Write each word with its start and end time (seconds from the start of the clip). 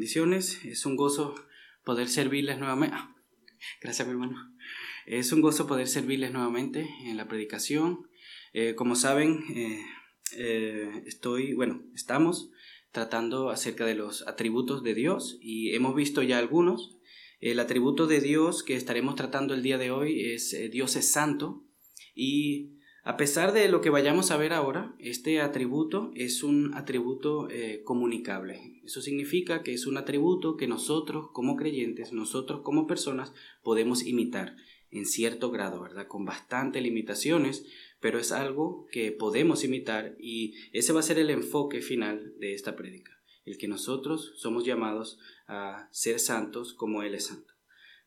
bendiciones. 0.00 0.64
Es 0.64 0.86
un 0.86 0.96
gozo 0.96 1.34
poder 1.84 2.08
servirles 2.08 2.58
nuevamente. 2.58 2.96
Ah, 2.98 3.14
gracias, 3.82 4.08
hermano. 4.08 4.50
Es 5.04 5.30
un 5.30 5.42
gozo 5.42 5.66
poder 5.66 5.88
servirles 5.88 6.32
nuevamente 6.32 6.88
en 7.04 7.18
la 7.18 7.28
predicación. 7.28 8.08
Eh, 8.54 8.74
como 8.74 8.96
saben, 8.96 9.44
eh, 9.54 9.84
eh, 10.38 11.02
estoy, 11.04 11.52
bueno, 11.52 11.82
estamos 11.94 12.50
tratando 12.92 13.50
acerca 13.50 13.84
de 13.84 13.94
los 13.94 14.26
atributos 14.26 14.82
de 14.82 14.94
Dios 14.94 15.36
y 15.42 15.74
hemos 15.74 15.94
visto 15.94 16.22
ya 16.22 16.38
algunos. 16.38 16.96
El 17.40 17.60
atributo 17.60 18.06
de 18.06 18.22
Dios 18.22 18.62
que 18.62 18.76
estaremos 18.76 19.16
tratando 19.16 19.52
el 19.52 19.62
día 19.62 19.76
de 19.76 19.90
hoy 19.90 20.32
es 20.32 20.56
Dios 20.70 20.96
es 20.96 21.12
santo 21.12 21.62
y 22.14 22.78
a 23.02 23.16
pesar 23.16 23.52
de 23.52 23.68
lo 23.68 23.80
que 23.80 23.88
vayamos 23.88 24.30
a 24.30 24.36
ver 24.36 24.52
ahora, 24.52 24.94
este 24.98 25.40
atributo 25.40 26.10
es 26.14 26.42
un 26.42 26.74
atributo 26.74 27.48
eh, 27.48 27.82
comunicable. 27.82 28.80
Eso 28.84 29.00
significa 29.00 29.62
que 29.62 29.72
es 29.72 29.86
un 29.86 29.96
atributo 29.96 30.56
que 30.56 30.66
nosotros 30.66 31.28
como 31.32 31.56
creyentes, 31.56 32.12
nosotros 32.12 32.60
como 32.62 32.86
personas 32.86 33.32
podemos 33.62 34.06
imitar 34.06 34.56
en 34.90 35.06
cierto 35.06 35.50
grado, 35.50 35.80
¿verdad? 35.80 36.08
Con 36.08 36.26
bastantes 36.26 36.82
limitaciones, 36.82 37.64
pero 38.00 38.18
es 38.18 38.32
algo 38.32 38.86
que 38.90 39.12
podemos 39.12 39.64
imitar 39.64 40.16
y 40.18 40.54
ese 40.72 40.92
va 40.92 41.00
a 41.00 41.04
ser 41.04 41.18
el 41.18 41.30
enfoque 41.30 41.80
final 41.80 42.34
de 42.38 42.54
esta 42.54 42.76
prédica, 42.76 43.12
el 43.46 43.56
que 43.56 43.68
nosotros 43.68 44.32
somos 44.36 44.64
llamados 44.64 45.18
a 45.46 45.88
ser 45.92 46.18
santos 46.18 46.74
como 46.74 47.02
Él 47.02 47.14
es 47.14 47.26
santo. 47.26 47.49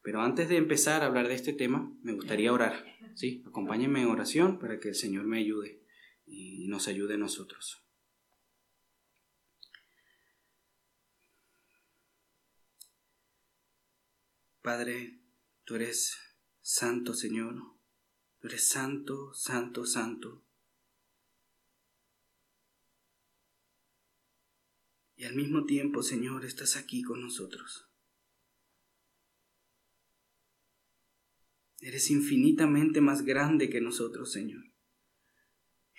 Pero 0.03 0.21
antes 0.21 0.49
de 0.49 0.57
empezar 0.57 1.01
a 1.01 1.05
hablar 1.05 1.29
de 1.29 1.33
este 1.33 1.53
tema, 1.53 1.91
me 2.03 2.11
gustaría 2.11 2.51
orar. 2.51 2.85
¿sí? 3.15 3.41
Acompáñenme 3.47 4.01
en 4.01 4.09
oración 4.09 4.59
para 4.59 4.79
que 4.79 4.89
el 4.89 4.95
Señor 4.95 5.25
me 5.25 5.39
ayude 5.39 5.81
y 6.25 6.67
nos 6.67 6.89
ayude 6.89 7.15
a 7.15 7.17
nosotros. 7.17 7.81
Padre, 14.61 15.19
tú 15.63 15.75
eres 15.75 16.17
santo, 16.61 17.13
Señor. 17.13 17.55
Tú 18.39 18.47
eres 18.47 18.67
santo, 18.67 19.33
santo, 19.33 19.85
santo. 19.85 20.43
Y 25.15 25.23
al 25.23 25.35
mismo 25.35 25.65
tiempo, 25.65 26.03
Señor, 26.03 26.43
estás 26.43 26.75
aquí 26.75 27.03
con 27.03 27.21
nosotros. 27.21 27.92
Eres 31.83 32.09
infinitamente 32.11 33.01
más 33.01 33.25
grande 33.25 33.69
que 33.69 33.81
nosotros, 33.81 34.31
Señor. 34.31 34.63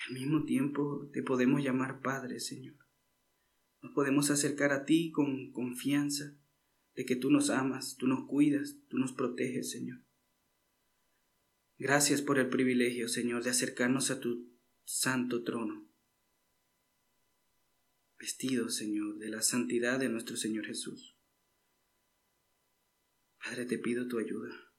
Al 0.07 0.15
mismo 0.15 0.47
tiempo 0.47 1.11
te 1.13 1.23
podemos 1.23 1.63
llamar 1.63 2.01
Padre, 2.01 2.41
Señor. 2.41 2.77
Nos 3.83 3.93
podemos 3.93 4.31
acercar 4.31 4.73
a 4.73 4.87
ti 4.87 5.13
con 5.13 5.53
confianza 5.53 6.39
de 6.95 7.05
que 7.05 7.17
tú 7.17 7.31
nos 7.31 7.51
amas, 7.51 7.97
tú 7.99 8.07
nos 8.07 8.27
cuidas, 8.27 8.79
tú 8.89 8.97
nos 8.97 9.13
proteges, 9.13 9.73
Señor. 9.73 10.01
Gracias 11.77 12.23
por 12.23 12.39
el 12.39 12.49
privilegio, 12.49 13.07
Señor, 13.07 13.45
de 13.45 13.51
acercarnos 13.51 14.11
a 14.11 14.21
tu 14.21 14.51
santo 14.85 15.45
trono. 15.45 15.87
Vestido, 18.19 18.71
Señor, 18.71 19.19
de 19.19 19.29
la 19.29 19.43
santidad 19.43 20.01
de 20.01 20.09
nuestro 20.09 20.39
Señor 20.39 20.65
Jesús. 20.65 21.15
Padre, 23.45 23.67
te 23.67 23.77
pido 23.77 24.09
tu 24.09 24.19
ayuda. 24.19 24.74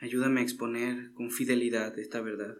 Ayúdame 0.00 0.40
a 0.40 0.42
exponer 0.42 1.12
con 1.12 1.30
fidelidad 1.30 1.98
esta 1.98 2.22
verdad. 2.22 2.56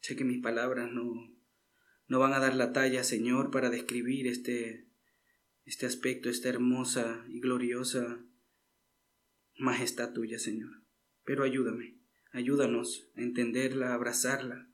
Sé 0.00 0.16
que 0.16 0.24
mis 0.24 0.42
palabras 0.42 0.92
no, 0.92 1.34
no 2.08 2.18
van 2.18 2.34
a 2.34 2.38
dar 2.38 2.54
la 2.54 2.74
talla, 2.74 3.04
Señor, 3.04 3.50
para 3.50 3.70
describir 3.70 4.26
este, 4.26 4.86
este 5.64 5.86
aspecto, 5.86 6.28
esta 6.28 6.50
hermosa 6.50 7.24
y 7.28 7.40
gloriosa 7.40 8.22
majestad 9.56 10.12
tuya, 10.12 10.38
Señor. 10.38 10.82
Pero 11.24 11.42
ayúdame, 11.42 11.98
ayúdanos 12.32 13.10
a 13.16 13.22
entenderla, 13.22 13.92
a 13.92 13.94
abrazarla 13.94 14.70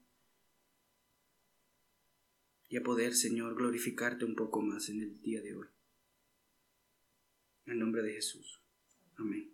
y 2.69 2.77
a 2.77 2.83
poder, 2.83 3.15
Señor, 3.15 3.55
glorificarte 3.55 4.25
un 4.25 4.35
poco 4.35 4.63
más 4.63 4.89
en 4.89 5.01
el 5.01 5.21
día 5.21 5.41
de 5.43 5.55
hoy. 5.55 5.69
En 7.67 7.79
nombre 7.79 8.03
de 8.03 8.15
Jesús. 8.15 8.64
Amén. 9.17 9.53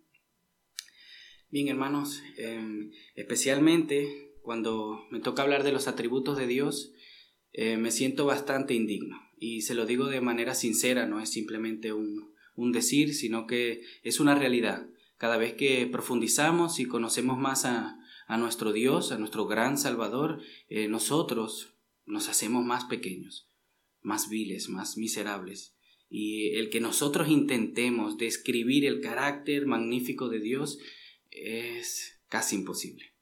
Bien, 1.49 1.67
hermanos, 1.67 2.21
em, 2.37 2.91
especialmente 3.15 4.31
cuando 4.41 5.05
me 5.11 5.19
toca 5.19 5.43
hablar 5.43 5.63
de 5.63 5.71
los 5.71 5.87
atributos 5.87 6.37
de 6.37 6.47
Dios, 6.47 6.93
eh, 7.53 7.77
me 7.77 7.91
siento 7.91 8.25
bastante 8.25 8.73
indigno. 8.73 9.17
Y 9.37 9.61
se 9.61 9.75
lo 9.75 9.85
digo 9.85 10.07
de 10.07 10.21
manera 10.21 10.55
sincera, 10.55 11.05
no 11.05 11.19
es 11.19 11.29
simplemente 11.29 11.93
un, 11.93 12.31
decir, 12.71 13.15
sino 13.15 13.47
que 13.47 13.81
es 14.03 14.19
una 14.19 14.35
realidad. 14.35 14.87
Cada 15.17 15.37
vez 15.37 15.55
que 15.55 15.87
profundizamos 15.87 16.79
y 16.79 16.85
conocemos 16.85 17.39
más 17.39 17.65
a, 17.65 17.97
nuestro 18.37 18.71
Dios, 18.71 19.11
a 19.11 19.17
nuestro 19.17 19.45
gran 19.45 19.77
Salvador, 19.77 20.41
eh, 20.69 20.87
nosotros 20.87 21.73
nos 22.05 22.29
hacemos 22.29 22.63
más 22.63 22.85
pequeños, 22.85 23.49
más 24.01 24.29
viles, 24.29 24.69
más 24.69 24.95
miserables. 24.97 25.75
Y 26.13 26.57
el 26.57 26.69
que 26.69 26.81
nosotros 26.81 27.29
intentemos 27.29 28.17
describir 28.17 28.85
el 28.85 28.99
carácter 28.99 29.65
magnífico 29.65 30.27
de 30.27 30.41
Dios 30.41 30.77
es 31.29 32.21
casi 32.27 32.57
imposible. 32.57 33.13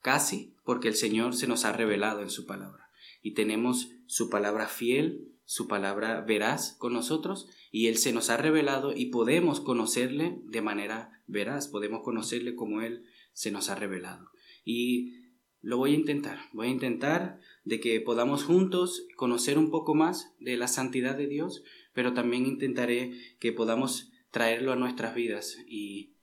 Casi 0.00 0.54
porque 0.64 0.88
el 0.88 0.94
Señor 0.94 1.36
se 1.36 1.46
nos 1.46 1.66
ha 1.66 1.72
revelado 1.72 2.22
en 2.22 2.30
su 2.30 2.46
palabra. 2.46 2.88
Y 3.22 3.34
tenemos 3.34 3.90
su 4.06 4.30
palabra 4.30 4.68
fiel, 4.68 5.28
su 5.44 5.68
palabra 5.68 6.22
veraz 6.22 6.76
con 6.78 6.94
nosotros, 6.94 7.46
y 7.70 7.88
Él 7.88 7.98
se 7.98 8.14
nos 8.14 8.30
ha 8.30 8.38
revelado 8.38 8.96
y 8.96 9.06
podemos 9.06 9.60
conocerle 9.60 10.40
de 10.44 10.62
manera 10.62 11.22
veraz, 11.26 11.68
podemos 11.68 12.00
conocerle 12.02 12.54
como 12.54 12.80
Él 12.80 13.04
se 13.34 13.50
nos 13.50 13.68
ha 13.68 13.74
revelado. 13.74 14.30
Y 14.64 15.12
lo 15.60 15.76
voy 15.76 15.92
a 15.92 15.96
intentar, 15.96 16.38
voy 16.52 16.68
a 16.68 16.70
intentar 16.70 17.38
de 17.64 17.80
que 17.80 18.00
podamos 18.00 18.44
juntos 18.44 19.06
conocer 19.16 19.58
un 19.58 19.70
poco 19.70 19.94
más 19.94 20.32
de 20.38 20.56
la 20.56 20.68
santidad 20.68 21.16
de 21.16 21.26
Dios, 21.26 21.62
pero 21.92 22.12
también 22.12 22.46
intentaré 22.46 23.12
que 23.38 23.52
podamos 23.52 24.10
traerlo 24.30 24.72
a 24.72 24.76
nuestras 24.76 25.14
vidas 25.14 25.58
y, 25.66 26.14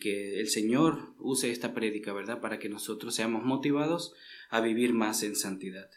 que 0.00 0.40
el 0.40 0.48
Señor 0.48 1.14
use 1.18 1.50
esta 1.50 1.72
prédica, 1.72 2.12
¿verdad? 2.12 2.40
Para 2.40 2.58
que 2.58 2.68
nosotros 2.68 3.14
seamos 3.14 3.44
motivados 3.44 4.12
a 4.50 4.60
vivir 4.60 4.92
más 4.92 5.22
en 5.22 5.36
santidad. 5.36 5.88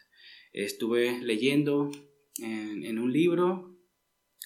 Estuve 0.52 1.20
leyendo 1.20 1.90
en, 2.38 2.84
en 2.84 2.98
un 2.98 3.12
libro 3.12 3.78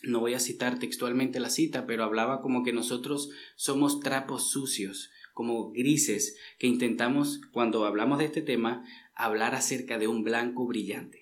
no 0.03 0.19
voy 0.19 0.35
a 0.35 0.41
citar 0.41 0.81
textualmente 0.81 1.39
la 1.39 1.51
cita, 1.51 1.87
pero 1.87 2.03
hablaba 2.03 2.41
como 2.41 2.65
que 2.65 2.73
nosotros 2.73 3.31
somos 3.55 4.01
trapos 4.01 4.51
sucios, 4.51 5.11
como 5.33 5.71
grises, 5.71 6.37
que 6.59 6.67
intentamos, 6.67 7.41
cuando 7.53 7.85
hablamos 7.85 8.19
de 8.19 8.25
este 8.25 8.43
tema, 8.43 8.85
hablar 9.15 9.55
acerca 9.55 9.99
de 9.99 10.09
un 10.09 10.25
blanco 10.25 10.67
brillante 10.67 11.22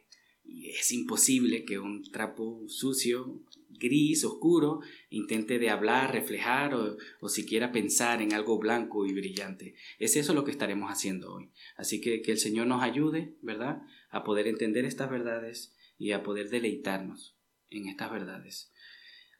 es 0.65 0.93
imposible 0.93 1.65
que 1.65 1.78
un 1.78 2.03
trapo 2.11 2.65
sucio, 2.69 3.41
gris, 3.71 4.25
oscuro, 4.25 4.81
intente 5.09 5.59
de 5.59 5.71
hablar, 5.71 6.12
reflejar 6.12 6.75
o, 6.75 6.97
o, 7.21 7.28
siquiera 7.28 7.72
pensar 7.72 8.21
en 8.21 8.33
algo 8.33 8.59
blanco 8.59 9.06
y 9.06 9.12
brillante. 9.12 9.75
Es 9.99 10.16
eso 10.16 10.34
lo 10.34 10.44
que 10.44 10.50
estaremos 10.50 10.91
haciendo 10.91 11.33
hoy. 11.33 11.50
Así 11.77 12.00
que 12.00 12.21
que 12.22 12.33
el 12.33 12.38
Señor 12.38 12.66
nos 12.66 12.83
ayude, 12.83 13.34
¿verdad?, 13.43 13.83
a 14.11 14.25
poder 14.25 14.47
entender 14.47 14.84
estas 14.84 15.11
verdades 15.11 15.75
y 15.99 16.12
a 16.12 16.22
poder 16.22 16.50
deleitarnos 16.50 17.37
en 17.71 17.88
estas 17.88 18.11
verdades. 18.11 18.72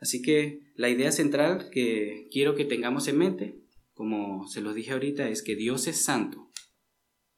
Así 0.01 0.23
que 0.23 0.61
la 0.77 0.89
idea 0.89 1.13
central 1.13 1.69
que 1.71 2.29
quiero 2.31 2.55
que 2.55 2.65
tengamos 2.65 3.07
en 3.09 3.19
mente, 3.19 3.61
como 3.93 4.49
se 4.49 4.63
los 4.63 4.75
dije 4.75 4.93
ahorita, 4.93 5.29
es 5.29 5.43
que 5.43 5.57
Dios 5.57 5.87
es 5.87 6.03
santo. 6.03 6.51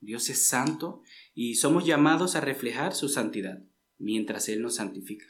Dios 0.00 0.28
es 0.30 0.46
santo 0.46 1.02
y 1.34 1.54
somos 1.56 1.86
llamados 1.86 2.36
a 2.36 2.40
reflejar 2.40 2.94
su 2.94 3.08
santidad 3.08 3.62
mientras 3.98 4.48
Él 4.48 4.62
nos 4.62 4.76
santifica. 4.76 5.26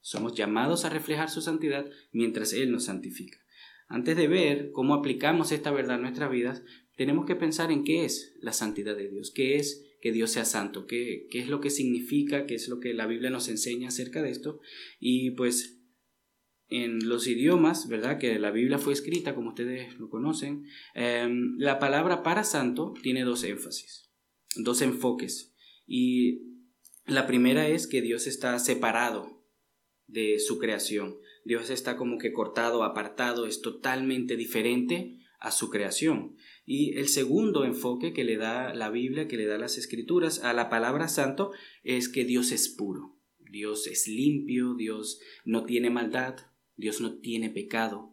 Somos 0.00 0.34
llamados 0.34 0.84
a 0.84 0.90
reflejar 0.90 1.30
su 1.30 1.40
santidad 1.40 1.90
mientras 2.12 2.52
Él 2.52 2.70
nos 2.70 2.84
santifica. 2.84 3.38
Antes 3.88 4.16
de 4.16 4.28
ver 4.28 4.70
cómo 4.72 4.94
aplicamos 4.94 5.52
esta 5.52 5.70
verdad 5.70 5.96
en 5.96 6.02
nuestras 6.02 6.30
vidas, 6.30 6.62
tenemos 6.96 7.26
que 7.26 7.36
pensar 7.36 7.70
en 7.70 7.84
qué 7.84 8.04
es 8.04 8.34
la 8.40 8.52
santidad 8.52 8.96
de 8.96 9.08
Dios, 9.08 9.30
qué 9.34 9.56
es 9.56 9.84
que 10.00 10.12
Dios 10.12 10.30
sea 10.30 10.44
santo, 10.44 10.86
qué, 10.86 11.26
qué 11.30 11.40
es 11.40 11.48
lo 11.48 11.60
que 11.60 11.70
significa, 11.70 12.46
qué 12.46 12.54
es 12.54 12.68
lo 12.68 12.80
que 12.80 12.94
la 12.94 13.06
Biblia 13.06 13.30
nos 13.30 13.48
enseña 13.48 13.88
acerca 13.88 14.22
de 14.22 14.30
esto. 14.30 14.60
Y 14.98 15.32
pues 15.32 15.76
en 16.68 17.08
los 17.08 17.26
idiomas, 17.26 17.88
¿verdad? 17.88 18.18
Que 18.18 18.38
la 18.38 18.50
Biblia 18.50 18.78
fue 18.78 18.92
escrita, 18.92 19.34
como 19.34 19.50
ustedes 19.50 19.98
lo 19.98 20.08
conocen, 20.08 20.64
em, 20.94 21.56
la 21.58 21.78
palabra 21.78 22.22
para 22.22 22.44
santo 22.44 22.94
tiene 23.02 23.22
dos 23.22 23.44
énfasis, 23.44 24.05
dos 24.64 24.82
enfoques. 24.82 25.54
Y 25.86 26.42
la 27.06 27.26
primera 27.26 27.68
es 27.68 27.86
que 27.86 28.02
Dios 28.02 28.26
está 28.26 28.58
separado 28.58 29.44
de 30.06 30.38
su 30.38 30.58
creación. 30.58 31.16
Dios 31.44 31.70
está 31.70 31.96
como 31.96 32.18
que 32.18 32.32
cortado, 32.32 32.82
apartado, 32.82 33.46
es 33.46 33.60
totalmente 33.60 34.36
diferente 34.36 35.18
a 35.38 35.50
su 35.50 35.70
creación. 35.70 36.36
Y 36.64 36.96
el 36.96 37.08
segundo 37.08 37.64
enfoque 37.64 38.12
que 38.12 38.24
le 38.24 38.36
da 38.36 38.74
la 38.74 38.90
Biblia, 38.90 39.28
que 39.28 39.36
le 39.36 39.46
da 39.46 39.58
las 39.58 39.78
escrituras 39.78 40.42
a 40.42 40.52
la 40.52 40.68
palabra 40.68 41.08
santo, 41.08 41.52
es 41.84 42.08
que 42.08 42.24
Dios 42.24 42.50
es 42.50 42.68
puro. 42.68 43.16
Dios 43.38 43.86
es 43.86 44.08
limpio, 44.08 44.74
Dios 44.74 45.20
no 45.44 45.64
tiene 45.64 45.90
maldad, 45.90 46.36
Dios 46.76 47.00
no 47.00 47.18
tiene 47.18 47.50
pecado. 47.50 48.12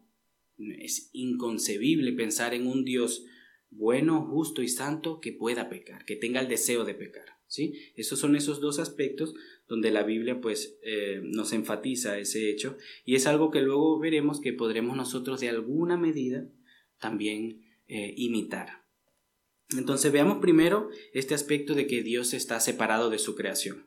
Es 0.78 1.10
inconcebible 1.12 2.12
pensar 2.12 2.54
en 2.54 2.68
un 2.68 2.84
Dios 2.84 3.24
bueno, 3.76 4.26
justo 4.30 4.62
y 4.62 4.68
santo 4.68 5.20
que 5.20 5.32
pueda 5.32 5.68
pecar, 5.68 6.04
que 6.04 6.16
tenga 6.16 6.40
el 6.40 6.48
deseo 6.48 6.84
de 6.84 6.94
pecar. 6.94 7.24
¿sí? 7.46 7.74
Esos 7.96 8.18
son 8.18 8.36
esos 8.36 8.60
dos 8.60 8.78
aspectos 8.78 9.34
donde 9.68 9.90
la 9.90 10.02
Biblia 10.02 10.40
pues 10.40 10.78
eh, 10.82 11.20
nos 11.22 11.52
enfatiza 11.52 12.18
ese 12.18 12.50
hecho 12.50 12.76
y 13.04 13.14
es 13.14 13.26
algo 13.26 13.50
que 13.50 13.62
luego 13.62 13.98
veremos 13.98 14.40
que 14.40 14.52
podremos 14.52 14.96
nosotros 14.96 15.40
de 15.40 15.48
alguna 15.48 15.96
medida 15.96 16.48
también 16.98 17.62
eh, 17.88 18.14
imitar. 18.16 18.84
Entonces 19.76 20.12
veamos 20.12 20.38
primero 20.38 20.90
este 21.12 21.34
aspecto 21.34 21.74
de 21.74 21.86
que 21.86 22.02
Dios 22.02 22.34
está 22.34 22.60
separado 22.60 23.10
de 23.10 23.18
su 23.18 23.34
creación. 23.34 23.86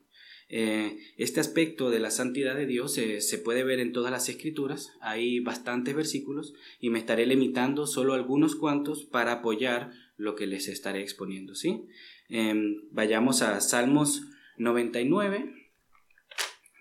Eh, 0.50 0.98
este 1.18 1.42
aspecto 1.42 1.90
de 1.90 2.00
la 2.00 2.10
santidad 2.10 2.56
de 2.56 2.66
Dios 2.66 2.94
se 2.94 3.38
puede 3.38 3.64
ver 3.64 3.80
en 3.80 3.92
todas 3.92 4.12
las 4.12 4.30
escrituras, 4.30 4.94
hay 5.02 5.42
bastantes 5.42 5.94
versículos 5.94 6.54
y 6.80 6.90
me 6.90 7.00
estaré 7.00 7.26
limitando 7.26 7.86
solo 7.86 8.14
algunos 8.14 8.56
cuantos 8.56 9.04
para 9.04 9.34
apoyar 9.34 9.92
lo 10.16 10.36
que 10.36 10.48
les 10.48 10.68
estaré 10.68 11.02
exponiendo. 11.02 11.56
¿sí? 11.56 11.88
Em, 12.30 12.82
vayamos 12.92 13.42
a 13.42 13.60
Salmos 13.62 14.24
99, 14.58 15.54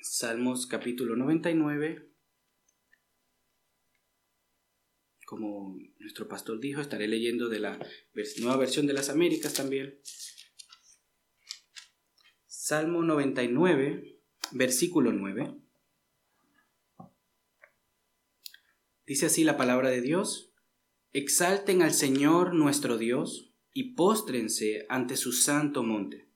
Salmos 0.03 0.67
capítulo 0.67 1.17
99. 1.17 2.09
Como 5.27 5.77
nuestro 5.99 6.29
pastor 6.29 6.61
dijo, 6.61 6.81
estaré 6.81 7.09
leyendo 7.09 7.49
de 7.49 7.59
la 7.59 7.79
nueva 8.41 8.57
versión 8.57 8.87
de 8.87 8.93
las 8.93 9.11
Américas 9.11 9.55
también. 9.55 9.99
Salmo 12.69 13.05
99, 13.05 14.19
versículo 14.51 15.13
9. 15.13 15.55
Dice 19.07 19.27
así 19.27 19.45
la 19.45 19.57
palabra 19.57 19.89
de 19.89 20.01
Dios, 20.01 20.53
Exalten 21.13 21.83
al 21.83 21.93
Señor 21.93 22.55
nuestro 22.55 22.99
Dios 22.99 23.55
y 23.73 23.95
póstrense 23.95 24.85
ante 24.89 25.17
su 25.17 25.31
santo 25.31 25.85
monte, 25.85 26.29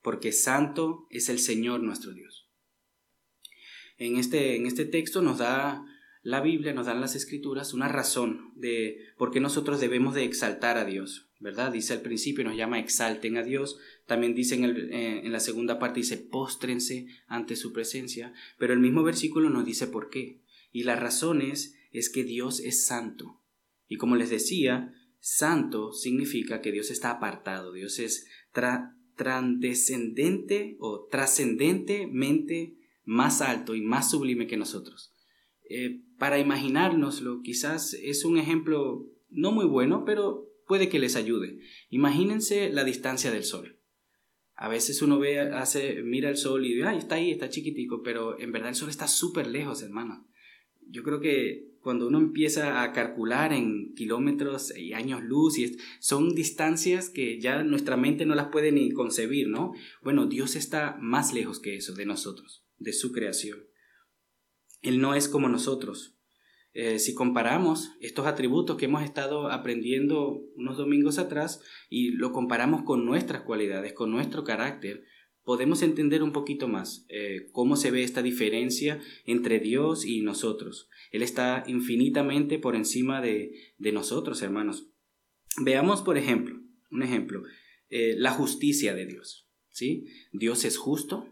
porque 0.00 0.32
santo 0.32 1.06
es 1.10 1.28
el 1.28 1.40
Señor 1.40 1.82
nuestro 1.82 2.14
Dios. 2.14 2.48
En 3.98 4.16
este, 4.16 4.56
en 4.56 4.64
este 4.64 4.86
texto 4.86 5.20
nos 5.20 5.36
da 5.36 5.84
la 6.22 6.40
Biblia, 6.40 6.72
nos 6.72 6.86
dan 6.86 7.02
las 7.02 7.16
escrituras 7.16 7.74
una 7.74 7.88
razón 7.88 8.54
de 8.56 9.12
por 9.18 9.30
qué 9.30 9.40
nosotros 9.40 9.78
debemos 9.78 10.14
de 10.14 10.24
exaltar 10.24 10.78
a 10.78 10.86
Dios. 10.86 11.27
¿Verdad? 11.40 11.72
Dice 11.72 11.92
al 11.92 12.02
principio, 12.02 12.44
nos 12.44 12.56
llama 12.56 12.78
exalten 12.78 13.36
a 13.36 13.42
Dios. 13.42 13.78
También 14.06 14.34
dice 14.34 14.56
en, 14.56 14.64
eh, 14.64 15.22
en 15.24 15.32
la 15.32 15.40
segunda 15.40 15.78
parte, 15.78 16.00
dice 16.00 16.16
póstrense 16.16 17.06
ante 17.26 17.56
su 17.56 17.72
presencia. 17.72 18.32
Pero 18.58 18.72
el 18.72 18.80
mismo 18.80 19.02
versículo 19.02 19.50
nos 19.50 19.64
dice 19.64 19.86
por 19.86 20.10
qué. 20.10 20.42
Y 20.72 20.84
la 20.84 20.96
razón 20.96 21.42
es, 21.42 21.74
que 22.12 22.24
Dios 22.24 22.60
es 22.60 22.86
santo. 22.86 23.42
Y 23.88 23.96
como 23.96 24.16
les 24.16 24.30
decía, 24.30 24.94
santo 25.18 25.92
significa 25.92 26.60
que 26.60 26.70
Dios 26.70 26.90
está 26.90 27.10
apartado. 27.10 27.72
Dios 27.72 27.98
es 27.98 28.26
transcendente 29.16 30.76
o 30.78 31.06
trascendentemente 31.10 32.76
más 33.04 33.40
alto 33.40 33.74
y 33.74 33.80
más 33.80 34.10
sublime 34.10 34.46
que 34.46 34.56
nosotros. 34.56 35.14
Eh, 35.68 36.02
para 36.18 36.38
imaginárnoslo, 36.38 37.40
quizás 37.42 37.94
es 37.94 38.24
un 38.24 38.38
ejemplo 38.38 39.06
no 39.30 39.50
muy 39.50 39.66
bueno, 39.66 40.04
pero 40.04 40.47
puede 40.68 40.88
que 40.88 41.00
les 41.00 41.16
ayude. 41.16 41.58
Imagínense 41.88 42.70
la 42.70 42.84
distancia 42.84 43.32
del 43.32 43.42
sol. 43.42 43.80
A 44.54 44.68
veces 44.68 45.02
uno 45.02 45.18
ve, 45.18 45.40
hace, 45.40 46.02
mira 46.02 46.28
el 46.28 46.36
sol 46.36 46.66
y 46.66 46.74
dice, 46.74 46.86
ay, 46.86 46.98
está 46.98 47.14
ahí, 47.14 47.30
está 47.30 47.48
chiquitico, 47.48 48.02
pero 48.02 48.38
en 48.38 48.52
verdad 48.52 48.70
el 48.70 48.74
sol 48.74 48.90
está 48.90 49.08
súper 49.08 49.46
lejos, 49.46 49.82
hermano. 49.82 50.28
Yo 50.88 51.02
creo 51.02 51.20
que 51.20 51.68
cuando 51.80 52.08
uno 52.08 52.18
empieza 52.18 52.82
a 52.82 52.92
calcular 52.92 53.52
en 53.52 53.94
kilómetros 53.94 54.76
y 54.76 54.92
años 54.94 55.22
luz, 55.22 55.58
y 55.58 55.76
son 56.00 56.34
distancias 56.34 57.08
que 57.08 57.40
ya 57.40 57.62
nuestra 57.62 57.96
mente 57.96 58.26
no 58.26 58.34
las 58.34 58.48
puede 58.48 58.72
ni 58.72 58.90
concebir, 58.90 59.48
¿no? 59.48 59.72
Bueno, 60.02 60.26
Dios 60.26 60.56
está 60.56 60.98
más 61.00 61.32
lejos 61.32 61.60
que 61.60 61.76
eso 61.76 61.94
de 61.94 62.04
nosotros, 62.04 62.64
de 62.78 62.92
su 62.92 63.12
creación. 63.12 63.60
Él 64.82 65.00
no 65.00 65.14
es 65.14 65.28
como 65.28 65.48
nosotros. 65.48 66.17
Eh, 66.80 67.00
si 67.00 67.12
comparamos 67.12 67.90
estos 67.98 68.28
atributos 68.28 68.76
que 68.76 68.84
hemos 68.84 69.02
estado 69.02 69.50
aprendiendo 69.50 70.44
unos 70.54 70.76
domingos 70.76 71.18
atrás 71.18 71.60
y 71.90 72.12
lo 72.12 72.30
comparamos 72.30 72.84
con 72.84 73.04
nuestras 73.04 73.42
cualidades, 73.42 73.94
con 73.94 74.12
nuestro 74.12 74.44
carácter, 74.44 75.02
podemos 75.42 75.82
entender 75.82 76.22
un 76.22 76.30
poquito 76.30 76.68
más 76.68 77.04
eh, 77.08 77.48
cómo 77.50 77.74
se 77.74 77.90
ve 77.90 78.04
esta 78.04 78.22
diferencia 78.22 79.00
entre 79.24 79.58
Dios 79.58 80.04
y 80.04 80.22
nosotros. 80.22 80.88
Él 81.10 81.22
está 81.22 81.64
infinitamente 81.66 82.60
por 82.60 82.76
encima 82.76 83.20
de, 83.20 83.74
nosotros, 83.92 84.40
hermanos. 84.42 84.88
Veamos, 85.60 86.02
por 86.02 86.16
ejemplo, 86.16 86.60
un 86.92 87.02
ejemplo, 87.02 87.42
eh, 87.90 88.14
la 88.16 88.30
justicia 88.30 88.94
de 88.94 89.04
Dios. 89.04 89.50
¿sí? 89.70 90.06
Dios 90.30 90.64
es 90.64 90.76
justo, 90.76 91.26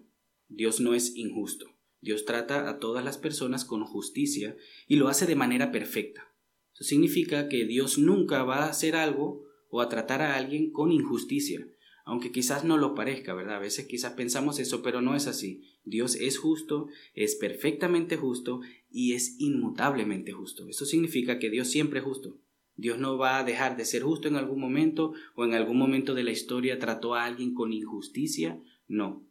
Dios 0.48 0.80
no 0.80 0.92
es 0.92 1.14
injusto. 1.14 1.75
Dios 2.00 2.24
trata 2.24 2.68
a 2.68 2.78
todas 2.78 3.04
las 3.04 3.18
personas 3.18 3.64
con 3.64 3.84
justicia 3.84 4.56
y 4.86 4.96
lo 4.96 5.08
hace 5.08 5.26
de 5.26 5.36
manera 5.36 5.72
perfecta. 5.72 6.32
Eso 6.74 6.84
significa 6.84 7.48
que 7.48 7.64
Dios 7.64 7.98
nunca 7.98 8.44
va 8.44 8.64
a 8.64 8.68
hacer 8.68 8.96
algo 8.96 9.44
o 9.70 9.80
a 9.80 9.88
tratar 9.88 10.20
a 10.20 10.36
alguien 10.36 10.70
con 10.70 10.92
injusticia, 10.92 11.66
aunque 12.04 12.30
quizás 12.30 12.64
no 12.64 12.76
lo 12.76 12.94
parezca, 12.94 13.34
¿verdad? 13.34 13.56
A 13.56 13.60
veces 13.60 13.86
quizás 13.86 14.12
pensamos 14.12 14.58
eso, 14.58 14.82
pero 14.82 15.00
no 15.00 15.16
es 15.16 15.26
así. 15.26 15.62
Dios 15.84 16.16
es 16.16 16.38
justo, 16.38 16.88
es 17.14 17.34
perfectamente 17.34 18.16
justo 18.16 18.60
y 18.90 19.14
es 19.14 19.36
inmutablemente 19.40 20.32
justo. 20.32 20.68
Eso 20.68 20.84
significa 20.84 21.38
que 21.38 21.50
Dios 21.50 21.68
siempre 21.68 22.00
es 22.00 22.04
justo. 22.04 22.38
Dios 22.76 22.98
no 22.98 23.16
va 23.16 23.38
a 23.38 23.44
dejar 23.44 23.78
de 23.78 23.86
ser 23.86 24.02
justo 24.02 24.28
en 24.28 24.36
algún 24.36 24.60
momento 24.60 25.14
o 25.34 25.46
en 25.46 25.54
algún 25.54 25.78
momento 25.78 26.14
de 26.14 26.24
la 26.24 26.30
historia 26.30 26.78
trató 26.78 27.14
a 27.14 27.24
alguien 27.24 27.54
con 27.54 27.72
injusticia. 27.72 28.60
No, 28.86 29.26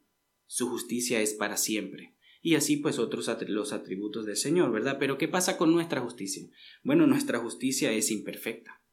su 0.46 0.68
justicia 0.68 1.22
es 1.22 1.32
para 1.32 1.56
siempre 1.56 2.15
y 2.46 2.54
así 2.54 2.76
pues 2.76 3.00
otros 3.00 3.28
los 3.48 3.72
atributos 3.72 4.24
del 4.24 4.36
Señor, 4.36 4.70
¿verdad? 4.70 4.98
Pero 5.00 5.18
¿qué 5.18 5.26
pasa 5.26 5.56
con 5.56 5.72
nuestra 5.72 6.00
justicia? 6.00 6.48
Bueno, 6.84 7.04
nuestra 7.08 7.40
justicia 7.40 7.90
es 7.90 8.12
imperfecta. 8.12 8.84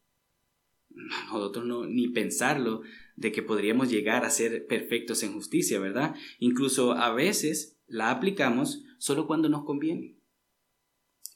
Nosotros 0.89 1.63
no 1.63 1.85
ni 1.85 2.07
pensarlo 2.07 2.81
de 3.15 3.31
que 3.31 3.43
podríamos 3.43 3.91
llegar 3.91 4.25
a 4.25 4.31
ser 4.31 4.65
perfectos 4.65 5.21
en 5.21 5.33
justicia, 5.33 5.79
¿verdad? 5.79 6.15
Incluso 6.39 6.93
a 6.93 7.13
veces 7.13 7.77
la 7.85 8.09
aplicamos 8.09 8.85
solo 8.97 9.27
cuando 9.27 9.49
nos 9.49 9.65
conviene. 9.65 10.17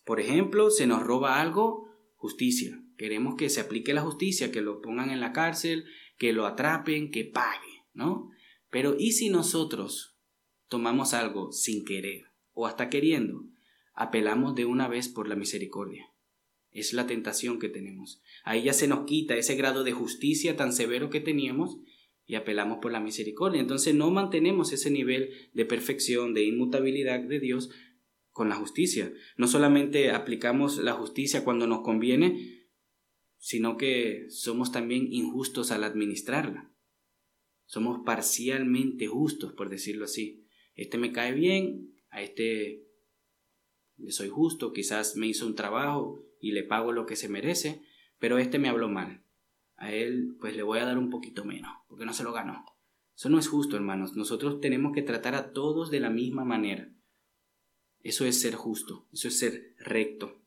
Por 0.04 0.20
ejemplo, 0.20 0.72
se 0.72 0.88
nos 0.88 1.04
roba 1.04 1.40
algo, 1.40 1.88
justicia. 2.16 2.84
Queremos 2.98 3.36
que 3.36 3.52
se 3.52 3.62
aplique 3.62 3.94
la 3.94 4.02
justicia, 4.02 4.52
que 4.52 4.62
lo 4.62 4.82
pongan 4.82 5.12
en 5.12 5.20
la 5.20 5.34
cárcel, 5.34 5.86
que 6.18 6.34
lo 6.34 6.48
atrapen, 6.48 7.12
que 7.12 7.26
pague, 7.26 7.86
¿no? 7.94 8.32
Pero 8.72 8.96
¿y 8.98 9.12
si 9.12 9.30
nosotros 9.30 10.17
tomamos 10.68 11.14
algo 11.14 11.52
sin 11.52 11.86
querer 11.86 12.26
o 12.54 12.66
hasta 12.66 12.90
queriendo, 12.90 13.46
apelamos 13.94 14.56
de 14.56 14.66
una 14.66 14.88
vez 14.88 15.10
por 15.10 15.28
la 15.28 15.36
misericordia. 15.36 16.12
Es 16.72 16.94
la 16.94 17.08
tentación 17.08 17.60
que 17.60 17.70
tenemos. 17.70 18.22
Ahí 18.44 18.64
ya 18.64 18.74
se 18.74 18.88
nos 18.88 19.06
quita 19.06 19.36
ese 19.36 19.56
grado 19.56 19.84
de 19.84 19.94
justicia 19.94 20.56
tan 20.56 20.74
severo 20.74 21.10
que 21.10 21.20
teníamos 21.20 21.78
y 22.26 22.36
apelamos 22.36 22.80
por 22.82 22.92
la 22.92 23.00
misericordia. 23.00 23.62
Entonces 23.62 23.96
no 23.96 24.12
mantenemos 24.12 24.74
ese 24.74 24.92
nivel 24.92 25.32
de 25.54 25.66
perfección, 25.66 26.34
de 26.34 26.44
inmutabilidad 26.44 27.22
de 27.22 27.40
Dios 27.40 27.70
con 28.32 28.50
la 28.50 28.56
justicia. 28.56 29.12
No 29.38 29.48
solamente 29.48 30.12
aplicamos 30.12 30.78
la 30.78 30.94
justicia 30.94 31.44
cuando 31.44 31.66
nos 31.66 31.82
conviene, 31.82 32.68
sino 33.38 33.78
que 33.78 34.28
somos 34.30 34.72
también 34.72 35.12
injustos 35.12 35.72
al 35.72 35.84
administrarla. 35.84 36.72
Somos 37.66 38.02
parcialmente 38.06 39.08
justos, 39.08 39.54
por 39.54 39.70
decirlo 39.70 40.06
así. 40.06 40.47
Este 40.78 40.98
me 40.98 41.12
cae 41.12 41.34
bien, 41.34 41.94
a 42.10 42.22
este 42.22 42.88
le 43.98 44.12
soy 44.12 44.30
justo, 44.30 44.72
quizás 44.72 45.18
me 45.18 45.28
hizo 45.28 45.46
un 45.46 45.56
trabajo 45.56 46.24
y 46.40 46.52
le 46.52 46.64
pago 46.64 46.92
lo 46.92 47.06
que 47.06 47.16
se 47.16 47.28
merece, 47.28 47.82
pero 48.20 48.38
este 48.38 48.60
me 48.60 48.70
habló 48.70 48.88
mal. 48.88 49.24
A 49.76 49.92
él 49.92 50.36
pues 50.40 50.56
le 50.56 50.64
voy 50.64 50.80
a 50.80 50.86
dar 50.86 50.98
un 50.98 51.10
poquito 51.10 51.44
menos, 51.44 51.72
porque 51.90 52.06
no 52.06 52.14
se 52.14 52.24
lo 52.24 52.32
ganó. 52.32 52.64
Eso 53.16 53.30
no 53.30 53.40
es 53.40 53.48
justo, 53.48 53.76
hermanos. 53.76 54.16
Nosotros 54.16 54.62
tenemos 54.62 54.94
que 54.94 55.02
tratar 55.02 55.34
a 55.34 55.52
todos 55.52 55.90
de 55.90 56.00
la 56.00 56.12
misma 56.12 56.46
manera. 56.46 56.94
Eso 58.04 58.26
es 58.26 58.40
ser 58.40 58.54
justo, 58.54 59.08
eso 59.12 59.28
es 59.28 59.40
ser 59.40 59.74
recto. 59.80 60.40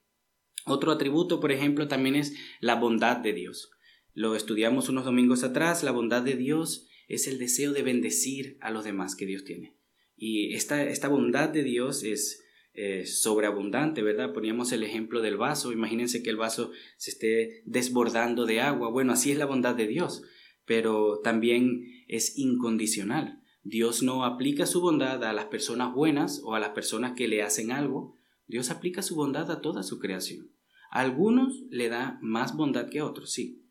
Otro 0.65 0.93
atributo, 0.93 1.41
por 1.41 1.51
ejemplo, 1.51 1.89
también 1.89 2.15
es 2.15 2.37
la 2.61 2.77
bondad 2.77 3.17
de 3.17 3.33
Dios. 3.33 3.73
Lo 4.15 4.37
estudiamos 4.37 4.89
unos 4.89 5.05
domingos 5.05 5.43
atrás, 5.43 5.83
la 5.83 5.91
bondad 5.91 6.23
de 6.23 6.37
Dios 6.37 6.87
es 7.09 7.27
el 7.27 7.39
deseo 7.39 7.73
de 7.73 7.83
bendecir 7.83 8.57
a 8.61 8.71
los 8.71 8.85
demás 8.85 9.17
que 9.17 9.27
Dios 9.27 9.43
tiene. 9.43 9.80
Y 10.23 10.55
esta, 10.55 10.85
esta 10.85 11.09
bondad 11.09 11.49
de 11.49 11.65
Dios 11.65 12.05
es 12.05 12.45
eh, 12.75 13.07
sobreabundante, 13.07 14.03
¿verdad? 14.03 14.35
Poníamos 14.35 14.71
el 14.73 14.83
ejemplo 14.83 15.23
del 15.23 15.39
vaso. 15.39 15.73
Imagínense 15.73 16.23
que 16.23 16.29
el 16.29 16.37
vaso 16.37 16.73
se 16.99 17.11
esté 17.11 17.63
desbordando 17.65 18.45
de 18.45 18.61
agua. 18.61 18.91
Bueno, 18.91 19.15
así 19.15 19.33
es 19.33 19.39
la 19.39 19.47
bondad 19.47 19.75
de 19.75 19.87
Dios, 19.87 20.23
pero 20.67 21.21
también 21.21 21.87
es 22.07 22.37
incondicional. 22.37 23.41
Dios 23.63 24.03
no 24.03 24.27
aplica 24.27 24.67
su 24.67 24.83
bondad 24.83 25.25
a 25.25 25.33
las 25.33 25.47
personas 25.47 25.95
buenas 25.95 26.43
o 26.45 26.55
a 26.55 26.61
las 26.61 26.71
personas 26.71 27.15
que 27.17 27.27
le 27.27 27.43
hacen 27.43 27.73
algo. 27.73 28.15
Dios 28.47 28.71
aplica 28.71 29.01
su 29.01 29.17
bondad 29.17 29.51
a 29.51 29.63
toda 29.63 29.83
su 29.83 29.99
creación. 29.99 30.51
A 30.91 31.01
algunos 31.01 31.63
le 31.71 31.89
da 31.89 32.19
más 32.21 32.55
bondad 32.55 32.91
que 32.91 32.99
a 32.99 33.07
otros, 33.07 33.33
sí. 33.33 33.65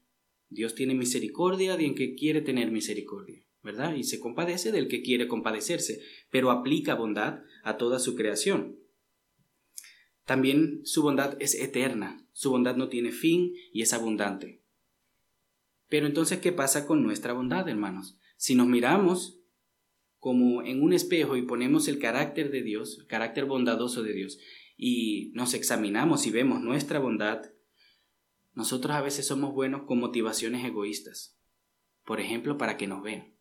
Dios 0.47 0.73
tiene 0.73 0.95
misericordia 0.95 1.77
de 1.77 1.93
que 1.93 2.15
quiere 2.15 2.41
tener 2.41 2.71
misericordia, 2.71 3.45
Y 3.95 4.03
se 4.03 4.19
compadece 4.19 4.71
del 4.71 4.87
que 4.87 5.01
quiere 5.01 5.27
compadecerse, 5.27 6.01
pero 6.29 6.51
aplica 6.51 6.95
bondad 6.95 7.41
a 7.63 7.77
toda 7.77 7.99
su 7.99 8.15
creación. 8.15 8.77
También 10.25 10.81
su 10.85 11.01
bondad 11.01 11.35
es 11.39 11.55
eterna, 11.55 12.25
su 12.33 12.51
bondad 12.51 12.75
no 12.75 12.89
tiene 12.89 13.11
fin 13.11 13.53
y 13.73 13.81
es 13.81 13.93
abundante. 13.93 14.61
Pero 15.87 16.05
entonces, 16.05 16.39
¿qué 16.39 16.51
pasa 16.51 16.85
con 16.85 17.03
nuestra 17.03 17.33
bondad, 17.33 17.67
hermanos? 17.67 18.17
Si 18.37 18.55
nos 18.55 18.67
miramos 18.67 19.39
como 20.19 20.61
en 20.61 20.83
un 20.83 20.93
espejo 20.93 21.35
y 21.35 21.41
ponemos 21.41 21.87
el 21.87 21.97
carácter 21.97 22.51
de 22.51 22.61
Dios, 22.61 22.99
el 22.99 23.07
carácter 23.07 23.45
bondadoso 23.45 24.03
de 24.03 24.13
Dios, 24.13 24.37
y 24.77 25.31
nos 25.33 25.53
examinamos 25.53 26.27
y 26.27 26.31
vemos 26.31 26.61
nuestra 26.61 26.99
bondad, 26.99 27.41
nosotros 28.53 28.95
a 28.95 29.01
veces 29.01 29.25
somos 29.25 29.53
buenos 29.53 29.83
con 29.83 29.99
motivaciones 29.99 30.63
egoístas. 30.63 31.39
Por 32.05 32.19
ejemplo, 32.19 32.57
para 32.57 32.77
que 32.77 32.87
nos 32.87 33.01
vean. 33.01 33.38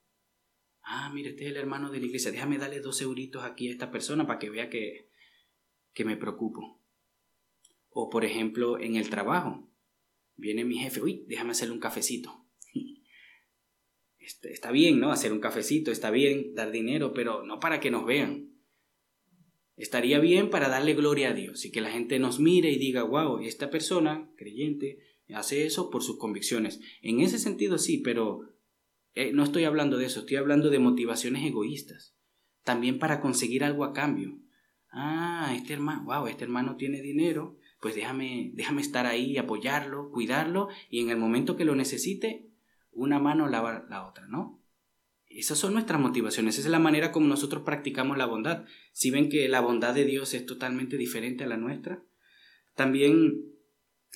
Ah, 0.90 1.11
mire, 1.12 1.30
este 1.30 1.45
es 1.45 1.50
el 1.50 1.59
hermano 1.59 1.90
de 1.90 2.00
la 2.00 2.07
iglesia, 2.07 2.30
déjame 2.30 2.57
darle 2.57 2.80
dos 2.80 3.02
euritos 3.02 3.45
aquí 3.45 3.68
a 3.68 3.73
esta 3.73 3.90
persona 3.90 4.26
para 4.26 4.38
que 4.38 4.49
vea 4.49 4.71
que, 4.71 5.11
que 5.92 6.07
me 6.07 6.16
preocupo. 6.16 6.83
O 7.90 8.09
por 8.09 8.25
ejemplo, 8.25 8.80
en 8.80 8.97
el 8.97 9.11
trabajo. 9.11 9.71
Viene 10.37 10.64
mi 10.64 10.78
jefe, 10.78 11.02
uy, 11.02 11.26
déjame 11.28 11.50
hacerle 11.50 11.75
un 11.75 11.80
cafecito. 11.80 12.47
Este, 14.18 14.52
está 14.52 14.71
bien, 14.73 15.00
¿no? 15.00 15.11
Hacer 15.11 15.33
un 15.33 15.40
cafecito, 15.40 15.90
está 15.90 16.11
bien 16.11 16.54
dar 16.54 16.71
dinero, 16.71 17.14
pero 17.14 17.45
no 17.45 17.61
para 17.61 17.80
que 17.80 17.90
nos 17.90 18.04
vean. 18.04 18.52
Estaría 19.75 20.18
bien 20.18 20.50
para 20.50 20.68
darle 20.68 20.92
gloria 20.92 21.30
a 21.30 21.35
Dios 21.35 21.64
y 21.64 21.71
que 21.71 21.80
la 21.80 21.90
gente 21.90 22.18
nos 22.18 22.38
mire 22.38 22.71
y 22.71 22.78
diga, 22.78 23.04
wow, 23.04 23.38
esta 23.38 23.71
persona, 23.71 24.30
creyente, 24.37 24.99
hace 25.35 25.64
eso 25.64 25.88
por 25.88 26.02
sus 26.02 26.18
convicciones. 26.18 26.78
En 27.00 27.21
ese 27.21 27.38
sentido 27.38 27.78
sí, 27.78 27.99
pero 27.99 28.58
eh, 29.19 29.33
no 29.33 29.43
estoy 29.43 29.65
hablando 29.65 29.99
de 29.99 30.07
eso, 30.07 30.21
estoy 30.21 30.37
hablando 30.37 30.71
de 30.71 30.79
motivaciones 30.79 31.45
egoístas. 31.45 32.15
También 32.63 33.01
para 33.01 33.21
conseguir 33.21 33.65
algo 33.65 33.83
a 33.83 33.93
cambio. 33.93 34.39
Ah, 34.93 35.53
este 35.57 35.73
hermano, 35.73 36.05
wow, 36.05 36.29
este 36.29 36.45
hermano 36.45 36.77
tiene 36.77 37.03
dinero, 37.03 37.59
pues 37.81 37.97
déjame, 37.97 38.53
déjame 38.55 38.81
estar 38.81 39.07
ahí, 39.07 39.37
apoyarlo, 39.37 40.13
cuidarlo 40.13 40.69
y 40.89 41.01
en 41.01 41.11
el 41.11 41.17
momento 41.17 41.57
que 41.57 41.65
lo 41.65 41.75
necesite, 41.75 42.49
una 42.93 43.19
mano 43.19 43.49
lava 43.49 43.87
la 43.91 44.07
otra, 44.07 44.29
¿no? 44.29 44.63
Esas 45.27 45.59
son 45.59 45.73
nuestras 45.73 46.01
motivaciones, 46.01 46.57
esa 46.57 46.69
es 46.69 46.71
la 46.71 46.79
manera 46.79 47.11
como 47.11 47.27
nosotros 47.27 47.65
practicamos 47.65 48.19
la 48.19 48.27
bondad. 48.27 48.67
Si 48.93 49.11
ven 49.11 49.29
que 49.29 49.49
la 49.49 49.61
bondad 49.61 49.97
de 49.97 50.05
Dios 50.05 50.33
es 50.33 50.47
totalmente 50.47 50.97
diferente 50.97 51.43
a 51.43 51.49
la 51.49 51.57
nuestra, 51.57 52.05
también 52.77 53.47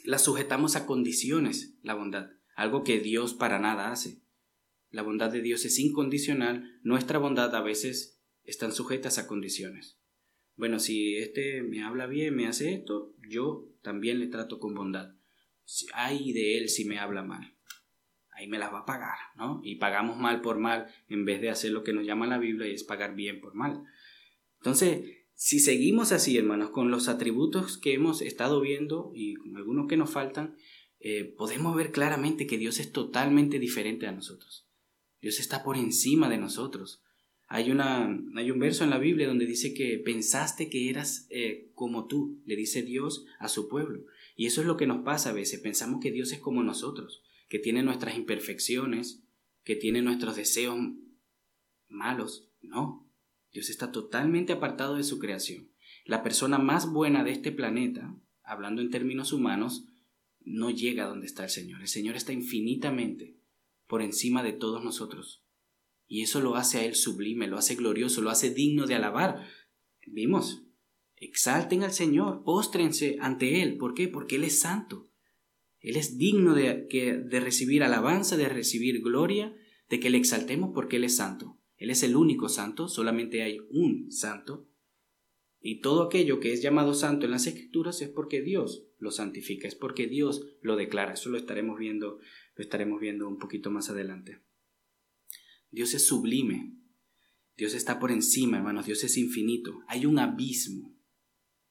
la 0.04 0.18
sujetamos 0.18 0.76
a 0.76 0.86
condiciones, 0.86 1.76
la 1.82 1.94
bondad, 1.94 2.30
algo 2.54 2.84
que 2.84 3.00
Dios 3.00 3.34
para 3.34 3.58
nada 3.58 3.90
hace. 3.90 4.21
La 4.92 5.02
bondad 5.02 5.32
de 5.32 5.42
Dios 5.42 5.64
es 5.64 5.78
incondicional, 5.80 6.78
nuestra 6.84 7.18
bondad 7.18 7.54
a 7.56 7.62
veces 7.62 8.22
están 8.44 8.72
sujetas 8.72 9.18
a 9.18 9.26
condiciones. 9.26 9.98
Bueno, 10.54 10.78
si 10.78 11.16
este 11.16 11.62
me 11.62 11.82
habla 11.82 12.06
bien, 12.06 12.36
me 12.36 12.46
hace 12.46 12.74
esto, 12.74 13.12
yo 13.28 13.68
también 13.82 14.20
le 14.20 14.28
trato 14.28 14.60
con 14.60 14.74
bondad. 14.74 15.16
Ay 15.92 16.32
de 16.32 16.58
él 16.58 16.68
si 16.68 16.84
me 16.84 17.00
habla 17.00 17.24
mal 17.24 17.56
ahí 18.32 18.48
me 18.48 18.58
las 18.58 18.72
va 18.72 18.80
a 18.80 18.86
pagar, 18.86 19.18
¿no? 19.36 19.60
Y 19.62 19.76
pagamos 19.76 20.18
mal 20.18 20.40
por 20.40 20.58
mal 20.58 20.88
en 21.08 21.24
vez 21.24 21.40
de 21.40 21.50
hacer 21.50 21.70
lo 21.70 21.84
que 21.84 21.92
nos 21.92 22.04
llama 22.04 22.26
la 22.26 22.38
Biblia 22.38 22.66
y 22.66 22.74
es 22.74 22.84
pagar 22.84 23.14
bien 23.14 23.40
por 23.40 23.54
mal. 23.54 23.84
Entonces, 24.58 25.02
si 25.34 25.60
seguimos 25.60 26.12
así, 26.12 26.36
hermanos, 26.36 26.70
con 26.70 26.90
los 26.90 27.08
atributos 27.08 27.78
que 27.78 27.94
hemos 27.94 28.22
estado 28.22 28.60
viendo 28.60 29.12
y 29.14 29.34
con 29.34 29.56
algunos 29.56 29.86
que 29.88 29.96
nos 29.96 30.10
faltan, 30.10 30.56
eh, 31.00 31.24
podemos 31.36 31.76
ver 31.76 31.92
claramente 31.92 32.46
que 32.46 32.58
Dios 32.58 32.78
es 32.78 32.92
totalmente 32.92 33.58
diferente 33.58 34.06
a 34.06 34.12
nosotros. 34.12 34.68
Dios 35.22 35.40
está 35.40 35.62
por 35.62 35.78
encima 35.78 36.28
de 36.28 36.36
nosotros. 36.36 37.02
Hay, 37.48 37.70
un 37.70 38.58
verso 38.58 38.84
en 38.84 38.90
la 38.90 38.98
Biblia 38.98 39.28
donde 39.28 39.46
dice 39.46 39.72
que 39.72 39.98
pensaste 39.98 40.68
que 40.68 40.90
eras 40.90 41.26
eh, 41.30 41.70
como 41.74 42.06
tú, 42.06 42.40
le 42.44 42.56
dice 42.56 42.82
Dios 42.82 43.24
a 43.38 43.48
su 43.48 43.68
pueblo. 43.68 44.04
Y 44.36 44.46
eso 44.46 44.62
es 44.62 44.66
lo 44.66 44.76
que 44.76 44.86
nos 44.86 45.04
pasa 45.04 45.30
a 45.30 45.34
veces, 45.34 45.60
pensamos 45.60 46.00
que 46.00 46.10
Dios 46.10 46.32
es 46.32 46.40
como 46.40 46.62
nosotros 46.62 47.22
que 47.52 47.58
tiene 47.58 47.82
nuestras 47.82 48.16
imperfecciones, 48.16 49.22
que 49.62 49.76
tiene 49.76 50.00
nuestros 50.00 50.36
deseos 50.36 50.78
malos. 51.86 52.48
No, 52.62 53.06
Dios 53.52 53.68
está 53.68 53.92
totalmente 53.92 54.54
apartado 54.54 54.96
de 54.96 55.04
su 55.04 55.18
creación. 55.18 55.68
La 56.06 56.22
persona 56.22 56.56
más 56.56 56.90
buena 56.90 57.24
de 57.24 57.32
este 57.32 57.52
planeta, 57.52 58.16
hablando 58.42 58.80
en 58.80 58.88
términos 58.88 59.34
humanos, 59.34 59.84
no 60.40 60.70
llega 60.70 61.04
a 61.04 61.08
donde 61.08 61.26
está 61.26 61.44
el 61.44 61.50
Señor. 61.50 61.82
El 61.82 61.88
Señor 61.88 62.16
está 62.16 62.32
infinitamente 62.32 63.36
por 63.92 64.00
encima 64.00 64.42
de 64.42 64.54
todos 64.54 64.82
nosotros. 64.82 65.44
Y 66.06 66.22
eso 66.22 66.40
lo 66.40 66.56
hace 66.56 66.78
a 66.78 66.84
Él 66.86 66.94
sublime, 66.94 67.46
lo 67.46 67.58
hace 67.58 67.74
glorioso, 67.74 68.22
lo 68.22 68.30
hace 68.30 68.48
digno 68.48 68.86
de 68.86 68.94
alabar. 68.94 69.46
Vimos, 70.06 70.64
exalten 71.16 71.82
al 71.82 71.92
Señor, 71.92 72.42
póstrense 72.42 73.18
ante 73.20 73.60
Él. 73.60 73.76
¿Por 73.76 73.92
qué? 73.92 74.08
Porque 74.08 74.36
Él 74.36 74.44
es 74.44 74.58
santo. 74.58 75.10
Él 75.78 75.96
es 75.96 76.16
digno 76.16 76.54
de, 76.54 76.86
de 77.28 77.40
recibir 77.40 77.82
alabanza, 77.82 78.38
de 78.38 78.48
recibir 78.48 79.02
gloria, 79.02 79.54
de 79.90 80.00
que 80.00 80.08
le 80.08 80.16
exaltemos 80.16 80.70
porque 80.74 80.96
Él 80.96 81.04
es 81.04 81.16
santo. 81.16 81.60
Él 81.76 81.90
es 81.90 82.02
el 82.02 82.16
único 82.16 82.48
santo, 82.48 82.88
solamente 82.88 83.42
hay 83.42 83.58
un 83.68 84.10
santo. 84.10 84.70
Y 85.60 85.80
todo 85.80 86.02
aquello 86.02 86.40
que 86.40 86.54
es 86.54 86.62
llamado 86.62 86.94
santo 86.94 87.26
en 87.26 87.32
las 87.32 87.46
escrituras 87.46 88.00
es 88.00 88.08
porque 88.08 88.40
Dios 88.40 88.86
lo 88.98 89.10
santifica, 89.10 89.68
es 89.68 89.74
porque 89.74 90.06
Dios 90.06 90.46
lo 90.62 90.76
declara. 90.76 91.12
Eso 91.12 91.28
lo 91.28 91.36
estaremos 91.36 91.78
viendo, 91.78 92.20
lo 92.54 92.62
estaremos 92.62 93.00
viendo 93.00 93.28
un 93.28 93.38
poquito 93.38 93.70
más 93.70 93.90
adelante. 93.90 94.40
Dios 95.70 95.94
es 95.94 96.06
sublime. 96.06 96.74
Dios 97.56 97.74
está 97.74 97.98
por 97.98 98.10
encima, 98.10 98.58
hermanos. 98.58 98.86
Dios 98.86 99.04
es 99.04 99.16
infinito. 99.16 99.82
Hay 99.88 100.06
un 100.06 100.18
abismo 100.18 100.92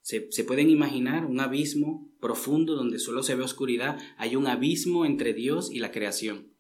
¿Se, 0.02 0.44
pueden 0.44 0.70
imaginar 0.70 1.26
un 1.26 1.40
abismo 1.40 2.12
profundo 2.20 2.76
donde 2.76 3.00
solo 3.00 3.22
se 3.24 3.36
ve 3.36 3.44
oscuridad? 3.44 4.00
Hay 4.18 4.36
un 4.36 4.48
abismo 4.48 5.06
entre 5.06 5.34
Dios 5.34 5.72
y 5.72 5.80
la 5.80 5.92
creación. 5.92 6.54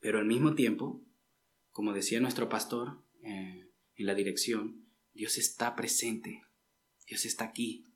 Pero 0.00 0.18
al 0.18 0.26
mismo 0.26 0.54
tiempo, 0.54 1.02
como 1.70 1.94
decía 1.94 2.20
nuestro 2.20 2.50
pastor 2.50 3.02
eh, 3.22 3.70
en 3.96 4.06
la 4.06 4.14
dirección, 4.14 4.84
Dios 5.14 5.38
está 5.38 5.74
presente, 5.74 6.42
Dios 7.06 7.24
está 7.24 7.44
aquí. 7.44 7.86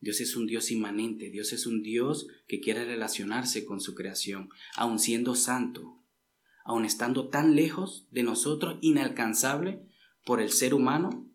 Dios 0.00 0.20
es 0.20 0.36
un 0.36 0.46
Dios 0.46 0.70
inmanente, 0.70 1.30
Dios 1.30 1.52
es 1.52 1.66
un 1.66 1.82
Dios 1.82 2.26
que 2.48 2.60
quiere 2.60 2.84
relacionarse 2.84 3.64
con 3.64 3.80
su 3.80 3.94
creación, 3.94 4.50
aun 4.74 4.98
siendo 4.98 5.34
santo, 5.34 5.98
aun 6.64 6.84
estando 6.84 7.28
tan 7.28 7.54
lejos 7.54 8.06
de 8.10 8.22
nosotros, 8.22 8.78
inalcanzable 8.80 9.82
por 10.24 10.40
el 10.40 10.50
ser 10.50 10.74
humano, 10.74 11.30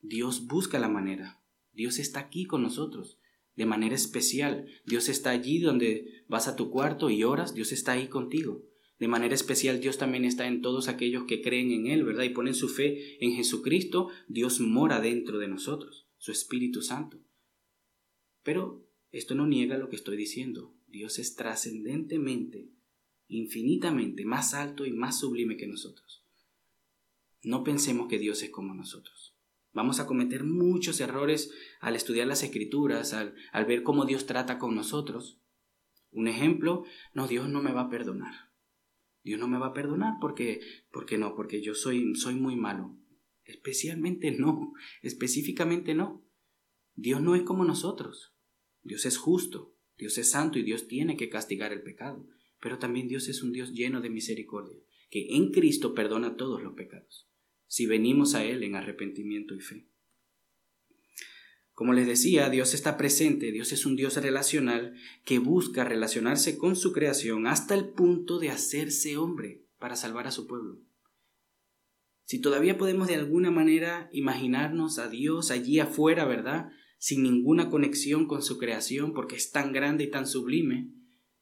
Dios 0.00 0.46
busca 0.46 0.78
la 0.78 0.88
manera. 0.88 1.40
Dios 1.72 1.98
está 1.98 2.20
aquí 2.20 2.44
con 2.44 2.62
nosotros 2.62 3.18
de 3.58 3.66
manera 3.66 3.96
especial. 3.96 4.66
Dios 4.86 5.08
está 5.08 5.30
allí 5.30 5.58
donde 5.58 6.24
vas 6.28 6.46
a 6.46 6.54
tu 6.54 6.70
cuarto 6.70 7.10
y 7.10 7.24
oras, 7.24 7.54
Dios 7.54 7.72
está 7.72 7.92
ahí 7.92 8.06
contigo. 8.06 8.62
De 9.00 9.08
manera 9.08 9.34
especial 9.34 9.80
Dios 9.80 9.98
también 9.98 10.24
está 10.24 10.46
en 10.46 10.62
todos 10.62 10.88
aquellos 10.88 11.24
que 11.24 11.42
creen 11.42 11.72
en 11.72 11.88
Él, 11.88 12.04
¿verdad? 12.04 12.24
Y 12.24 12.30
ponen 12.30 12.54
su 12.54 12.68
fe 12.68 13.22
en 13.24 13.34
Jesucristo. 13.34 14.08
Dios 14.28 14.60
mora 14.60 15.00
dentro 15.00 15.38
de 15.38 15.48
nosotros, 15.48 16.07
su 16.18 16.32
Espíritu 16.32 16.82
Santo. 16.82 17.18
Pero 18.42 18.86
esto 19.10 19.34
no 19.34 19.46
niega 19.46 19.78
lo 19.78 19.88
que 19.88 19.96
estoy 19.96 20.16
diciendo. 20.16 20.74
Dios 20.86 21.18
es 21.18 21.34
trascendentemente, 21.34 22.68
infinitamente 23.28 24.24
más 24.24 24.54
alto 24.54 24.86
y 24.86 24.92
más 24.92 25.20
sublime 25.20 25.56
que 25.56 25.66
nosotros. 25.66 26.24
No 27.42 27.64
pensemos 27.64 28.08
que 28.08 28.18
Dios 28.18 28.42
es 28.42 28.50
como 28.50 28.74
nosotros. 28.74 29.34
Vamos 29.72 30.00
a 30.00 30.06
cometer 30.06 30.44
muchos 30.44 31.00
errores 31.00 31.52
al 31.80 31.94
estudiar 31.94 32.26
las 32.26 32.42
escrituras, 32.42 33.12
al, 33.12 33.34
ver 33.66 33.82
cómo 33.82 34.06
Dios 34.06 34.26
trata 34.26 34.58
con 34.58 34.74
nosotros. 34.74 35.40
Un 36.10 36.26
ejemplo, 36.26 36.84
no, 37.14 37.28
Dios 37.28 37.48
no 37.48 37.62
me 37.62 37.72
va 37.72 37.82
a 37.82 37.90
perdonar. 37.90 38.50
Dios 39.22 39.38
no 39.38 39.46
me 39.46 39.58
va 39.58 39.68
a 39.68 39.74
perdonar 39.74 40.14
porque, 40.20 40.60
porque 40.90 41.18
no, 41.18 41.34
porque 41.34 41.60
yo 41.62 41.74
soy, 41.74 42.14
soy 42.16 42.34
muy 42.34 42.56
malo. 42.56 42.96
Especialmente 43.48 44.30
no, 44.30 44.74
específicamente 45.02 45.94
no. 45.94 46.24
Dios 46.94 47.20
no 47.20 47.34
es 47.34 47.42
como 47.42 47.64
nosotros. 47.64 48.32
Dios 48.84 49.04
es 49.06 49.18
justo, 49.18 49.74
Dios 49.96 50.16
es 50.18 50.30
santo 50.30 50.60
y 50.60 50.62
Dios 50.62 50.86
tiene 50.86 51.16
que 51.16 51.28
castigar 51.28 51.72
el 51.72 51.82
pecado. 51.82 52.24
Pero 52.60 52.78
también 52.78 53.08
Dios 53.08 53.28
es 53.28 53.42
un 53.42 53.52
Dios 53.52 53.72
lleno 53.72 54.00
de 54.00 54.10
misericordia, 54.10 54.78
que 55.10 55.26
en 55.34 55.50
Cristo 55.50 55.94
perdona 55.94 56.36
todos 56.36 56.62
los 56.62 56.74
pecados 56.74 57.28
si 57.68 57.86
venimos 57.86 58.34
a 58.34 58.44
Él 58.44 58.64
en 58.64 58.74
arrepentimiento 58.74 59.54
y 59.54 59.60
fe. 59.60 59.86
Como 61.72 61.92
les 61.92 62.08
decía, 62.08 62.50
Dios 62.50 62.74
está 62.74 62.96
presente, 62.96 63.52
Dios 63.52 63.70
es 63.72 63.86
un 63.86 63.94
Dios 63.94 64.16
relacional 64.16 64.96
que 65.24 65.38
busca 65.38 65.84
relacionarse 65.84 66.58
con 66.58 66.74
su 66.74 66.92
creación 66.92 67.46
hasta 67.46 67.74
el 67.74 67.90
punto 67.90 68.40
de 68.40 68.50
hacerse 68.50 69.16
hombre 69.16 69.62
para 69.78 69.94
salvar 69.94 70.26
a 70.26 70.32
su 70.32 70.48
pueblo. 70.48 70.80
Si 72.28 72.40
todavía 72.40 72.76
podemos 72.76 73.08
de 73.08 73.14
alguna 73.14 73.50
manera 73.50 74.10
imaginarnos 74.12 74.98
a 74.98 75.08
Dios 75.08 75.50
allí 75.50 75.80
afuera, 75.80 76.26
¿verdad? 76.26 76.68
Sin 76.98 77.22
ninguna 77.22 77.70
conexión 77.70 78.26
con 78.26 78.42
su 78.42 78.58
creación 78.58 79.14
porque 79.14 79.36
es 79.36 79.50
tan 79.50 79.72
grande 79.72 80.04
y 80.04 80.10
tan 80.10 80.26
sublime, 80.26 80.92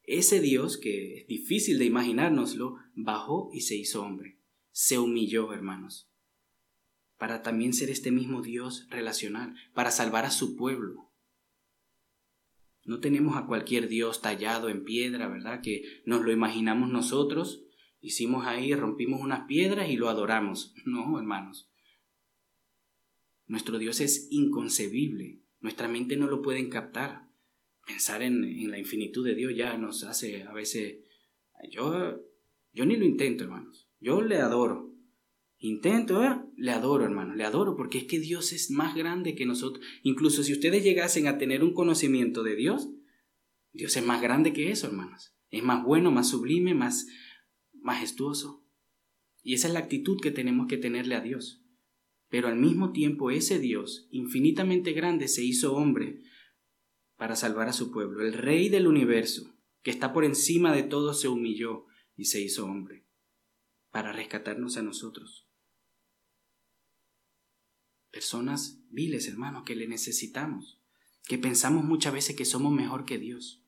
ese 0.04 0.40
Dios, 0.40 0.78
que 0.78 1.22
es 1.22 1.26
difícil 1.26 1.80
de 1.80 1.86
imaginárnoslo, 1.86 2.76
bajó 2.94 3.50
y 3.52 3.62
se 3.62 3.74
hizo 3.74 4.02
hombre. 4.02 4.38
Se 4.70 4.98
humilló, 4.98 5.52
hermanos 5.52 6.08
para 7.18 7.42
también 7.42 7.72
ser 7.72 7.90
este 7.90 8.10
mismo 8.10 8.42
Dios 8.42 8.86
relacional, 8.90 9.54
para 9.74 9.90
salvar 9.90 10.24
a 10.24 10.30
su 10.30 10.56
pueblo. 10.56 11.12
No 12.84 13.00
tenemos 13.00 13.36
a 13.36 13.46
cualquier 13.46 13.88
Dios 13.88 14.20
tallado 14.20 14.68
en 14.68 14.84
piedra, 14.84 15.28
¿verdad? 15.28 15.60
Que 15.62 16.02
nos 16.04 16.22
lo 16.22 16.30
imaginamos 16.30 16.90
nosotros, 16.90 17.64
hicimos 18.00 18.46
ahí, 18.46 18.74
rompimos 18.74 19.20
unas 19.20 19.46
piedras 19.46 19.88
y 19.88 19.96
lo 19.96 20.08
adoramos. 20.08 20.74
No, 20.86 21.18
hermanos. 21.18 21.70
Nuestro 23.46 23.78
Dios 23.78 24.00
es 24.00 24.28
inconcebible, 24.30 25.40
nuestra 25.60 25.88
mente 25.88 26.16
no 26.16 26.26
lo 26.26 26.42
puede 26.42 26.68
captar. 26.68 27.28
Pensar 27.86 28.22
en, 28.22 28.42
en 28.44 28.70
la 28.70 28.78
infinitud 28.78 29.24
de 29.24 29.34
Dios 29.34 29.52
ya 29.56 29.76
nos 29.76 30.02
hace 30.04 30.42
a 30.42 30.52
veces... 30.52 30.98
Yo, 31.70 32.20
yo 32.72 32.84
ni 32.84 32.96
lo 32.96 33.04
intento, 33.04 33.44
hermanos. 33.44 33.88
Yo 34.00 34.20
le 34.20 34.36
adoro, 34.36 34.96
Intento, 35.58 36.22
¿eh? 36.22 36.38
le 36.56 36.70
adoro, 36.70 37.04
hermano, 37.04 37.34
le 37.34 37.44
adoro, 37.44 37.76
porque 37.76 37.98
es 37.98 38.04
que 38.04 38.20
Dios 38.20 38.52
es 38.52 38.70
más 38.70 38.94
grande 38.94 39.34
que 39.34 39.46
nosotros. 39.46 39.84
Incluso 40.02 40.42
si 40.42 40.52
ustedes 40.52 40.84
llegasen 40.84 41.28
a 41.28 41.38
tener 41.38 41.64
un 41.64 41.72
conocimiento 41.72 42.42
de 42.42 42.56
Dios, 42.56 42.90
Dios 43.72 43.96
es 43.96 44.04
más 44.04 44.20
grande 44.20 44.52
que 44.52 44.70
eso, 44.70 44.86
hermanos. 44.86 45.34
Es 45.50 45.62
más 45.62 45.82
bueno, 45.82 46.10
más 46.10 46.28
sublime, 46.28 46.74
más 46.74 47.06
majestuoso. 47.86 48.62
Y 49.42 49.54
esa 49.54 49.68
es 49.68 49.74
la 49.74 49.80
actitud 49.80 50.20
que 50.20 50.30
tenemos 50.30 50.66
que 50.66 50.76
tenerle 50.76 51.14
a 51.14 51.20
Dios. 51.20 51.62
Pero 52.28 52.48
al 52.48 52.56
mismo 52.56 52.92
tiempo 52.92 53.30
ese 53.30 53.58
Dios, 53.58 54.08
infinitamente 54.10 54.92
grande, 54.92 55.28
se 55.28 55.42
hizo 55.42 55.74
hombre 55.74 56.22
para 57.16 57.36
salvar 57.36 57.68
a 57.68 57.72
su 57.72 57.90
pueblo. 57.90 58.26
El 58.26 58.34
Rey 58.34 58.68
del 58.68 58.86
universo, 58.86 59.56
que 59.82 59.90
está 59.90 60.12
por 60.12 60.24
encima 60.24 60.74
de 60.74 60.82
todo, 60.82 61.14
se 61.14 61.28
humilló 61.28 61.86
y 62.16 62.26
se 62.26 62.40
hizo 62.40 62.66
hombre 62.66 63.06
para 63.90 64.12
rescatarnos 64.12 64.76
a 64.76 64.82
nosotros 64.82 65.46
personas 68.16 68.80
viles, 68.88 69.28
hermanos, 69.28 69.64
que 69.66 69.76
le 69.76 69.86
necesitamos, 69.86 70.80
que 71.28 71.36
pensamos 71.36 71.84
muchas 71.84 72.14
veces 72.14 72.34
que 72.34 72.46
somos 72.46 72.72
mejor 72.72 73.04
que 73.04 73.18
Dios. 73.18 73.62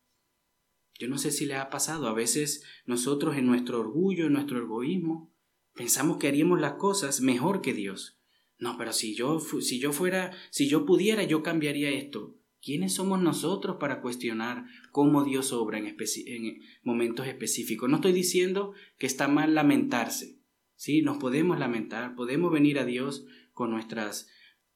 Yo 0.99 1.09
no 1.09 1.19
sé 1.19 1.31
si 1.31 1.47
le 1.47 1.55
ha 1.55 1.71
pasado, 1.71 2.09
a 2.09 2.13
veces 2.13 2.65
nosotros 2.85 3.37
en 3.37 3.47
nuestro 3.47 3.79
orgullo, 3.79 4.27
en 4.27 4.33
nuestro 4.33 4.59
egoísmo, 4.59 5.33
pensamos 5.75 6.17
que 6.17 6.27
haríamos 6.27 6.61
las 6.61 6.73
cosas 6.75 7.21
mejor 7.21 7.61
que 7.61 7.73
Dios. 7.73 8.19
No, 8.59 8.77
pero 8.77 8.93
si 8.93 9.15
yo, 9.15 9.39
si 9.39 9.79
yo 9.79 9.93
fuera, 9.93 10.33
si 10.51 10.69
yo 10.69 10.85
pudiera, 10.85 11.23
yo 11.23 11.45
cambiaría 11.45 11.91
esto. 11.91 12.35
¿Quiénes 12.61 12.95
somos 12.95 13.23
nosotros 13.23 13.77
para 13.79 14.01
cuestionar 14.01 14.67
cómo 14.91 15.23
Dios 15.23 15.53
obra 15.53 15.79
en, 15.79 15.87
en 15.87 16.61
momentos 16.83 17.29
específicos? 17.29 17.89
No 17.89 17.97
estoy 17.97 18.13
diciendo 18.13 18.75
que 18.99 19.07
está 19.07 19.29
mal 19.29 19.55
lamentarse. 19.55 20.41
Sí, 20.75 21.03
nos 21.03 21.19
podemos 21.19 21.61
lamentar, 21.61 22.17
podemos 22.17 22.53
venir 22.53 22.81
a 22.81 22.85
Dios 22.85 23.25
con 23.53 23.71
nuestras 23.71 24.29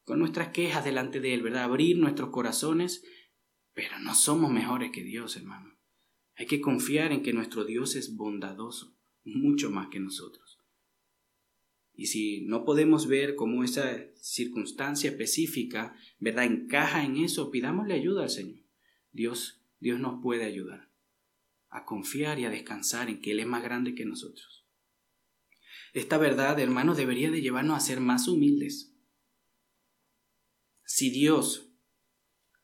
con 0.05 0.19
nuestras 0.19 0.49
quejas 0.49 0.85
delante 0.85 1.21
de 1.21 1.33
Él, 1.35 1.43
¿verdad? 1.43 1.62
Abrir 1.64 1.97
nuestros 1.97 2.31
corazones, 2.31 3.05
pero 3.73 3.99
no 4.00 4.14
somos 4.14 4.50
mejores 4.50 4.91
que 4.91 5.05
Dios, 5.05 5.37
hermano. 5.37 5.72
Hay 6.37 6.47
que 6.47 6.61
confiar 6.61 7.12
en 7.12 7.23
que 7.23 7.33
nuestro 7.33 7.65
Dios 7.65 7.95
es 7.97 8.17
bondadoso, 8.17 8.97
mucho 9.25 9.71
más 9.71 9.89
que 9.89 10.01
nosotros. 10.01 10.59
Y 11.95 12.07
si 12.07 12.41
no 12.43 12.65
podemos 12.65 13.07
ver 13.07 13.35
cómo 13.35 13.65
esa 13.65 14.01
circunstancia 14.17 15.11
específica, 15.11 15.95
¿verdad?, 16.19 16.45
encaja 16.45 17.05
en 17.05 17.18
eso, 17.18 17.51
pidámosle 17.51 17.95
ayuda 17.95 18.23
al 18.23 18.31
Señor. 18.31 18.64
Dios, 19.12 19.62
Dios 19.79 20.01
nos 20.01 20.23
puede 20.23 20.45
ayudar 20.45 20.90
a 21.68 21.87
confiar 21.87 22.38
y 22.38 22.45
a 22.45 22.51
descansar 22.51 23.09
en 23.09 23.21
que 23.21 23.33
Él 23.33 23.40
es 23.40 23.47
más 23.47 23.62
grande 23.62 23.95
que 23.95 24.05
nosotros. 24.05 24.66
Esta 25.95 26.18
verdad, 26.18 26.61
hermanos, 26.61 26.99
debería 26.99 27.31
de 27.31 27.40
llevarnos 27.40 27.77
a 27.77 27.81
ser 27.81 28.01
más 28.01 28.29
humildes, 28.29 28.95
si 30.85 31.11
Dios, 31.11 31.71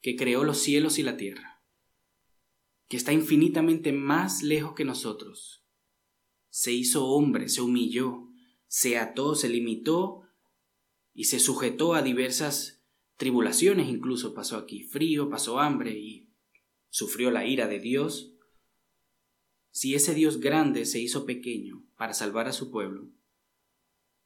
que 0.03 0.17
creó 0.17 0.45
los 0.45 0.59
cielos 0.59 0.99
y 0.99 1.03
la 1.03 1.17
tierra, 1.17 1.58
que 2.89 2.97
está 2.97 3.13
infinitamente 3.13 3.93
más 3.93 4.43
lejos 4.43 4.75
que 4.75 4.85
nosotros, 4.85 5.63
se 6.49 6.73
hizo 6.73 7.07
hombre, 7.07 7.49
se 7.49 7.61
humilló, 7.61 8.29
se 8.67 8.99
ató, 8.99 9.35
se 9.35 9.49
limitó 9.49 10.23
y 11.13 11.25
se 11.25 11.39
sujetó 11.39 11.95
a 11.95 12.03
diversas 12.03 12.83
tribulaciones, 13.17 13.89
incluso 13.89 14.33
pasó 14.33 14.57
aquí 14.57 14.83
frío, 14.83 15.29
pasó 15.29 15.61
hambre 15.61 15.99
y 15.99 16.33
sufrió 16.89 17.31
la 17.31 17.47
ira 17.47 17.69
de 17.69 17.79
Dios, 17.79 18.35
si 19.71 19.95
ese 19.95 20.15
Dios 20.15 20.41
grande 20.41 20.87
se 20.87 20.99
hizo 20.99 21.27
pequeño 21.27 21.85
para 21.97 22.15
salvar 22.15 22.49
a 22.49 22.53
su 22.53 22.71
pueblo, 22.71 23.11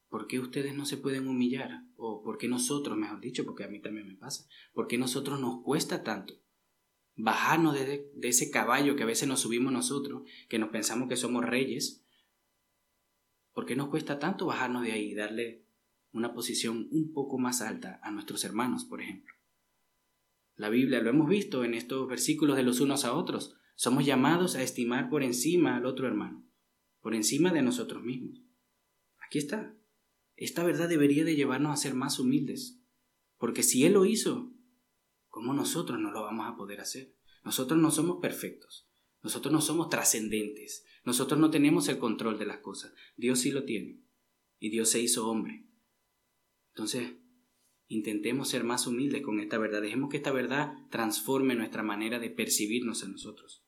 ¿por 0.08 0.28
qué 0.28 0.38
ustedes 0.38 0.74
no 0.74 0.86
se 0.86 0.96
pueden 0.96 1.26
humillar? 1.26 1.84
¿O 1.96 2.22
por 2.22 2.38
qué 2.38 2.46
nosotros, 2.46 2.96
mejor 2.96 3.20
dicho, 3.20 3.44
porque 3.44 3.64
a 3.64 3.68
mí 3.68 3.80
también 3.80 4.06
me 4.06 4.14
pasa, 4.14 4.46
por 4.72 4.86
qué 4.86 4.98
nosotros 4.98 5.40
nos 5.40 5.62
cuesta 5.62 6.04
tanto 6.04 6.34
bajarnos 7.16 7.74
de, 7.74 8.10
ese 8.22 8.50
caballo 8.50 8.96
que 8.96 9.02
a 9.02 9.06
veces 9.06 9.28
nos 9.28 9.40
subimos 9.40 9.72
nosotros, 9.72 10.22
que 10.48 10.58
nos 10.58 10.70
pensamos 10.70 11.08
que 11.08 11.16
somos 11.16 11.44
reyes? 11.44 12.04
¿Por 13.52 13.66
qué 13.66 13.76
nos 13.76 13.88
cuesta 13.88 14.18
tanto 14.18 14.46
bajarnos 14.46 14.82
de 14.82 14.92
ahí 14.92 15.10
y 15.10 15.14
darle 15.14 15.64
una 16.12 16.32
posición 16.32 16.88
un 16.90 17.12
poco 17.12 17.38
más 17.38 17.60
alta 17.60 18.00
a 18.02 18.10
nuestros 18.10 18.44
hermanos, 18.44 18.84
por 18.84 19.00
ejemplo? 19.00 19.34
La 20.56 20.68
Biblia 20.68 21.00
lo 21.00 21.10
hemos 21.10 21.28
visto 21.28 21.64
en 21.64 21.74
estos 21.74 22.08
versículos 22.08 22.56
de 22.56 22.62
los 22.62 22.80
unos 22.80 23.04
a 23.04 23.14
otros. 23.14 23.54
Somos 23.74 24.04
llamados 24.04 24.54
a 24.54 24.62
estimar 24.62 25.08
por 25.08 25.22
encima 25.22 25.76
al 25.76 25.86
otro 25.86 26.06
hermano, 26.06 26.46
por 27.00 27.14
encima 27.14 27.52
de 27.52 27.62
nosotros 27.62 28.02
mismos. 28.02 28.42
Aquí 29.18 29.38
está. 29.38 29.74
Esta 30.36 30.62
verdad 30.62 30.88
debería 30.88 31.24
de 31.24 31.36
llevarnos 31.36 31.72
a 31.72 31.82
ser 31.82 31.94
más 31.94 32.18
humildes, 32.18 32.80
porque 33.38 33.62
si 33.62 33.84
Él 33.84 33.94
lo 33.94 34.04
hizo, 34.04 34.51
¿cómo 35.32 35.52
nosotros 35.52 35.98
no 35.98 36.12
lo 36.12 36.22
vamos 36.22 36.46
a 36.46 36.54
poder 36.54 36.80
hacer? 36.80 37.16
Nosotros 37.42 37.80
no 37.80 37.90
somos 37.90 38.20
perfectos, 38.20 38.88
nosotros 39.20 39.52
no 39.52 39.60
somos 39.60 39.88
trascendentes, 39.88 40.84
nosotros 41.04 41.40
no 41.40 41.50
tenemos 41.50 41.88
el 41.88 41.98
control 41.98 42.38
de 42.38 42.46
las 42.46 42.58
cosas, 42.58 42.92
Dios 43.16 43.40
sí 43.40 43.50
lo 43.50 43.64
tiene, 43.64 44.00
y 44.60 44.70
Dios 44.70 44.90
se 44.90 45.00
hizo 45.00 45.28
hombre. 45.28 45.66
Entonces, 46.68 47.14
intentemos 47.88 48.48
ser 48.48 48.62
más 48.62 48.86
humildes 48.86 49.22
con 49.22 49.40
esta 49.40 49.58
verdad, 49.58 49.82
dejemos 49.82 50.10
que 50.10 50.18
esta 50.18 50.30
verdad 50.30 50.74
transforme 50.90 51.56
nuestra 51.56 51.82
manera 51.82 52.20
de 52.20 52.30
percibirnos 52.30 53.02
a 53.02 53.08
nosotros. 53.08 53.64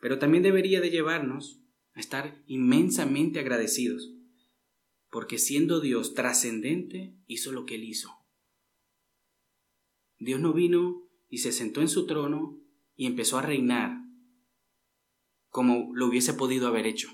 Pero 0.00 0.18
también 0.18 0.42
debería 0.42 0.80
de 0.80 0.90
llevarnos 0.90 1.60
a 1.92 2.00
estar 2.00 2.42
inmensamente 2.46 3.38
agradecidos 3.38 4.14
porque 5.10 5.38
siendo 5.38 5.80
Dios 5.80 6.14
trascendente, 6.14 7.14
hizo 7.26 7.52
lo 7.52 7.64
que 7.64 7.76
él 7.76 7.84
hizo. 7.84 8.17
Dios 10.18 10.40
no 10.40 10.52
vino 10.52 11.08
y 11.28 11.38
se 11.38 11.52
sentó 11.52 11.80
en 11.80 11.88
su 11.88 12.06
trono 12.06 12.60
y 12.96 13.06
empezó 13.06 13.38
a 13.38 13.42
reinar 13.42 13.98
como 15.48 15.90
lo 15.94 16.06
hubiese 16.06 16.34
podido 16.34 16.66
haber 16.66 16.86
hecho, 16.86 17.08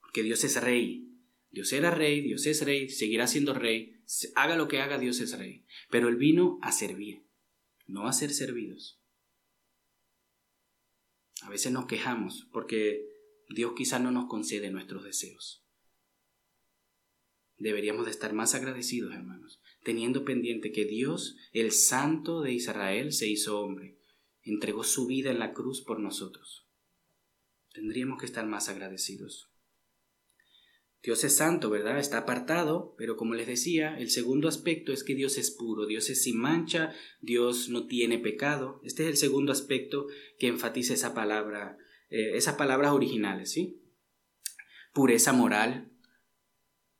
porque 0.00 0.22
Dios 0.22 0.44
es 0.44 0.60
rey. 0.62 1.06
Dios 1.50 1.72
era 1.72 1.90
rey, 1.90 2.20
Dios 2.20 2.46
es 2.46 2.64
rey, 2.64 2.88
seguirá 2.88 3.26
siendo 3.26 3.54
rey, 3.54 4.00
haga 4.36 4.56
lo 4.56 4.68
que 4.68 4.80
haga, 4.80 4.98
Dios 4.98 5.18
es 5.20 5.36
rey. 5.36 5.66
Pero 5.90 6.08
él 6.08 6.14
vino 6.14 6.60
a 6.62 6.70
servir, 6.70 7.26
no 7.86 8.06
a 8.06 8.12
ser 8.12 8.32
servidos. 8.32 9.02
A 11.42 11.50
veces 11.50 11.72
nos 11.72 11.86
quejamos 11.86 12.48
porque 12.52 13.04
Dios 13.48 13.72
quizá 13.76 13.98
no 13.98 14.12
nos 14.12 14.26
concede 14.26 14.70
nuestros 14.70 15.02
deseos 15.02 15.60
deberíamos 17.60 18.06
de 18.06 18.10
estar 18.10 18.32
más 18.32 18.54
agradecidos, 18.54 19.14
hermanos, 19.14 19.59
teniendo 19.82 20.24
pendiente 20.24 20.72
que 20.72 20.84
Dios, 20.84 21.36
el 21.52 21.72
Santo 21.72 22.42
de 22.42 22.52
Israel, 22.52 23.12
se 23.12 23.28
hizo 23.28 23.60
hombre, 23.60 23.98
entregó 24.42 24.84
su 24.84 25.06
vida 25.06 25.30
en 25.30 25.38
la 25.38 25.52
cruz 25.52 25.82
por 25.82 26.00
nosotros. 26.00 26.66
Tendríamos 27.72 28.18
que 28.18 28.26
estar 28.26 28.46
más 28.46 28.68
agradecidos. 28.68 29.50
Dios 31.02 31.24
es 31.24 31.34
santo, 31.34 31.70
¿verdad? 31.70 31.98
Está 31.98 32.18
apartado, 32.18 32.94
pero 32.98 33.16
como 33.16 33.34
les 33.34 33.46
decía, 33.46 33.98
el 33.98 34.10
segundo 34.10 34.48
aspecto 34.48 34.92
es 34.92 35.02
que 35.02 35.14
Dios 35.14 35.38
es 35.38 35.50
puro, 35.50 35.86
Dios 35.86 36.10
es 36.10 36.22
sin 36.22 36.38
mancha, 36.38 36.92
Dios 37.22 37.70
no 37.70 37.86
tiene 37.86 38.18
pecado. 38.18 38.82
Este 38.84 39.04
es 39.04 39.08
el 39.08 39.16
segundo 39.16 39.50
aspecto 39.50 40.08
que 40.38 40.48
enfatiza 40.48 40.92
esa 40.92 41.14
palabra, 41.14 41.78
eh, 42.10 42.32
esas 42.34 42.56
palabras 42.56 42.92
originales, 42.92 43.50
¿sí? 43.50 43.80
Pureza 44.92 45.32
moral, 45.32 45.90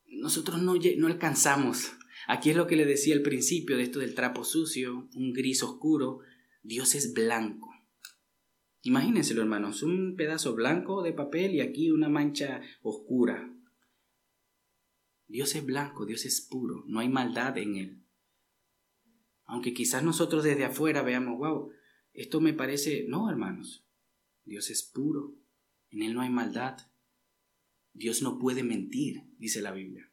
nosotros 0.07 0.63
no, 0.63 0.77
no 0.97 1.07
alcanzamos 1.07 1.93
Aquí 2.33 2.51
es 2.51 2.57
lo 2.57 2.69
que 2.69 2.77
le 2.77 2.87
decía 2.87 3.17
al 3.17 3.23
principio 3.23 3.77
de 3.77 3.83
esto 3.83 3.99
del 3.99 4.15
trapo 4.15 4.45
sucio, 4.45 5.09
un 5.17 5.33
gris 5.33 5.65
oscuro. 5.65 6.21
Dios 6.63 6.95
es 6.95 7.13
blanco. 7.13 7.75
Imagínenselo, 8.83 9.43
hermanos, 9.43 9.83
un 9.83 10.15
pedazo 10.15 10.55
blanco 10.55 11.03
de 11.03 11.13
papel 11.13 11.57
y 11.57 11.61
aquí 11.61 11.91
una 11.91 12.09
mancha 12.09 12.63
oscura. 12.83 13.53
Dios 15.27 15.57
es 15.57 15.67
blanco, 15.67 16.07
Dios 16.07 16.25
es 16.25 16.41
puro, 16.41 16.85
no 16.87 17.01
hay 17.01 17.09
maldad 17.09 17.59
en 17.59 17.75
él. 17.75 18.05
Aunque 19.47 19.75
quizás 19.75 20.05
nosotros 20.05 20.45
desde 20.45 20.65
afuera 20.65 21.03
veamos, 21.03 21.37
wow, 21.37 21.73
esto 22.13 22.41
me 22.41 22.53
parece... 22.53 23.07
No, 23.09 23.29
hermanos, 23.29 23.85
Dios 24.45 24.71
es 24.71 24.85
puro, 24.85 25.35
en 25.91 26.03
él 26.03 26.15
no 26.15 26.21
hay 26.21 26.31
maldad. 26.31 26.79
Dios 27.93 28.23
no 28.23 28.39
puede 28.39 28.63
mentir, 28.63 29.25
dice 29.37 29.61
la 29.61 29.73
Biblia. 29.73 30.10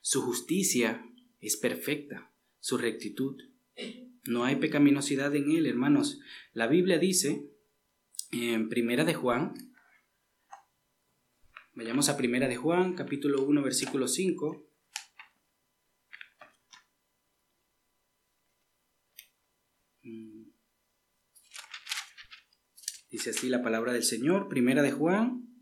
Su 0.00 0.22
justicia 0.22 1.04
es 1.40 1.56
perfecta, 1.56 2.32
su 2.60 2.78
rectitud. 2.78 3.40
No 4.24 4.44
hay 4.44 4.56
pecaminosidad 4.56 5.34
en 5.34 5.50
él, 5.50 5.66
hermanos. 5.66 6.20
La 6.52 6.66
Biblia 6.66 6.98
dice 6.98 7.50
en 8.32 8.68
Primera 8.68 9.04
de 9.04 9.14
Juan, 9.14 9.54
vayamos 11.74 12.08
a 12.08 12.16
Primera 12.16 12.48
de 12.48 12.56
Juan, 12.56 12.94
capítulo 12.94 13.42
1, 13.44 13.62
versículo 13.62 14.08
5. 14.08 14.66
Mm. 20.02 20.44
Dice 23.10 23.30
así 23.30 23.48
la 23.48 23.62
palabra 23.62 23.92
del 23.92 24.02
Señor, 24.02 24.48
Primera 24.48 24.82
de 24.82 24.90
Juan, 24.92 25.53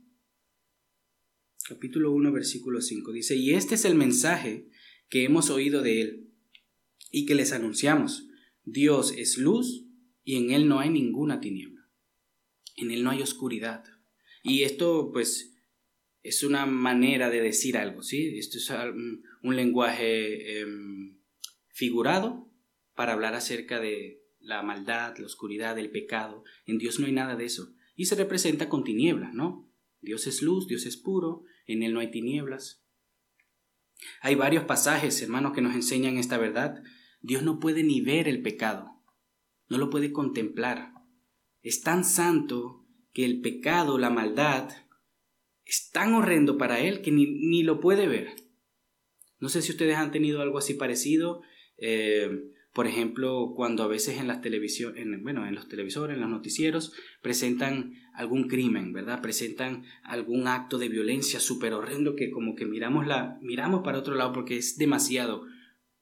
capítulo 1.72 2.12
1, 2.12 2.32
versículo 2.32 2.82
5. 2.82 3.12
Dice, 3.12 3.34
y 3.34 3.54
este 3.54 3.76
es 3.76 3.86
el 3.86 3.94
mensaje 3.94 4.68
que 5.08 5.24
hemos 5.24 5.48
oído 5.48 5.80
de 5.80 6.02
él 6.02 6.28
y 7.10 7.24
que 7.24 7.34
les 7.34 7.52
anunciamos. 7.52 8.28
Dios 8.64 9.14
es 9.16 9.38
luz 9.38 9.86
y 10.22 10.36
en 10.36 10.50
él 10.50 10.68
no 10.68 10.80
hay 10.80 10.90
ninguna 10.90 11.40
tiniebla. 11.40 11.88
En 12.76 12.90
él 12.90 13.02
no 13.02 13.10
hay 13.10 13.22
oscuridad. 13.22 13.84
Y 14.42 14.64
esto, 14.64 15.10
pues, 15.14 15.56
es 16.22 16.42
una 16.42 16.66
manera 16.66 17.30
de 17.30 17.40
decir 17.40 17.78
algo, 17.78 18.02
¿sí? 18.02 18.38
Esto 18.38 18.58
es 18.58 18.70
un 19.42 19.56
lenguaje 19.56 20.60
em, 20.60 21.18
figurado 21.68 22.50
para 22.94 23.14
hablar 23.14 23.34
acerca 23.34 23.80
de 23.80 24.22
la 24.40 24.62
maldad, 24.62 25.16
la 25.16 25.26
oscuridad, 25.26 25.78
el 25.78 25.90
pecado. 25.90 26.44
En 26.66 26.76
Dios 26.76 27.00
no 27.00 27.06
hay 27.06 27.12
nada 27.12 27.34
de 27.34 27.46
eso. 27.46 27.74
Y 27.96 28.04
se 28.06 28.14
representa 28.14 28.68
con 28.68 28.84
tinieblas, 28.84 29.32
¿no? 29.32 29.72
Dios 30.02 30.26
es 30.26 30.42
luz, 30.42 30.66
Dios 30.66 30.84
es 30.84 30.98
puro, 30.98 31.44
en 31.66 31.82
Él 31.82 31.94
no 31.94 32.00
hay 32.00 32.10
tinieblas. 32.10 32.84
Hay 34.20 34.34
varios 34.34 34.64
pasajes, 34.64 35.20
hermanos, 35.22 35.52
que 35.52 35.60
nos 35.60 35.74
enseñan 35.74 36.16
esta 36.16 36.38
verdad. 36.38 36.82
Dios 37.20 37.42
no 37.42 37.60
puede 37.60 37.84
ni 37.84 38.00
ver 38.00 38.28
el 38.28 38.42
pecado, 38.42 39.02
no 39.68 39.78
lo 39.78 39.90
puede 39.90 40.12
contemplar. 40.12 40.92
Es 41.62 41.82
tan 41.82 42.04
santo 42.04 42.84
que 43.12 43.24
el 43.24 43.40
pecado, 43.40 43.98
la 43.98 44.10
maldad, 44.10 44.70
es 45.64 45.90
tan 45.90 46.14
horrendo 46.14 46.58
para 46.58 46.80
Él 46.80 47.02
que 47.02 47.12
ni, 47.12 47.26
ni 47.26 47.62
lo 47.62 47.80
puede 47.80 48.08
ver. 48.08 48.34
No 49.38 49.48
sé 49.48 49.62
si 49.62 49.70
ustedes 49.72 49.96
han 49.96 50.12
tenido 50.12 50.40
algo 50.40 50.58
así 50.58 50.74
parecido. 50.74 51.42
Eh, 51.76 52.51
por 52.72 52.86
ejemplo, 52.86 53.52
cuando 53.54 53.82
a 53.82 53.86
veces 53.86 54.18
en 54.18 54.28
las 54.28 54.40
televisión, 54.40 54.94
bueno, 55.22 55.46
en 55.46 55.54
los 55.54 55.68
televisores, 55.68 56.14
en 56.14 56.22
los 56.22 56.30
noticieros, 56.30 56.94
presentan 57.20 57.92
algún 58.14 58.48
crimen, 58.48 58.94
¿verdad? 58.94 59.20
Presentan 59.20 59.84
algún 60.02 60.48
acto 60.48 60.78
de 60.78 60.88
violencia 60.88 61.38
súper 61.38 61.74
horrendo 61.74 62.16
que 62.16 62.30
como 62.30 62.54
que 62.54 62.64
miramos, 62.64 63.06
la, 63.06 63.38
miramos 63.42 63.82
para 63.82 63.98
otro 63.98 64.14
lado 64.14 64.32
porque 64.32 64.56
es 64.56 64.78
demasiado. 64.78 65.44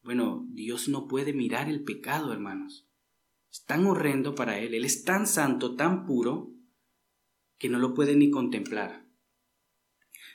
Bueno, 0.05 0.47
Dios 0.53 0.89
no 0.89 1.09
puede 1.09 1.33
mirar 1.33 1.69
el 1.69 1.83
pecado, 1.83 2.33
hermanos. 2.33 2.87
Es 3.51 3.65
tan 3.65 3.85
horrendo 3.87 4.37
para 4.37 4.61
Él, 4.61 4.73
Él 4.75 4.85
es 4.85 5.03
tan 5.03 5.27
santo, 5.27 5.75
tan 5.75 6.07
puro, 6.07 6.53
que 7.59 7.69
no 7.69 7.81
lo 7.81 7.95
puede 7.95 8.15
ni 8.15 8.31
contemplar. 8.31 9.09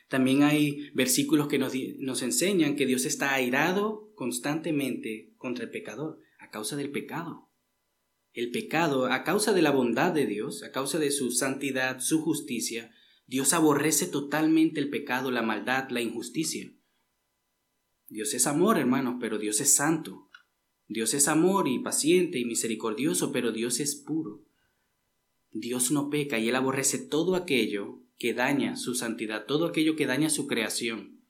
También 0.09 0.43
hay 0.43 0.91
versículos 0.93 1.47
que 1.47 1.59
nos, 1.59 1.73
nos 1.99 2.21
enseñan 2.23 2.75
que 2.75 2.85
Dios 2.85 3.05
está 3.05 3.33
airado 3.33 4.11
constantemente 4.15 5.33
contra 5.37 5.63
el 5.63 5.71
pecador 5.71 6.24
a 6.45 6.49
causa 6.49 6.75
del 6.75 6.91
pecado. 6.91 7.49
El 8.34 8.51
pecado, 8.51 9.08
a 9.08 9.23
causa 9.23 9.53
de 9.53 9.62
la 9.62 9.71
bondad 9.71 10.12
de 10.12 10.25
Dios, 10.25 10.63
a 10.63 10.71
causa 10.71 10.99
de 10.99 11.12
su 11.12 11.31
santidad, 11.31 11.99
su 11.99 12.21
justicia, 12.21 12.91
Dios 13.25 13.53
aborrece 13.53 14.08
totalmente 14.08 14.79
el 14.79 14.89
pecado, 14.89 15.31
la 15.31 15.41
maldad, 15.41 15.89
la 15.89 16.01
injusticia. 16.01 16.71
Dios 18.08 18.34
es 18.34 18.45
amor, 18.45 18.77
hermanos, 18.77 19.15
pero 19.19 19.39
Dios 19.39 19.60
es 19.62 19.73
santo. 19.73 20.29
Dios 20.88 21.13
es 21.15 21.27
amor 21.27 21.67
y 21.67 21.79
paciente 21.79 22.38
y 22.38 22.45
misericordioso, 22.45 23.31
pero 23.31 23.51
Dios 23.51 23.79
es 23.79 23.95
puro. 23.95 24.45
Dios 25.51 25.91
no 25.91 26.10
peca 26.10 26.38
y 26.38 26.49
Él 26.49 26.55
aborrece 26.55 26.99
todo 26.99 27.36
aquello 27.36 28.03
que 28.17 28.34
daña 28.34 28.75
su 28.75 28.93
santidad, 28.93 29.45
todo 29.45 29.65
aquello 29.65 29.95
que 29.95 30.05
daña 30.05 30.29
su 30.29 30.45
creación. 30.45 31.25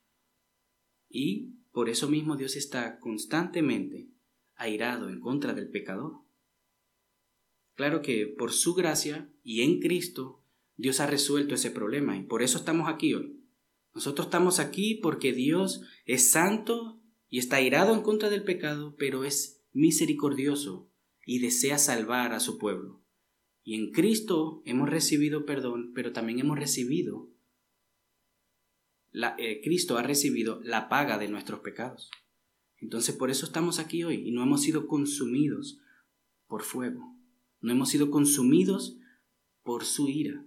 Y 1.08 1.54
por 1.72 1.88
eso 1.88 2.10
mismo 2.10 2.36
Dios 2.36 2.58
está 2.58 3.00
constantemente 3.00 4.15
airado 4.56 5.10
en 5.10 5.20
contra 5.20 5.54
del 5.54 5.70
pecador. 5.70 6.22
Claro 7.76 8.02
que 8.02 8.28
por 8.28 8.54
su 8.54 8.74
gracia 8.74 9.30
y 9.44 9.62
en 9.62 9.80
Cristo 9.80 10.44
Dios 10.78 11.00
ha 11.00 11.08
resuelto 11.08 11.56
ese 11.56 11.72
problema 11.72 12.18
y 12.18 12.24
por 12.24 12.42
eso 12.42 12.58
estamos 12.58 12.90
aquí 12.90 13.14
hoy. 13.14 13.42
Nosotros 13.94 14.28
estamos 14.28 14.60
aquí 14.60 14.96
porque 14.96 15.34
Dios 15.34 15.82
es 16.06 16.32
santo 16.32 17.02
y 17.30 17.40
está 17.40 17.58
airado 17.58 17.94
en 17.94 18.02
contra 18.02 18.30
del 18.30 18.44
pecado, 18.44 18.96
pero 18.98 19.24
es 19.24 19.64
misericordioso 19.72 20.90
y 21.26 21.40
desea 21.40 21.78
salvar 21.78 22.34
a 22.34 22.40
su 22.40 22.58
pueblo. 22.58 23.04
Y 23.64 23.76
en 23.76 23.92
Cristo 23.92 24.62
hemos 24.66 24.90
recibido 24.90 25.46
perdón, 25.46 25.92
pero 25.94 26.14
también 26.14 26.40
hemos 26.40 26.60
recibido, 26.60 27.30
eh, 29.14 29.62
Cristo 29.64 29.98
ha 29.98 30.04
recibido 30.04 30.62
la 30.62 30.88
paga 30.88 31.18
de 31.18 31.30
nuestros 31.30 31.62
pecados. 31.62 32.12
Entonces 32.80 33.16
por 33.16 33.30
eso 33.30 33.46
estamos 33.46 33.80
aquí 33.80 34.04
hoy 34.04 34.28
y 34.28 34.32
no 34.32 34.44
hemos 34.44 34.62
sido 34.62 34.88
consumidos 34.88 35.80
por 36.48 36.64
fuego, 36.64 37.16
no 37.62 37.72
hemos 37.72 37.90
sido 37.90 38.12
consumidos 38.12 38.98
por 39.64 39.86
su 39.86 40.08
ira. 40.08 40.46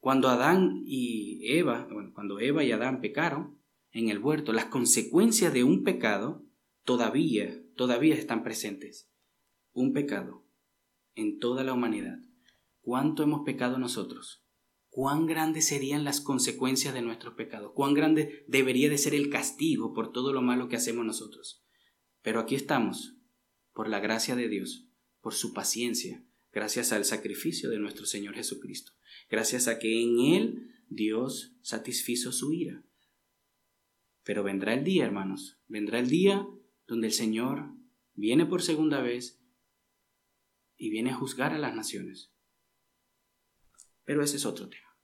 Cuando 0.00 0.28
Adán 0.28 0.82
y 0.84 1.40
Eva, 1.56 1.88
cuando 2.14 2.38
Eva 2.38 2.62
y 2.64 2.72
Adán 2.72 3.00
pecaron 3.00 3.58
en 3.90 4.08
el 4.08 4.18
huerto, 4.18 4.52
las 4.52 4.66
consecuencias 4.66 5.52
de 5.52 5.64
un 5.64 5.82
pecado 5.82 6.44
todavía, 6.84 7.62
todavía 7.74 8.14
están 8.14 8.42
presentes. 8.42 9.10
Un 9.72 9.92
pecado 9.92 10.44
en 11.14 11.38
toda 11.38 11.64
la 11.64 11.72
humanidad. 11.72 12.18
¿Cuánto 12.82 13.22
hemos 13.22 13.44
pecado 13.44 13.78
nosotros? 13.78 14.44
¿Cuán 14.90 15.26
grandes 15.26 15.66
serían 15.66 16.04
las 16.04 16.20
consecuencias 16.20 16.92
de 16.94 17.02
nuestros 17.02 17.34
pecados? 17.34 17.72
¿Cuán 17.74 17.94
grande 17.94 18.44
debería 18.46 18.88
de 18.88 18.98
ser 18.98 19.14
el 19.14 19.30
castigo 19.30 19.92
por 19.92 20.12
todo 20.12 20.32
lo 20.32 20.42
malo 20.42 20.68
que 20.68 20.76
hacemos 20.76 21.04
nosotros? 21.04 21.63
Pero 22.24 22.40
aquí 22.40 22.54
estamos, 22.54 23.18
por 23.74 23.86
la 23.86 24.00
gracia 24.00 24.34
de 24.34 24.48
Dios, 24.48 24.88
por 25.20 25.34
su 25.34 25.52
paciencia, 25.52 26.24
gracias 26.52 26.90
al 26.90 27.04
sacrificio 27.04 27.68
de 27.68 27.78
nuestro 27.78 28.06
Señor 28.06 28.34
Jesucristo, 28.34 28.92
gracias 29.28 29.68
a 29.68 29.78
que 29.78 30.02
en 30.02 30.18
Él 30.20 30.74
Dios 30.88 31.54
satisfizo 31.60 32.32
su 32.32 32.54
ira. 32.54 32.82
Pero 34.22 34.42
vendrá 34.42 34.72
el 34.72 34.84
día, 34.84 35.04
hermanos, 35.04 35.58
vendrá 35.68 35.98
el 35.98 36.08
día 36.08 36.48
donde 36.86 37.08
el 37.08 37.12
Señor 37.12 37.74
viene 38.14 38.46
por 38.46 38.62
segunda 38.62 39.02
vez 39.02 39.38
y 40.78 40.88
viene 40.88 41.10
a 41.10 41.16
juzgar 41.16 41.52
a 41.52 41.58
las 41.58 41.74
naciones. 41.74 42.32
Pero 44.06 44.24
ese 44.24 44.38
es 44.38 44.46
otro 44.46 44.70
tema. 44.70 44.96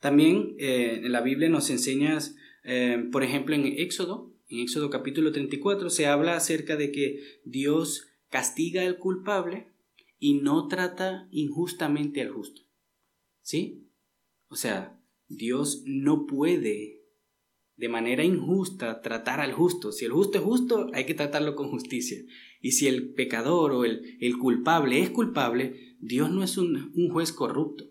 También 0.00 0.56
eh, 0.58 1.02
en 1.04 1.12
la 1.12 1.20
Biblia 1.20 1.48
nos 1.48 1.70
enseñas, 1.70 2.34
eh, 2.64 3.08
por 3.12 3.22
ejemplo, 3.22 3.54
en 3.54 3.64
Éxodo, 3.64 4.27
en 4.48 4.60
Éxodo 4.60 4.90
capítulo 4.90 5.30
34 5.30 5.90
se 5.90 6.06
habla 6.06 6.36
acerca 6.36 6.76
de 6.76 6.90
que 6.90 7.20
Dios 7.44 8.08
castiga 8.30 8.82
al 8.82 8.98
culpable 8.98 9.72
y 10.18 10.34
no 10.34 10.68
trata 10.68 11.28
injustamente 11.30 12.22
al 12.22 12.30
justo. 12.30 12.62
¿Sí? 13.42 13.88
O 14.48 14.56
sea, 14.56 15.00
Dios 15.28 15.82
no 15.86 16.26
puede 16.26 17.04
de 17.76 17.88
manera 17.88 18.24
injusta 18.24 19.02
tratar 19.02 19.40
al 19.40 19.52
justo. 19.52 19.92
Si 19.92 20.04
el 20.04 20.12
justo 20.12 20.38
es 20.38 20.44
justo, 20.44 20.90
hay 20.94 21.04
que 21.04 21.14
tratarlo 21.14 21.54
con 21.54 21.70
justicia. 21.70 22.18
Y 22.60 22.72
si 22.72 22.88
el 22.88 23.12
pecador 23.12 23.72
o 23.72 23.84
el, 23.84 24.16
el 24.20 24.38
culpable 24.38 25.00
es 25.00 25.10
culpable, 25.10 25.96
Dios 26.00 26.30
no 26.30 26.42
es 26.42 26.58
un, 26.58 26.90
un 26.94 27.10
juez 27.10 27.32
corrupto. 27.32 27.84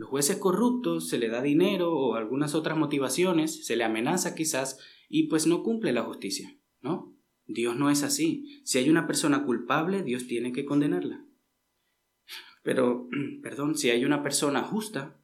Los 0.00 0.08
jueces 0.08 0.38
corruptos 0.38 1.10
se 1.10 1.18
le 1.18 1.28
da 1.28 1.42
dinero 1.42 1.92
o 1.92 2.14
algunas 2.14 2.54
otras 2.54 2.78
motivaciones, 2.78 3.66
se 3.66 3.76
le 3.76 3.84
amenaza 3.84 4.34
quizás 4.34 4.78
y 5.10 5.24
pues 5.24 5.46
no 5.46 5.62
cumple 5.62 5.92
la 5.92 6.04
justicia, 6.04 6.56
¿no? 6.80 7.14
Dios 7.46 7.76
no 7.76 7.90
es 7.90 8.02
así. 8.02 8.62
Si 8.64 8.78
hay 8.78 8.88
una 8.88 9.06
persona 9.06 9.44
culpable, 9.44 10.02
Dios 10.02 10.26
tiene 10.26 10.54
que 10.54 10.64
condenarla. 10.64 11.26
Pero, 12.62 13.10
perdón, 13.42 13.76
si 13.76 13.90
hay 13.90 14.06
una 14.06 14.22
persona 14.22 14.62
justa, 14.62 15.20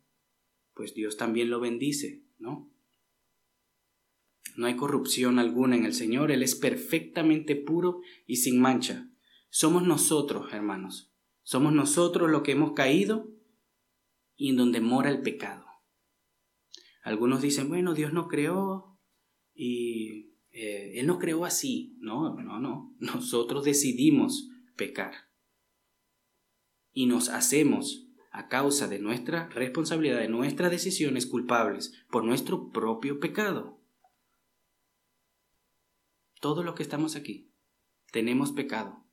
pues 0.74 0.92
Dios 0.92 1.16
también 1.16 1.48
lo 1.48 1.58
bendice, 1.58 2.26
¿no? 2.36 2.70
No 4.58 4.66
hay 4.66 4.76
corrupción 4.76 5.38
alguna 5.38 5.76
en 5.76 5.86
el 5.86 5.94
Señor, 5.94 6.30
Él 6.30 6.42
es 6.42 6.54
perfectamente 6.54 7.56
puro 7.56 8.02
y 8.26 8.36
sin 8.36 8.60
mancha. 8.60 9.08
Somos 9.48 9.84
nosotros, 9.84 10.52
hermanos, 10.52 11.14
somos 11.44 11.72
nosotros 11.72 12.30
los 12.30 12.42
que 12.42 12.52
hemos 12.52 12.72
caído 12.74 13.36
y 14.37 14.51
en 14.51 14.57
donde 14.57 14.81
mora 14.81 15.11
el 15.11 15.22
pecado. 15.22 15.64
Algunos 17.03 17.42
dicen, 17.42 17.68
bueno, 17.68 17.94
Dios 17.94 18.12
no 18.12 18.29
creó 18.29 18.99
y 19.55 20.33
eh, 20.51 20.99
Él 21.01 21.07
no 21.07 21.18
creó 21.18 21.44
así. 21.44 21.96
No, 22.01 22.35
no, 22.35 22.59
no. 22.59 22.94
Nosotros 22.99 23.64
decidimos 23.64 24.51
pecar. 24.77 25.14
Y 26.92 27.07
nos 27.07 27.29
hacemos 27.29 28.09
a 28.33 28.49
causa 28.49 28.88
de 28.88 28.99
nuestra 28.99 29.49
responsabilidad, 29.49 30.18
de 30.18 30.29
nuestras 30.29 30.70
decisiones 30.70 31.27
culpables, 31.27 31.92
por 32.11 32.25
nuestro 32.25 32.70
propio 32.70 33.18
pecado. 33.18 33.81
Todos 36.40 36.64
los 36.64 36.75
que 36.75 36.83
estamos 36.83 37.16
aquí 37.16 37.51
tenemos 38.12 38.53
pecado. 38.53 39.07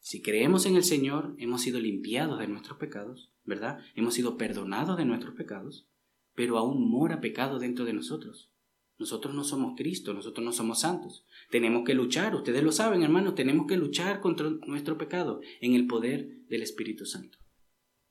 Si 0.00 0.22
creemos 0.22 0.64
en 0.66 0.76
el 0.76 0.84
Señor, 0.84 1.34
hemos 1.38 1.60
sido 1.60 1.78
limpiados 1.78 2.38
de 2.38 2.48
nuestros 2.48 2.78
pecados, 2.78 3.32
¿verdad? 3.50 3.80
Hemos 3.94 4.14
sido 4.14 4.38
perdonados 4.38 4.96
de 4.96 5.04
nuestros 5.04 5.34
pecados, 5.34 5.86
pero 6.34 6.56
aún 6.56 6.88
mora 6.88 7.20
pecado 7.20 7.58
dentro 7.58 7.84
de 7.84 7.92
nosotros. 7.92 8.50
Nosotros 8.96 9.34
no 9.34 9.44
somos 9.44 9.74
Cristo, 9.76 10.14
nosotros 10.14 10.44
no 10.44 10.52
somos 10.52 10.80
santos. 10.80 11.26
Tenemos 11.50 11.82
que 11.84 11.94
luchar, 11.94 12.34
ustedes 12.34 12.62
lo 12.62 12.70
saben, 12.70 13.02
hermanos, 13.02 13.34
tenemos 13.34 13.66
que 13.66 13.76
luchar 13.76 14.20
contra 14.20 14.48
nuestro 14.66 14.96
pecado 14.96 15.40
en 15.60 15.74
el 15.74 15.86
poder 15.86 16.46
del 16.48 16.62
Espíritu 16.62 17.04
Santo. 17.04 17.38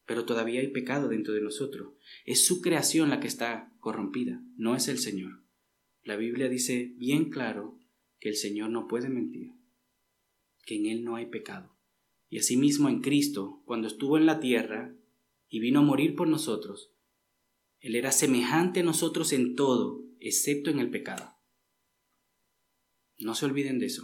Pero 0.06 0.26
todavía 0.26 0.60
hay 0.60 0.68
pecado 0.68 1.08
dentro 1.08 1.34
de 1.34 1.42
nosotros. 1.42 1.94
Es 2.26 2.46
su 2.46 2.62
creación 2.62 3.10
la 3.10 3.20
que 3.20 3.28
está 3.28 3.72
corrompida, 3.80 4.44
no 4.58 4.76
es 4.76 4.88
el 4.88 4.98
Señor. 4.98 5.44
La 6.04 6.18
Biblia 6.18 6.50
dice 6.50 6.94
bien 6.98 7.30
claro 7.30 7.80
que 8.20 8.30
el 8.30 8.36
Señor 8.36 8.72
no 8.72 8.88
puede 8.88 9.10
mentir, 9.10 9.54
que 10.66 10.76
en 10.76 10.88
Él 10.88 11.04
no 11.04 11.16
hay 11.16 11.28
pecado. 11.28 11.78
Y 12.30 12.40
asimismo 12.40 12.90
en 12.90 13.02
Cristo, 13.02 13.62
cuando 13.66 13.88
estuvo 13.88 14.18
en 14.18 14.26
la 14.26 14.40
tierra 14.40 14.96
y 15.50 15.60
vino 15.60 15.80
a 15.80 15.84
morir 15.84 16.16
por 16.16 16.28
nosotros, 16.28 16.94
Él 17.80 17.96
era 17.96 18.12
semejante 18.12 18.82
a 18.82 18.84
nosotros 18.84 19.34
en 19.34 19.56
todo, 19.56 20.04
excepto 20.20 20.70
en 20.70 20.80
el 20.80 20.90
pecado. 20.90 21.36
No 23.18 23.36
se 23.36 23.46
olviden 23.46 23.80
de 23.80 23.88
eso. 23.88 24.04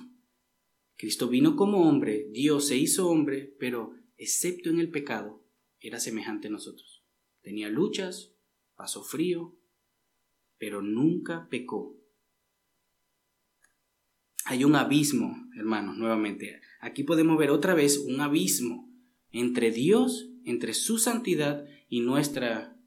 Cristo 0.98 1.28
vino 1.28 1.56
como 1.56 1.88
hombre, 1.88 2.28
Dios 2.32 2.68
se 2.68 2.78
hizo 2.78 3.08
hombre, 3.08 3.56
pero 3.60 3.94
excepto 4.18 4.70
en 4.70 4.80
el 4.80 4.90
pecado, 4.90 5.46
era 5.80 6.00
semejante 6.00 6.48
a 6.48 6.52
nosotros. 6.52 7.04
Tenía 7.42 7.70
luchas, 7.70 8.34
pasó 8.76 9.04
frío, 9.04 9.58
pero 10.58 10.82
nunca 10.82 11.48
pecó. 11.50 11.98
Hay 14.46 14.64
un 14.64 14.76
abismo, 14.76 15.50
hermanos, 15.58 15.98
nuevamente. 15.98 16.62
Aquí 16.80 17.04
podemos 17.04 17.38
ver 17.38 17.50
otra 17.50 17.74
vez 17.74 17.98
un 17.98 18.22
abismo 18.22 18.90
entre 19.32 19.72
Dios, 19.72 20.30
entre 20.46 20.74
su 20.74 20.98
santidad 20.98 21.66
y 21.90 22.02
nuestra 22.02 22.78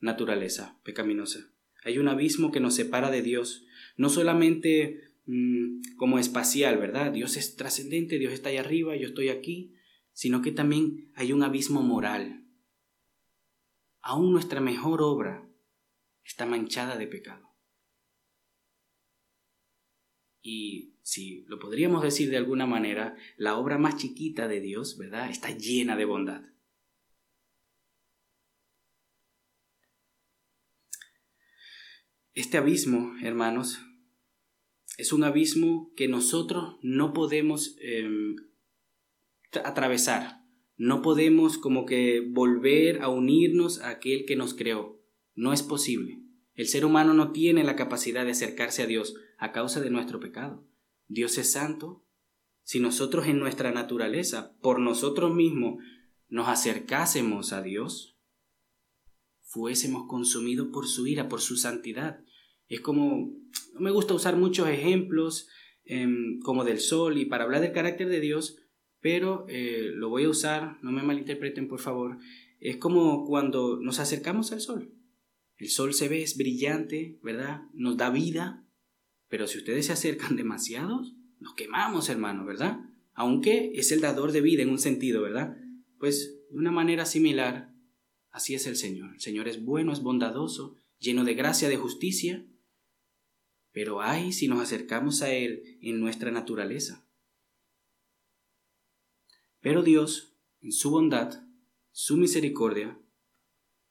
naturaleza 0.00 0.78
pecaminosa. 0.84 1.50
Hay 1.84 1.98
un 1.98 2.08
abismo 2.08 2.50
que 2.50 2.60
nos 2.60 2.74
separa 2.74 3.10
de 3.10 3.22
Dios, 3.22 3.64
no 3.96 4.08
solamente 4.08 5.12
mm, 5.26 5.96
como 5.96 6.18
espacial, 6.18 6.78
¿verdad? 6.78 7.12
Dios 7.12 7.36
es 7.36 7.56
trascendente, 7.56 8.18
Dios 8.18 8.32
está 8.32 8.50
allá 8.50 8.60
arriba, 8.60 8.96
yo 8.96 9.08
estoy 9.08 9.28
aquí, 9.28 9.74
sino 10.12 10.42
que 10.42 10.52
también 10.52 11.10
hay 11.14 11.32
un 11.32 11.42
abismo 11.42 11.82
moral. 11.82 12.44
Aún 14.00 14.32
nuestra 14.32 14.60
mejor 14.60 15.02
obra 15.02 15.48
está 16.24 16.46
manchada 16.46 16.96
de 16.96 17.06
pecado. 17.06 17.48
Y 20.42 20.94
si 21.02 21.44
lo 21.46 21.58
podríamos 21.58 22.02
decir 22.02 22.30
de 22.30 22.36
alguna 22.36 22.66
manera, 22.66 23.16
la 23.36 23.56
obra 23.56 23.78
más 23.78 23.96
chiquita 23.96 24.48
de 24.48 24.60
Dios, 24.60 24.96
¿verdad? 24.98 25.30
Está 25.30 25.50
llena 25.50 25.96
de 25.96 26.04
bondad. 26.04 26.42
Este 32.38 32.56
abismo, 32.56 33.16
hermanos, 33.20 33.80
es 34.96 35.12
un 35.12 35.24
abismo 35.24 35.92
que 35.96 36.06
nosotros 36.06 36.76
no 36.82 37.12
podemos 37.12 37.74
em, 37.80 38.36
atravesar. 39.64 40.44
No 40.76 41.02
podemos 41.02 41.58
como 41.58 41.84
que 41.84 42.20
volver 42.20 43.02
a 43.02 43.08
unirnos 43.08 43.80
a 43.80 43.88
aquel 43.88 44.24
que 44.24 44.36
nos 44.36 44.54
creó. 44.54 45.02
No 45.34 45.52
es 45.52 45.64
posible. 45.64 46.22
El 46.54 46.68
ser 46.68 46.84
humano 46.84 47.12
no 47.12 47.32
tiene 47.32 47.64
la 47.64 47.74
capacidad 47.74 48.24
de 48.24 48.30
acercarse 48.30 48.84
a 48.84 48.86
Dios 48.86 49.16
a 49.36 49.50
causa 49.50 49.80
de 49.80 49.90
nuestro 49.90 50.20
pecado. 50.20 50.64
Dios 51.08 51.38
es 51.38 51.50
santo. 51.50 52.06
Si 52.62 52.78
nosotros 52.78 53.26
en 53.26 53.40
nuestra 53.40 53.72
naturaleza, 53.72 54.56
por 54.60 54.78
nosotros 54.78 55.34
mismos, 55.34 55.82
nos 56.28 56.46
acercásemos 56.46 57.52
a 57.52 57.62
Dios, 57.62 58.16
fuésemos 59.40 60.06
consumidos 60.06 60.68
por 60.72 60.86
su 60.86 61.08
ira, 61.08 61.28
por 61.28 61.40
su 61.40 61.56
santidad. 61.56 62.20
Es 62.68 62.80
como, 62.80 63.32
no 63.74 63.80
me 63.80 63.90
gusta 63.90 64.14
usar 64.14 64.36
muchos 64.36 64.68
ejemplos 64.68 65.48
em, 65.84 66.38
como 66.40 66.64
del 66.64 66.80
sol 66.80 67.18
y 67.18 67.24
para 67.24 67.44
hablar 67.44 67.62
del 67.62 67.72
carácter 67.72 68.08
de 68.08 68.20
Dios, 68.20 68.58
pero 69.00 69.46
eh, 69.48 69.90
lo 69.94 70.10
voy 70.10 70.24
a 70.24 70.28
usar, 70.28 70.78
no 70.82 70.92
me 70.92 71.02
malinterpreten 71.02 71.68
por 71.68 71.80
favor, 71.80 72.18
es 72.60 72.76
como 72.76 73.24
cuando 73.26 73.78
nos 73.80 74.00
acercamos 74.00 74.52
al 74.52 74.60
sol. 74.60 74.92
El 75.56 75.68
sol 75.68 75.94
se 75.94 76.08
ve, 76.08 76.22
es 76.22 76.36
brillante, 76.36 77.18
¿verdad? 77.22 77.62
Nos 77.72 77.96
da 77.96 78.10
vida, 78.10 78.64
pero 79.28 79.46
si 79.46 79.58
ustedes 79.58 79.86
se 79.86 79.92
acercan 79.92 80.36
demasiado, 80.36 81.02
nos 81.40 81.54
quemamos, 81.54 82.08
hermano, 82.08 82.44
¿verdad? 82.44 82.80
Aunque 83.14 83.72
es 83.74 83.90
el 83.92 84.00
dador 84.00 84.32
de 84.32 84.40
vida 84.40 84.62
en 84.62 84.70
un 84.70 84.78
sentido, 84.78 85.22
¿verdad? 85.22 85.56
Pues 85.98 86.38
de 86.50 86.56
una 86.56 86.70
manera 86.70 87.06
similar, 87.06 87.72
así 88.30 88.54
es 88.54 88.66
el 88.66 88.76
Señor. 88.76 89.14
El 89.14 89.20
Señor 89.20 89.48
es 89.48 89.64
bueno, 89.64 89.92
es 89.92 90.02
bondadoso, 90.02 90.76
lleno 90.98 91.24
de 91.24 91.34
gracia, 91.34 91.68
de 91.68 91.76
justicia, 91.76 92.46
pero 93.78 94.02
hay 94.02 94.32
si 94.32 94.48
nos 94.48 94.60
acercamos 94.60 95.22
a 95.22 95.30
Él 95.30 95.78
en 95.80 96.00
nuestra 96.00 96.32
naturaleza. 96.32 97.06
Pero 99.60 99.84
Dios, 99.84 100.34
en 100.60 100.72
su 100.72 100.90
bondad, 100.90 101.44
su 101.92 102.16
misericordia, 102.16 102.98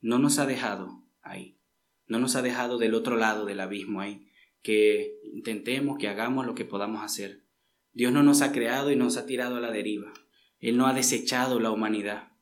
no 0.02 0.19
nos 0.19 0.39
ha 0.39 0.45
dejado 0.45 1.08
ahí, 1.21 1.58
no 2.06 2.19
nos 2.19 2.36
ha 2.36 2.41
dejado 2.41 2.78
del 2.78 2.95
otro 2.95 3.15
lado 3.15 3.45
del 3.45 3.62
abismo 3.62 4.02
ahí, 4.02 4.28
que 4.62 5.21
intentemos, 5.23 5.97
que 5.97 6.10
hagamos 6.10 6.45
lo 6.45 6.54
que 6.54 6.65
podamos 6.65 7.02
hacer. 7.02 7.45
Dios 7.93 8.12
no 8.12 8.23
nos 8.23 8.41
ha 8.41 8.52
creado 8.52 8.91
y 8.91 8.97
nos 8.97 9.15
ha 9.15 9.26
tirado 9.26 9.56
a 9.56 9.62
la 9.62 9.71
deriva. 9.71 10.12
Él 10.60 10.76
no 10.76 10.88
ha 10.88 10.93
desechado 10.93 11.62
la 11.62 11.71
humanidad. 11.71 12.34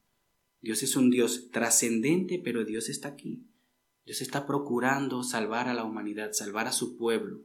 Dios 0.61 0.81
es 0.81 0.95
un 0.95 1.11
Dios 1.11 1.51
trascendente, 1.51 2.41
pero 2.43 2.65
Dios 2.65 2.89
está 2.89 3.09
aquí. 3.09 3.45
Dios 4.05 4.21
está 4.21 4.45
procurando 4.45 5.23
salvar 5.23 5.67
a 5.67 5.73
la 5.73 5.83
humanidad, 5.83 6.31
salvar 6.33 6.67
a 6.67 6.71
su 6.71 6.95
pueblo. 6.95 7.41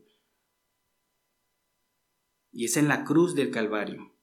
Y 2.53 2.67
es 2.67 2.77
en 2.77 2.87
la 2.87 3.05
cruz 3.05 3.35
del 3.35 3.51
Calvario. 3.51 4.15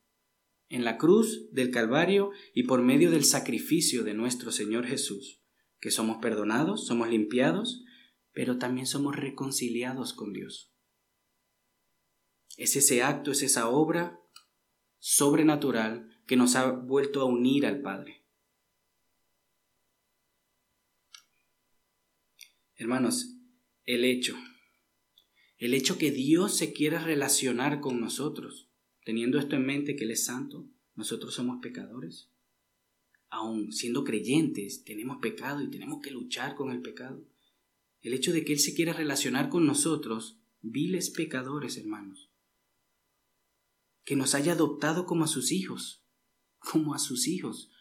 En 0.70 0.84
la 0.84 0.98
cruz 0.98 1.52
del 1.52 1.72
Calvario 1.72 2.32
y 2.54 2.64
por 2.64 2.84
medio 2.84 3.10
del 3.10 3.24
sacrificio 3.24 4.04
de 4.04 4.14
nuestro 4.14 4.52
Señor 4.52 4.86
Jesús, 4.86 5.42
que 5.80 5.92
somos 5.92 6.18
perdonados, 6.18 6.86
somos 6.86 7.10
limpiados, 7.10 7.84
pero 8.34 8.60
también 8.60 8.86
somos 8.86 9.16
reconciliados 9.16 10.14
con 10.14 10.34
Dios. 10.34 10.72
Es 12.58 12.76
ese 12.76 13.02
acto, 13.02 13.32
es 13.32 13.42
esa 13.42 13.70
obra 13.70 14.20
sobrenatural 15.00 16.22
que 16.28 16.36
nos 16.36 16.56
ha 16.56 16.70
vuelto 16.72 17.22
a 17.22 17.26
unir 17.26 17.66
al 17.66 17.82
Padre. 17.82 18.17
Hermanos, 22.80 23.36
el 23.86 24.06
hecho, 24.06 24.38
el 25.58 25.74
hecho 25.74 25.98
que 25.98 26.12
Dios 26.12 26.56
se 26.56 26.74
quiera 26.74 27.04
relacionar 27.04 27.82
con 27.82 28.00
nosotros, 28.00 28.70
teniendo 29.04 29.40
esto 29.40 29.56
en 29.56 29.66
mente 29.66 29.96
que 29.96 30.04
Él 30.04 30.12
es 30.12 30.26
santo, 30.26 30.70
nosotros 30.94 31.34
somos 31.34 31.58
pecadores. 31.60 32.30
Aun 33.30 33.72
siendo 33.72 34.04
creyentes, 34.04 34.84
tenemos 34.84 35.18
pecado 35.18 35.64
y 35.64 35.72
tenemos 35.72 36.02
que 36.04 36.12
luchar 36.12 36.54
con 36.54 36.70
el 36.70 36.84
pecado. 36.84 37.28
El 38.02 38.14
hecho 38.14 38.32
de 38.32 38.46
que 38.46 38.54
Él 38.54 38.60
se 38.60 38.76
quiera 38.76 38.94
relacionar 38.94 39.50
con 39.50 39.66
nosotros, 39.66 40.38
viles 40.62 41.10
pecadores, 41.10 41.78
hermanos. 41.78 42.30
Que 44.06 44.16
nos 44.16 44.36
haya 44.36 44.52
adoptado 44.52 45.08
como 45.08 45.24
a 45.24 45.28
sus 45.28 45.52
hijos, 45.52 46.04
como 46.60 46.94
a 46.94 47.00
sus 47.00 47.28
hijos. 47.28 47.72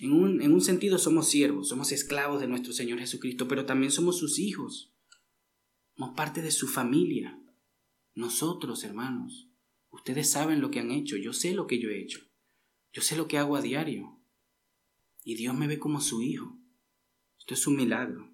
En 0.00 0.12
un, 0.12 0.60
sentido 0.60 0.96
somos 0.98 1.28
siervos, 1.28 1.68
somos 1.68 1.90
esclavos 1.90 2.40
de 2.40 2.46
nuestro 2.46 2.72
Señor 2.72 3.00
Jesucristo, 3.00 3.48
pero 3.48 3.66
también 3.66 3.90
somos 3.90 4.16
sus 4.16 4.38
hijos. 4.38 4.92
Somos 5.96 6.14
parte 6.14 6.40
de 6.40 6.52
su 6.52 6.68
familia. 6.68 7.40
Nosotros, 8.14 8.84
hermanos, 8.84 9.48
ustedes 9.90 10.30
saben 10.30 10.60
lo 10.60 10.70
que 10.70 10.78
han 10.78 10.92
hecho, 10.92 11.16
yo 11.16 11.32
sé 11.32 11.52
lo 11.52 11.66
que 11.66 11.80
yo 11.80 11.90
he 11.90 12.00
hecho, 12.00 12.20
yo 12.92 13.02
sé 13.02 13.16
lo 13.16 13.26
que 13.26 13.38
hago 13.38 13.56
a 13.56 13.62
diario. 13.62 14.20
Y 15.24 15.34
Dios 15.34 15.56
me 15.56 15.66
ve 15.66 15.78
como 15.78 16.00
su 16.00 16.22
hijo. 16.22 16.56
Esto 17.38 17.54
es 17.54 17.66
un 17.66 17.76
milagro. 17.76 18.32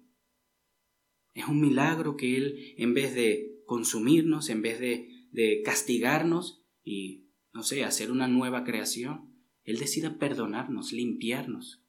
Es 1.33 1.47
un 1.47 1.59
milagro 1.59 2.15
que 2.15 2.37
Él, 2.37 2.75
en 2.77 2.93
vez 2.93 3.15
de 3.15 3.63
consumirnos, 3.65 4.49
en 4.49 4.61
vez 4.61 4.79
de, 4.79 5.27
de 5.31 5.63
castigarnos 5.63 6.63
y, 6.83 7.25
no 7.53 7.63
sé, 7.63 7.83
hacer 7.83 8.11
una 8.11 8.27
nueva 8.27 8.63
creación, 8.63 9.34
Él 9.65 9.79
decida 9.79 10.19
perdonarnos, 10.19 10.93
limpiarnos, 10.93 11.83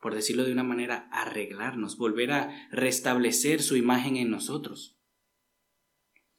por 0.00 0.14
decirlo 0.14 0.44
de 0.44 0.52
una 0.52 0.62
manera, 0.62 1.08
arreglarnos, 1.10 1.96
volver 1.96 2.30
a 2.32 2.68
restablecer 2.70 3.62
su 3.62 3.76
imagen 3.76 4.16
en 4.16 4.30
nosotros. 4.30 4.98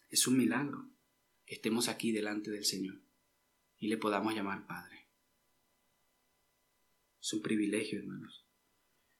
Es 0.10 0.27
un 0.27 0.38
milagro 0.38 0.91
que 1.45 1.56
estemos 1.56 1.89
aquí 1.89 2.12
delante 2.12 2.51
del 2.51 2.63
Señor 2.63 3.01
y 3.79 3.88
le 3.88 3.97
podamos 3.97 4.36
llamar 4.36 4.67
Padre. 4.67 5.10
Es 7.19 7.34
un 7.34 7.41
privilegio, 7.41 7.99
hermanos. 7.99 8.45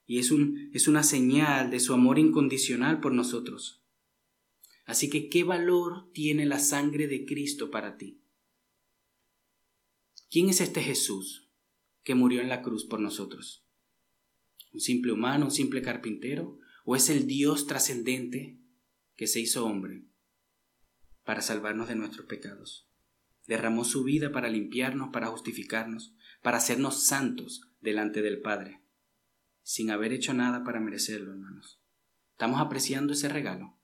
Y 0.06 0.18
es, 0.18 0.30
un, 0.30 0.70
es 0.74 0.86
una 0.86 1.02
señal 1.02 1.70
de 1.70 1.80
su 1.80 1.92
amor 1.92 2.18
incondicional 2.18 3.00
por 3.00 3.12
nosotros. 3.12 3.82
Así 4.84 5.08
que, 5.10 5.28
¿qué 5.28 5.42
valor 5.42 6.12
tiene 6.12 6.44
la 6.44 6.60
sangre 6.60 7.08
de 7.08 7.24
Cristo 7.24 7.70
para 7.70 7.96
ti? 7.96 8.20
¿Quién 10.30 10.50
es 10.50 10.60
este 10.60 10.82
Jesús 10.82 11.43
que 12.04 12.14
murió 12.14 12.40
en 12.40 12.48
la 12.48 12.62
cruz 12.62 12.84
por 12.84 13.00
nosotros? 13.00 13.66
¿Un 14.72 14.80
simple 14.80 15.12
humano, 15.12 15.46
un 15.46 15.50
simple 15.50 15.82
carpintero? 15.82 16.58
¿O 16.84 16.96
es 16.96 17.08
el 17.08 17.26
Dios 17.26 17.66
trascendente 17.66 18.60
que 19.16 19.26
se 19.26 19.40
hizo 19.40 19.64
hombre 19.64 20.04
para 21.24 21.42
salvarnos 21.42 21.88
de 21.88 21.96
nuestros 21.96 22.26
pecados? 22.26 22.88
Derramó 23.46 23.84
su 23.84 24.04
vida 24.04 24.32
para 24.32 24.48
limpiarnos, 24.48 25.10
para 25.12 25.28
justificarnos, 25.28 26.14
para 26.42 26.58
hacernos 26.58 27.04
santos 27.04 27.62
delante 27.80 28.22
del 28.22 28.40
Padre, 28.40 28.82
sin 29.62 29.90
haber 29.90 30.12
hecho 30.12 30.34
nada 30.34 30.64
para 30.64 30.80
merecerlo, 30.80 31.32
hermanos. 31.32 31.80
¿Estamos 32.32 32.60
apreciando 32.60 33.12
ese 33.12 33.28
regalo? 33.28 33.78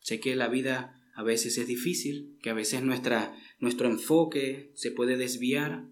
Sé 0.00 0.20
que 0.20 0.34
la 0.36 0.48
vida 0.48 0.94
a 1.14 1.22
veces 1.22 1.58
es 1.58 1.66
difícil, 1.66 2.38
que 2.42 2.50
a 2.50 2.54
veces 2.54 2.82
nuestra, 2.82 3.36
nuestro 3.58 3.88
enfoque 3.88 4.72
se 4.74 4.90
puede 4.90 5.16
desviar, 5.16 5.88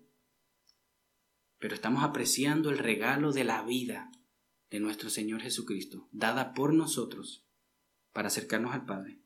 pero 1.58 1.74
estamos 1.74 2.04
apreciando 2.04 2.70
el 2.70 2.78
regalo 2.78 3.32
de 3.32 3.44
la 3.44 3.62
vida 3.62 4.10
de 4.70 4.80
nuestro 4.80 5.10
Señor 5.10 5.40
Jesucristo, 5.42 6.08
dada 6.12 6.54
por 6.54 6.74
nosotros 6.74 7.44
para 8.12 8.28
acercarnos 8.28 8.74
al 8.74 8.84
Padre. 8.84 9.20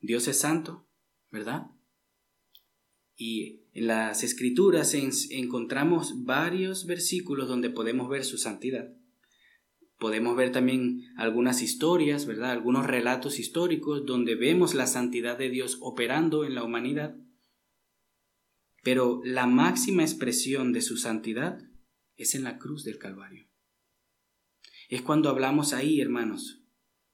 Dios 0.00 0.28
es 0.28 0.38
santo, 0.38 0.86
¿verdad? 1.30 1.66
Y 3.16 3.62
en 3.72 3.86
las 3.86 4.22
escrituras 4.22 4.94
encontramos 4.94 6.24
varios 6.24 6.86
versículos 6.86 7.48
donde 7.48 7.70
podemos 7.70 8.08
ver 8.08 8.24
su 8.24 8.38
santidad. 8.38 8.94
Podemos 9.98 10.36
ver 10.36 10.52
también 10.52 11.02
algunas 11.16 11.62
historias, 11.62 12.26
¿verdad? 12.26 12.50
Algunos 12.50 12.86
relatos 12.86 13.38
históricos 13.38 14.04
donde 14.04 14.34
vemos 14.34 14.74
la 14.74 14.86
santidad 14.86 15.38
de 15.38 15.48
Dios 15.48 15.78
operando 15.80 16.44
en 16.44 16.54
la 16.54 16.62
humanidad. 16.62 17.16
Pero 18.86 19.20
la 19.24 19.48
máxima 19.48 20.04
expresión 20.04 20.72
de 20.72 20.80
su 20.80 20.96
santidad 20.96 21.58
es 22.14 22.36
en 22.36 22.44
la 22.44 22.56
cruz 22.56 22.84
del 22.84 22.98
Calvario. 22.98 23.48
Es 24.88 25.02
cuando 25.02 25.28
hablamos 25.28 25.72
ahí, 25.72 26.00
hermanos, 26.00 26.62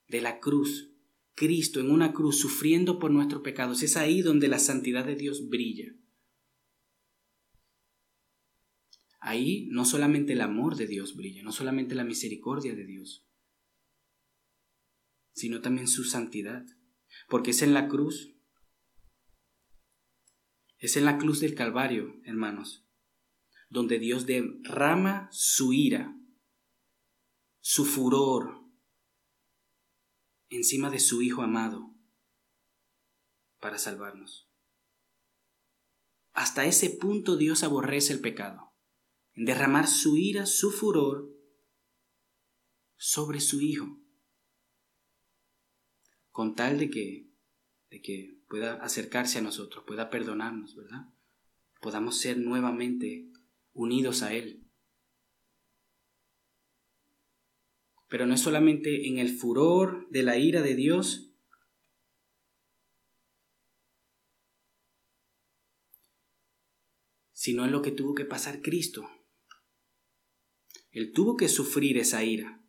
de 0.07 0.21
la 0.21 0.39
cruz, 0.39 0.93
Cristo 1.33 1.79
en 1.79 1.89
una 1.89 2.13
cruz 2.13 2.37
sufriendo 2.37 2.99
por 2.99 3.09
nuestros 3.09 3.41
pecados. 3.41 3.81
Es 3.81 3.97
ahí 3.97 4.21
donde 4.21 4.49
la 4.49 4.59
santidad 4.59 5.03
de 5.03 5.15
Dios 5.15 5.49
brilla. 5.49 5.95
Ahí 9.19 9.67
no 9.71 9.83
solamente 9.83 10.33
el 10.33 10.41
amor 10.41 10.75
de 10.75 10.85
Dios 10.85 11.15
brilla, 11.15 11.41
no 11.41 11.51
solamente 11.51 11.95
la 11.95 12.03
misericordia 12.03 12.75
de 12.75 12.85
Dios, 12.85 13.25
sino 15.33 15.59
también 15.61 15.87
su 15.87 16.03
santidad. 16.03 16.67
Porque 17.29 17.49
es 17.49 17.63
en 17.63 17.73
la 17.73 17.87
cruz, 17.87 18.32
es 20.83 20.97
en 20.97 21.05
la 21.05 21.17
cruz 21.17 21.39
del 21.39 21.55
Calvario, 21.55 22.19
hermanos, 22.25 22.85
donde 23.69 23.99
Dios 23.99 24.25
derrama 24.25 25.29
su 25.31 25.71
ira, 25.71 26.13
su 27.61 27.85
furor 27.85 28.65
encima 30.49 30.89
de 30.89 30.99
su 30.99 31.21
Hijo 31.21 31.41
amado 31.41 31.95
para 33.61 33.77
salvarnos. 33.77 34.51
Hasta 36.33 36.65
ese 36.65 36.89
punto 36.89 37.37
Dios 37.37 37.63
aborrece 37.63 38.11
el 38.11 38.19
pecado 38.19 38.73
en 39.35 39.45
derramar 39.45 39.87
su 39.87 40.17
ira, 40.17 40.45
su 40.45 40.69
furor 40.69 41.33
sobre 42.97 43.39
su 43.39 43.61
Hijo, 43.61 44.01
con 46.29 46.55
tal 46.55 46.77
de 46.77 46.89
que, 46.89 47.31
de 47.89 48.01
que 48.01 48.42
pueda 48.53 48.75
acercarse 48.83 49.39
a 49.39 49.41
nosotros, 49.41 49.83
pueda 49.87 50.11
perdonarnos, 50.11 50.75
¿verdad? 50.75 51.11
Podamos 51.81 52.19
ser 52.19 52.37
nuevamente 52.37 53.31
unidos 53.73 54.21
a 54.21 54.31
Él. 54.31 54.63
Pero 58.09 58.27
no 58.27 58.35
es 58.35 58.41
solamente 58.41 59.07
en 59.07 59.17
el 59.17 59.35
furor 59.35 60.07
de 60.11 60.21
la 60.21 60.37
ira 60.37 60.61
de 60.61 60.75
Dios, 60.75 61.33
sino 67.31 67.65
en 67.65 67.71
lo 67.71 67.81
que 67.81 67.89
tuvo 67.89 68.13
que 68.13 68.25
pasar 68.25 68.61
Cristo 68.61 69.09
él 70.91 71.11
tuvo 71.11 71.35
que 71.35 71.49
sufrir 71.49 71.97
esa 71.97 72.23
ira. 72.23 72.62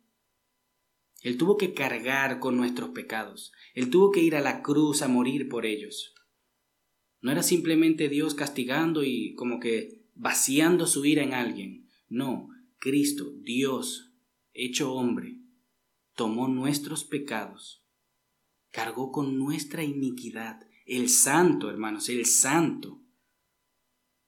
Él 1.25 1.37
tuvo 1.37 1.57
que 1.57 1.73
cargar 1.73 2.39
con 2.39 2.55
nuestros 2.55 2.91
pecados. 2.91 3.51
Él 3.73 3.89
tuvo 3.89 4.11
que 4.11 4.21
ir 4.21 4.35
a 4.35 4.41
la 4.41 4.61
cruz 4.61 5.01
a 5.01 5.07
morir 5.07 5.49
por 5.49 5.65
ellos. 5.65 6.13
No 7.19 7.31
era 7.31 7.41
simplemente 7.41 8.09
Dios 8.09 8.35
castigando 8.35 9.03
y 9.03 9.33
como 9.33 9.59
que 9.59 10.05
vaciando 10.13 10.85
su 10.85 11.03
ira 11.03 11.23
en 11.23 11.33
alguien. 11.33 11.89
No, 12.09 12.49
Cristo, 12.77 13.33
Dios, 13.41 14.13
hecho 14.53 14.93
hombre, 14.93 15.39
tomó 16.13 16.47
nuestros 16.47 17.03
pecados, 17.03 17.83
cargó 18.69 19.11
con 19.11 19.35
nuestra 19.39 19.83
iniquidad. 19.83 20.59
El 20.85 21.09
santo, 21.09 21.71
hermanos, 21.71 22.07
el 22.09 22.27
santo. 22.27 23.01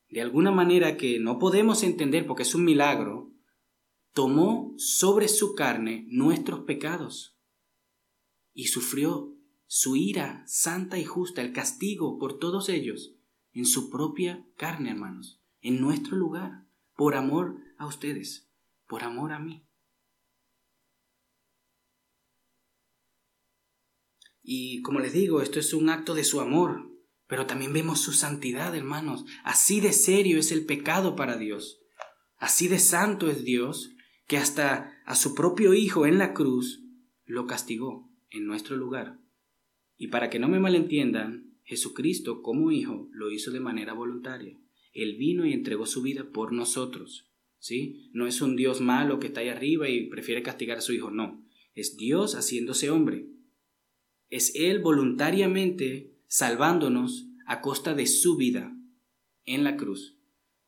De 0.10 0.22
alguna 0.22 0.50
manera 0.50 0.98
que 0.98 1.20
no 1.20 1.38
podemos 1.38 1.84
entender 1.84 2.26
porque 2.26 2.42
es 2.42 2.56
un 2.56 2.66
milagro, 2.66 3.37
tomó 4.18 4.74
sobre 4.80 5.28
su 5.28 5.54
carne 5.54 6.08
nuestros 6.10 6.62
pecados 6.62 7.38
y 8.52 8.66
sufrió 8.66 9.38
su 9.68 9.96
ira 9.96 10.44
santa 10.48 10.98
y 10.98 11.06
justa, 11.06 11.44
el 11.44 11.54
castigo 11.54 12.18
por 12.18 12.40
todos 12.40 12.68
ellos, 12.68 13.14
en 13.54 13.68
su 13.68 13.92
propia 13.92 14.44
carne, 14.58 14.90
hermanos, 14.90 15.40
en 15.62 15.80
nuestro 15.80 16.18
lugar, 16.18 16.66
por 16.96 17.14
amor 17.14 17.60
a 17.78 17.86
ustedes, 17.86 18.50
por 18.88 19.04
amor 19.04 19.34
a 19.34 19.38
mí. 19.38 19.68
Y 24.42 24.82
como 24.82 25.00
les 25.00 25.14
digo, 25.14 25.44
esto 25.44 25.60
es 25.60 25.76
un 25.76 25.92
acto 25.92 26.16
de 26.16 26.24
su 26.24 26.42
amor, 26.42 26.90
pero 27.28 27.46
también 27.46 27.72
vemos 27.72 28.02
su 28.02 28.14
santidad, 28.14 28.76
hermanos. 28.76 29.26
Así 29.44 29.80
de 29.80 29.94
serio 29.94 30.40
es 30.40 30.52
el 30.52 30.66
pecado 30.66 31.16
para 31.16 31.38
Dios. 31.38 31.84
Así 32.38 32.68
de 32.68 32.80
santo 32.80 33.30
es 33.30 33.44
Dios 33.44 33.94
que 34.28 34.38
hasta 34.38 35.02
a 35.06 35.16
su 35.16 35.34
propio 35.34 35.74
Hijo 35.74 36.06
en 36.06 36.18
la 36.18 36.34
cruz 36.34 36.84
lo 37.26 37.48
castigó 37.48 38.12
en 38.30 38.46
nuestro 38.46 38.76
lugar. 38.76 39.20
Y 39.98 40.08
para 40.08 40.30
que 40.30 40.38
no 40.38 40.48
me 40.48 40.60
malentiendan, 40.60 41.58
Jesucristo 41.64 42.42
como 42.42 42.72
Hijo 42.72 43.10
lo 43.12 43.32
hizo 43.32 43.52
de 43.52 43.60
manera 43.60 43.94
voluntaria. 43.94 44.60
Él 44.94 45.16
vino 45.18 45.46
y 45.46 45.54
entregó 45.54 45.86
su 45.86 46.02
vida 46.02 46.32
por 46.32 46.54
nosotros. 46.54 47.32
¿Sí? 47.60 48.10
No 48.14 48.28
es 48.28 48.42
un 48.42 48.56
Dios 48.56 48.82
malo 48.82 49.20
que 49.20 49.28
está 49.28 49.40
ahí 49.40 49.50
arriba 49.50 49.90
y 49.90 50.08
prefiere 50.08 50.44
castigar 50.44 50.78
a 50.78 50.82
su 50.82 50.94
Hijo, 50.94 51.10
no. 51.10 51.46
Es 51.74 51.98
Dios 51.98 52.36
haciéndose 52.36 52.90
hombre. 52.90 53.28
Es 54.30 54.54
Él 54.56 54.80
voluntariamente 54.80 56.16
salvándonos 56.28 57.30
a 57.46 57.62
costa 57.62 57.94
de 57.94 58.08
su 58.08 58.38
vida 58.38 58.76
en 59.46 59.64
la 59.64 59.78
cruz. 59.78 60.17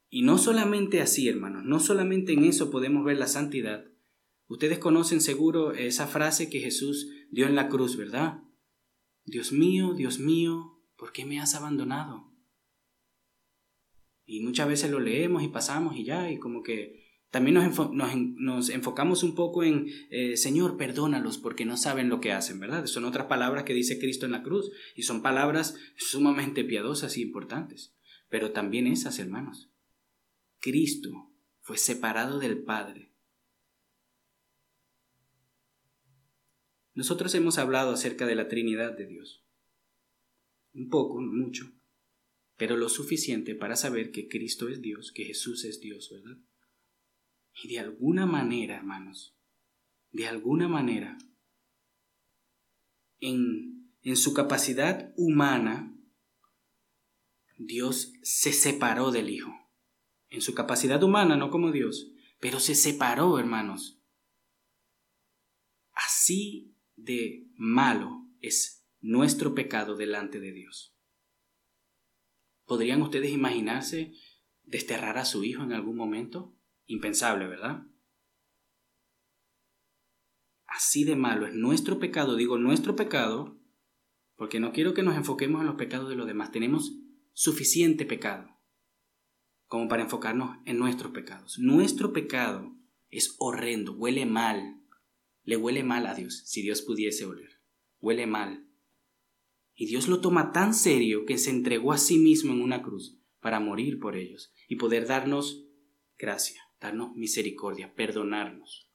Y 0.10 0.24
no 0.24 0.38
solamente 0.38 1.02
así, 1.02 1.28
hermanos, 1.28 1.64
no 1.66 1.80
solamente 1.80 2.34
en 2.34 2.44
eso 2.44 2.72
podemos 2.72 3.06
ver 3.06 3.18
la 3.18 3.28
santidad. 3.28 3.86
Ustedes 4.48 4.80
conocen 4.80 5.22
seguro 5.22 5.74
esa 5.74 6.08
frase 6.08 6.50
que 6.50 6.60
Jesús 6.60 7.08
dio 7.30 7.46
en 7.46 7.56
la 7.56 7.70
cruz, 7.70 7.96
¿verdad? 7.96 8.42
Dios 9.26 9.52
mío, 9.52 9.94
Dios 9.94 10.20
mío, 10.20 10.82
¿por 10.98 11.12
qué 11.12 11.26
me 11.26 11.40
has 11.40 11.54
abandonado? 11.54 12.34
Y 14.26 14.42
muchas 14.42 14.68
veces 14.68 14.90
lo 14.90 15.00
leemos 15.00 15.44
y 15.44 15.50
pasamos 15.50 15.96
y 15.96 16.04
ya, 16.04 16.32
y 16.32 16.40
como 16.40 16.64
que 16.64 17.00
también 17.30 17.56
nos, 17.56 18.70
enfocamos 18.70 19.22
un 19.22 19.36
poco 19.36 19.64
en, 19.64 19.88
eh, 20.10 20.36
Señor, 20.36 20.78
perdónalos 20.78 21.38
porque 21.38 21.66
no 21.66 21.78
saben 21.78 22.10
lo 22.10 22.20
que 22.20 22.32
hacen, 22.32 22.60
¿verdad? 22.60 22.88
Son 22.88 23.06
otras 23.06 23.28
palabras 23.28 23.66
que 23.66 23.76
dice 23.76 24.00
Cristo 24.00 24.26
en 24.26 24.32
la 24.32 24.42
cruz 24.42 24.72
y 24.96 25.04
son 25.04 25.22
palabras 25.22 25.76
sumamente 25.96 26.64
piadosas 26.64 27.18
y 27.18 27.22
importantes, 27.22 27.96
pero 28.30 28.52
también 28.52 28.88
esas, 28.88 29.20
hermanos. 29.20 29.69
Cristo 30.60 31.34
fue 31.62 31.78
separado 31.78 32.40
del 32.40 32.64
Padre 32.64 33.10
Nosotros 37.00 37.34
hemos 37.34 37.58
hablado 37.58 37.92
acerca 37.92 38.26
de 38.26 38.36
la 38.36 38.50
Trinidad 38.50 38.92
de 38.98 39.08
Dios. 39.08 39.46
Un 40.74 40.90
poco, 40.90 41.22
no 41.22 41.32
mucho, 41.32 41.72
pero 42.58 42.76
lo 42.76 42.90
suficiente 42.90 43.56
para 43.56 43.78
saber 43.78 44.12
que 44.12 44.28
Cristo 44.28 44.68
es 44.68 44.82
Dios, 44.82 45.14
que 45.14 45.24
Jesús 45.24 45.64
es 45.64 45.80
Dios, 45.80 46.10
¿verdad? 46.12 46.38
Y 47.64 47.70
de 47.70 47.80
alguna 47.80 48.26
manera, 48.26 48.76
hermanos, 48.76 49.34
de 50.12 50.28
alguna 50.28 50.68
manera, 50.68 51.18
en, 53.22 53.94
en 54.02 54.18
su 54.18 54.34
capacidad 54.34 55.14
humana, 55.16 55.98
Dios 57.58 58.12
se 58.24 58.52
separó 58.52 59.12
del 59.12 59.30
Hijo. 59.30 59.54
En 60.30 60.42
su 60.42 60.54
capacidad 60.54 61.02
humana, 61.02 61.36
no 61.36 61.50
como 61.50 61.72
Dios, 61.72 62.12
pero 62.40 62.60
se 62.60 62.76
separó, 62.76 63.40
hermanos. 63.40 64.00
Así 65.94 66.76
de 66.96 67.48
malo 67.56 68.28
es 68.42 68.88
nuestro 69.02 69.56
pecado 69.56 69.96
delante 69.96 70.40
de 70.40 70.52
Dios. 70.52 70.96
¿Podrían 72.66 73.02
ustedes 73.02 73.32
imaginarse 73.32 74.14
desterrar 74.64 75.18
a 75.18 75.26
su 75.26 75.44
hijo 75.44 75.64
en 75.64 75.74
algún 75.74 75.96
momento? 75.96 76.56
Impensable, 76.86 77.48
¿verdad? 77.48 77.88
Así 80.68 81.04
de 81.04 81.16
malo 81.16 81.48
es 81.48 81.56
nuestro 81.56 82.00
pecado, 82.00 82.36
digo 82.36 82.60
nuestro 82.60 82.96
pecado, 82.96 83.60
porque 84.36 84.60
no 84.60 84.72
quiero 84.72 84.94
que 84.94 85.02
nos 85.02 85.18
enfoquemos 85.18 85.62
en 85.62 85.68
los 85.68 85.76
pecados 85.76 86.08
de 86.08 86.16
los 86.16 86.28
demás. 86.28 86.52
Tenemos 86.52 86.94
suficiente 87.34 88.06
pecado 88.06 88.59
como 89.70 89.88
para 89.88 90.04
enfocarnos 90.04 90.58
en 90.66 90.80
nuestros 90.80 91.14
pecados. 91.14 91.60
Nuestro 91.60 92.12
pecado 92.12 92.76
es 93.12 93.36
horrendo, 93.38 93.94
huele 93.94 94.26
mal, 94.26 94.82
le 95.44 95.58
huele 95.58 95.84
mal 95.84 96.08
a 96.08 96.16
Dios, 96.16 96.42
si 96.46 96.64
Dios 96.64 96.82
pudiese 96.82 97.26
oler. 97.26 97.62
Huele 98.02 98.26
mal. 98.26 98.68
Y 99.76 99.86
Dios 99.86 100.08
lo 100.08 100.22
toma 100.22 100.52
tan 100.52 100.74
serio 100.74 101.26
que 101.26 101.38
se 101.38 101.52
entregó 101.52 101.94
a 101.94 102.00
sí 102.00 102.18
mismo 102.18 102.52
en 102.52 102.62
una 102.62 102.82
cruz 102.82 103.20
para 103.40 103.60
morir 103.60 104.00
por 104.00 104.18
ellos 104.18 104.52
y 104.68 104.76
poder 104.76 105.06
darnos 105.06 105.66
gracia, 106.18 106.62
darnos 106.82 107.16
misericordia, 107.16 107.94
perdonarnos. 107.94 108.92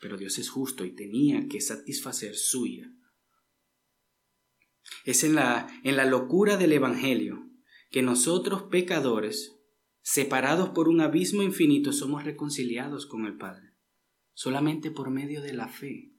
Pero 0.00 0.16
Dios 0.16 0.36
es 0.38 0.50
justo 0.50 0.84
y 0.84 0.96
tenía 0.96 1.46
que 1.46 1.60
satisfacer 1.60 2.34
su 2.34 2.66
ira. 2.66 2.92
Es 5.04 5.22
en 5.22 5.36
la, 5.36 5.68
en 5.84 5.96
la 5.96 6.06
locura 6.06 6.56
del 6.56 6.72
Evangelio 6.72 7.51
que 7.92 8.02
nosotros 8.02 8.64
pecadores, 8.64 9.56
separados 10.00 10.70
por 10.70 10.88
un 10.88 11.00
abismo 11.00 11.42
infinito, 11.42 11.92
somos 11.92 12.24
reconciliados 12.24 13.06
con 13.06 13.26
el 13.26 13.36
Padre, 13.36 13.74
solamente 14.34 14.90
por 14.90 15.10
medio 15.10 15.40
de 15.42 15.52
la 15.52 15.68
fe 15.68 16.12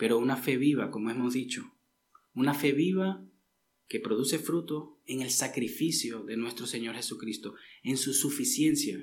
pero 0.00 0.18
una 0.18 0.38
fe 0.38 0.56
viva, 0.56 0.90
como 0.90 1.10
hemos 1.10 1.34
dicho, 1.34 1.74
una 2.32 2.54
fe 2.54 2.72
viva 2.72 3.22
que 3.86 4.00
produce 4.00 4.38
fruto 4.38 4.98
en 5.04 5.20
el 5.20 5.28
sacrificio 5.28 6.22
de 6.22 6.38
nuestro 6.38 6.66
Señor 6.66 6.94
Jesucristo, 6.94 7.54
en 7.82 7.98
su 7.98 8.14
suficiencia. 8.14 8.98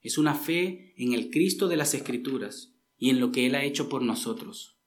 Es 0.00 0.18
una 0.18 0.34
fe 0.34 0.92
en 0.96 1.12
el 1.12 1.30
Cristo 1.30 1.68
de 1.68 1.76
las 1.76 1.94
Escrituras 1.94 2.74
y 2.96 3.10
en 3.10 3.20
lo 3.20 3.30
que 3.30 3.46
Él 3.46 3.54
ha 3.54 3.62
hecho 3.62 3.88
por 3.88 4.02
nosotros. 4.02 4.77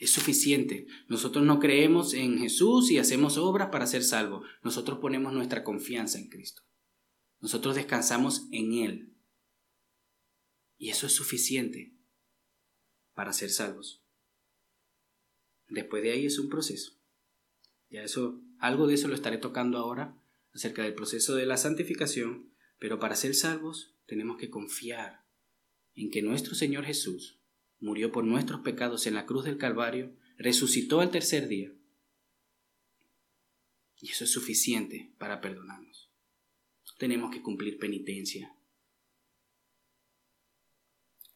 Es 0.00 0.12
suficiente. 0.12 0.86
Nosotros 1.08 1.44
no 1.44 1.60
creemos 1.60 2.14
en 2.14 2.38
Jesús 2.38 2.90
y 2.90 2.96
hacemos 2.96 3.36
obras 3.36 3.68
para 3.70 3.86
ser 3.86 4.02
salvos. 4.02 4.48
Nosotros 4.62 4.98
ponemos 4.98 5.34
nuestra 5.34 5.62
confianza 5.62 6.18
en 6.18 6.30
Cristo. 6.30 6.62
Nosotros 7.38 7.74
descansamos 7.76 8.48
en 8.50 8.72
Él. 8.72 9.14
Y 10.78 10.88
eso 10.88 11.06
es 11.06 11.12
suficiente 11.12 11.94
para 13.12 13.34
ser 13.34 13.50
salvos. 13.50 14.02
Después 15.68 16.02
de 16.02 16.12
ahí 16.12 16.24
es 16.24 16.38
un 16.38 16.48
proceso. 16.48 16.98
Ya 17.90 18.02
eso, 18.02 18.40
algo 18.58 18.86
de 18.86 18.94
eso 18.94 19.06
lo 19.06 19.14
estaré 19.14 19.36
tocando 19.36 19.76
ahora 19.76 20.18
acerca 20.54 20.82
del 20.82 20.94
proceso 20.94 21.34
de 21.34 21.44
la 21.44 21.58
santificación, 21.58 22.54
pero 22.78 22.98
para 22.98 23.16
ser 23.16 23.34
salvos 23.34 23.94
tenemos 24.06 24.38
que 24.38 24.48
confiar 24.48 25.26
en 25.94 26.10
que 26.10 26.22
nuestro 26.22 26.54
Señor 26.54 26.86
Jesús 26.86 27.39
murió 27.80 28.12
por 28.12 28.24
nuestros 28.24 28.60
pecados 28.60 29.06
en 29.06 29.14
la 29.14 29.26
cruz 29.26 29.44
del 29.44 29.58
Calvario, 29.58 30.14
resucitó 30.38 31.00
al 31.00 31.10
tercer 31.10 31.48
día. 31.48 31.72
Y 34.00 34.10
eso 34.10 34.24
es 34.24 34.30
suficiente 34.30 35.12
para 35.18 35.40
perdonarnos. 35.40 36.10
Tenemos 36.98 37.30
que 37.30 37.42
cumplir 37.42 37.78
penitencia, 37.78 38.54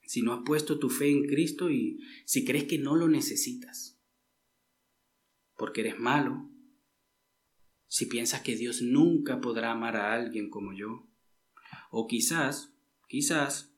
si 0.07 0.22
no 0.22 0.32
has 0.32 0.42
puesto 0.45 0.78
tu 0.78 0.90
fe 0.90 1.11
en 1.11 1.26
Cristo 1.26 1.70
y 1.70 2.01
si 2.24 2.45
crees 2.45 2.64
que 2.64 2.78
no 2.78 2.95
lo 2.95 3.09
necesitas, 3.09 3.99
porque 5.57 5.80
eres 5.80 5.99
malo, 5.99 6.51
si 7.88 8.07
piensas 8.07 8.42
que 8.42 8.57
Dios 8.57 8.82
nunca 8.82 9.40
podrá 9.40 9.72
amar 9.72 9.97
a 9.97 10.12
alguien 10.12 10.51
como 10.51 10.72
yo, 10.72 11.09
o 11.90 12.07
quizás, 12.07 12.74
quizás, 13.09 13.74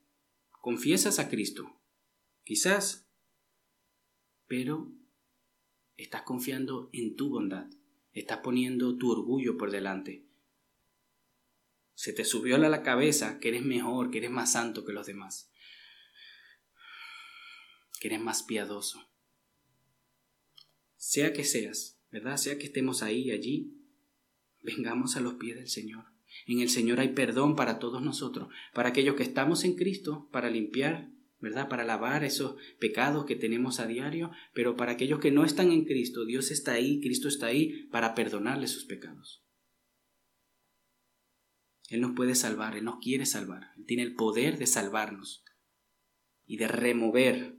confiesas 0.61 1.19
a 1.19 1.29
Cristo, 1.29 1.76
quizás, 2.47 3.05
pero 4.47 4.93
estás 5.97 6.21
confiando 6.21 6.89
en 6.93 7.17
tu 7.17 7.29
bondad, 7.29 7.67
estás 8.13 8.39
poniendo 8.39 8.97
tu 8.97 9.11
orgullo 9.11 9.57
por 9.57 9.71
delante. 9.71 10.25
Se 11.93 12.13
te 12.13 12.23
subió 12.23 12.55
a 12.55 12.59
la 12.59 12.83
cabeza 12.83 13.39
que 13.39 13.49
eres 13.49 13.63
mejor, 13.63 14.11
que 14.11 14.19
eres 14.19 14.31
más 14.31 14.53
santo 14.53 14.85
que 14.85 14.93
los 14.93 15.07
demás 15.07 15.51
que 17.99 18.07
eres 18.07 18.21
más 18.21 18.43
piadoso. 18.43 19.09
Sea 20.95 21.33
que 21.33 21.43
seas, 21.43 21.99
¿verdad? 22.11 22.37
Sea 22.37 22.57
que 22.57 22.65
estemos 22.65 23.03
ahí, 23.03 23.31
allí, 23.31 23.73
vengamos 24.61 25.15
a 25.15 25.19
los 25.21 25.35
pies 25.35 25.55
del 25.55 25.67
Señor. 25.67 26.05
En 26.45 26.59
el 26.59 26.69
Señor 26.69 26.99
hay 26.99 27.09
perdón 27.09 27.55
para 27.55 27.79
todos 27.79 28.01
nosotros, 28.01 28.49
para 28.73 28.89
aquellos 28.89 29.15
que 29.15 29.23
estamos 29.23 29.63
en 29.63 29.75
Cristo, 29.75 30.29
para 30.31 30.49
limpiar, 30.49 31.09
¿verdad? 31.39 31.69
Para 31.69 31.85
lavar 31.85 32.23
esos 32.23 32.55
pecados 32.79 33.25
que 33.25 33.35
tenemos 33.35 33.79
a 33.79 33.87
diario, 33.87 34.31
pero 34.53 34.75
para 34.75 34.93
aquellos 34.93 35.19
que 35.19 35.31
no 35.31 35.45
están 35.45 35.71
en 35.71 35.85
Cristo, 35.85 36.25
Dios 36.25 36.51
está 36.51 36.73
ahí, 36.73 36.99
Cristo 37.01 37.27
está 37.27 37.47
ahí 37.47 37.87
para 37.91 38.15
perdonarles 38.15 38.71
sus 38.71 38.85
pecados. 38.85 39.43
Él 41.89 42.01
nos 42.01 42.13
puede 42.15 42.35
salvar, 42.35 42.75
Él 42.75 42.83
nos 42.83 42.99
quiere 42.99 43.25
salvar, 43.25 43.71
Él 43.77 43.85
tiene 43.85 44.03
el 44.03 44.15
poder 44.15 44.57
de 44.57 44.67
salvarnos 44.67 45.43
y 46.45 46.57
de 46.57 46.67
remover 46.67 47.57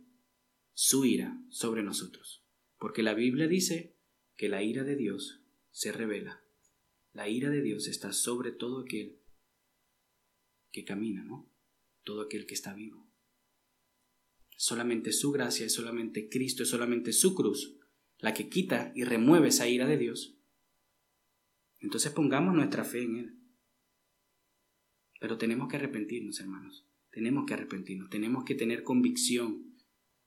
su 0.75 1.05
ira 1.05 1.41
sobre 1.51 1.83
nosotros. 1.83 2.45
Porque 2.79 3.03
la 3.03 3.15
Biblia 3.15 3.49
dice 3.49 3.97
que 4.37 4.49
la 4.49 4.63
ira 4.63 4.85
de 4.85 4.97
Dios 4.97 5.43
se 5.71 5.93
revela. 5.93 6.45
La 7.13 7.29
ira 7.29 7.51
de 7.51 7.63
Dios 7.63 7.89
está 7.89 8.13
sobre 8.13 8.53
todo 8.53 8.83
aquel 8.83 9.21
que 10.71 10.85
camina, 10.85 11.25
¿no? 11.25 11.51
Todo 12.05 12.23
aquel 12.23 12.47
que 12.47 12.55
está 12.55 12.75
vivo. 12.75 13.08
Solamente 14.61 15.13
su 15.13 15.31
gracia, 15.31 15.67
es 15.67 15.73
solamente 15.73 16.29
Cristo, 16.29 16.65
es 16.65 16.69
solamente 16.69 17.13
su 17.13 17.37
cruz 17.37 17.77
la 18.19 18.35
que 18.35 18.49
quita 18.49 18.91
y 18.97 19.05
remueve 19.05 19.49
esa 19.49 19.69
ira 19.69 19.87
de 19.87 19.97
Dios. 19.97 20.37
Entonces 21.79 22.11
pongamos 22.11 22.57
nuestra 22.57 22.83
fe 22.83 23.05
en 23.05 23.17
Él. 23.17 23.39
Pero 25.21 25.39
tenemos 25.39 25.69
que 25.69 25.77
arrepentirnos, 25.77 26.41
hermanos. 26.41 26.89
Tenemos 27.13 27.45
que 27.47 27.55
arrepentirnos. 27.55 28.11
Tenemos 28.11 28.45
que 28.45 28.57
tener 28.57 28.83
convicción 28.83 29.77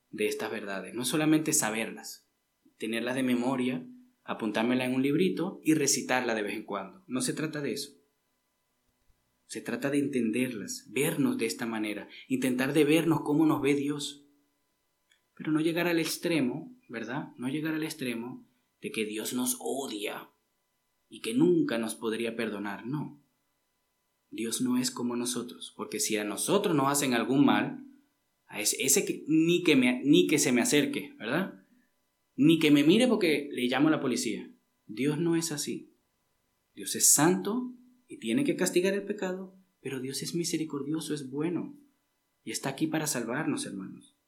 de 0.10 0.28
estas 0.28 0.50
verdades. 0.50 0.94
No 0.94 1.04
solamente 1.04 1.52
saberlas, 1.52 2.30
tenerlas 2.78 3.16
de 3.16 3.24
memoria, 3.24 3.86
apuntármela 4.24 4.86
en 4.86 4.96
un 4.96 5.02
librito 5.02 5.60
y 5.62 5.74
recitarla 5.74 6.36
de 6.36 6.44
vez 6.44 6.54
en 6.54 6.64
cuando. 6.64 7.04
No 7.08 7.20
se 7.20 7.34
trata 7.34 7.60
de 7.60 7.74
eso. 7.74 7.98
Se 9.48 9.60
trata 9.60 9.90
de 9.90 10.00
entenderlas, 10.00 10.88
vernos 10.90 11.38
de 11.38 11.46
esta 11.46 11.66
manera, 11.66 12.08
intentar 12.30 12.72
de 12.72 12.86
vernos 12.86 13.20
cómo 13.22 13.46
nos 13.46 13.62
ve 13.62 13.76
Dios. 13.76 14.21
Pero 15.42 15.54
no 15.54 15.60
llegar 15.60 15.88
al 15.88 15.98
extremo, 15.98 16.72
¿verdad? 16.88 17.34
No 17.36 17.50
llegar 17.50 17.74
al 17.74 17.82
extremo 17.82 18.48
de 18.80 18.92
que 18.92 19.06
Dios 19.06 19.34
nos 19.34 19.58
odia 19.60 20.30
y 21.10 21.22
que 21.22 21.34
nunca 21.34 21.80
nos 21.80 21.96
podría 21.96 22.36
perdonar. 22.36 22.86
No. 22.86 23.20
Dios 24.30 24.62
no 24.62 24.78
es 24.78 24.92
como 24.92 25.16
nosotros, 25.16 25.74
porque 25.76 26.00
si 26.00 26.16
a 26.16 26.24
nosotros 26.24 26.76
nos 26.76 26.92
hacen 26.92 27.16
algún 27.16 27.44
mal, 27.44 27.84
a 28.46 28.62
ese, 28.62 29.04
que, 29.04 29.26
ni, 29.28 29.64
que 29.64 29.76
me, 29.76 30.04
ni 30.04 30.28
que 30.28 30.38
se 30.38 30.52
me 30.52 30.62
acerque, 30.62 31.16
¿verdad? 31.18 31.66
Ni 32.36 32.60
que 32.60 32.70
me 32.70 32.84
mire 32.84 33.08
porque 33.08 33.50
le 33.52 33.64
llamo 33.64 33.90
la 33.90 34.00
policía. 34.00 34.48
Dios 34.86 35.18
no 35.18 35.36
es 35.36 35.52
así. 35.52 35.92
Dios 36.76 36.94
es 36.94 37.14
santo 37.14 37.74
y 38.08 38.20
tiene 38.20 38.44
que 38.44 38.56
castigar 38.56 38.94
el 38.94 39.06
pecado, 39.06 39.58
pero 39.82 40.00
Dios 40.00 40.22
es 40.22 40.36
misericordioso, 40.36 41.16
es 41.16 41.32
bueno 41.32 41.76
y 42.44 42.52
está 42.52 42.70
aquí 42.70 42.86
para 42.86 43.08
salvarnos, 43.08 43.66
hermanos. 43.66 44.21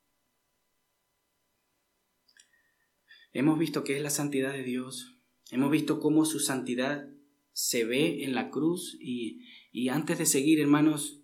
Hemos 3.34 3.60
visto 3.60 3.84
qué 3.84 3.98
es 3.98 4.02
la 4.02 4.12
santidad 4.12 4.54
de 4.54 4.64
Dios, 4.64 5.18
hemos 5.52 5.72
visto 5.72 6.00
cómo 6.00 6.24
su 6.24 6.40
santidad 6.40 7.10
se 7.52 7.84
ve 7.84 8.24
en 8.24 8.34
la 8.34 8.50
cruz 8.50 8.96
y, 9.00 9.42
y 9.72 9.90
antes 9.90 10.20
de 10.20 10.26
seguir, 10.26 10.60
hermanos, 10.60 11.24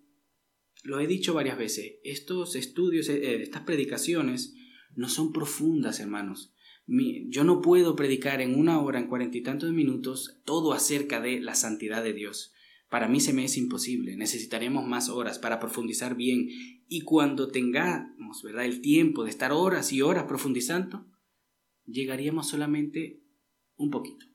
lo 0.83 0.99
he 0.99 1.07
dicho 1.07 1.33
varias 1.33 1.57
veces, 1.57 1.97
estos 2.03 2.55
estudios, 2.55 3.09
eh, 3.09 3.41
estas 3.41 3.63
predicaciones 3.63 4.55
no 4.95 5.09
son 5.09 5.31
profundas, 5.31 5.99
hermanos. 5.99 6.53
yo 6.87 7.43
no 7.43 7.61
puedo 7.61 7.95
predicar 7.95 8.41
en 8.41 8.57
una 8.57 8.81
hora, 8.81 8.99
en 8.99 9.07
cuarenta 9.07 9.37
y 9.37 9.43
tantos 9.43 9.71
minutos, 9.71 10.41
todo 10.45 10.73
acerca 10.73 11.21
de 11.21 11.39
la 11.39 11.53
santidad 11.53 12.03
de 12.03 12.13
Dios. 12.13 12.53
Para 12.89 13.07
mí 13.07 13.19
se 13.19 13.33
me 13.33 13.45
es 13.45 13.55
imposible. 13.55 14.15
Necesitaremos 14.15 14.87
más 14.87 15.09
horas 15.09 15.37
para 15.37 15.59
profundizar 15.59 16.15
bien. 16.15 16.49
Y 16.87 17.01
cuando 17.01 17.49
tengamos, 17.49 18.41
¿verdad?, 18.41 18.65
el 18.65 18.81
tiempo 18.81 19.23
de 19.23 19.29
estar 19.29 19.51
horas 19.51 19.93
y 19.93 20.01
horas 20.01 20.23
profundizando, 20.23 21.05
llegaríamos 21.91 22.47
solamente 22.47 23.21
un 23.75 23.89
poquito. 23.89 24.25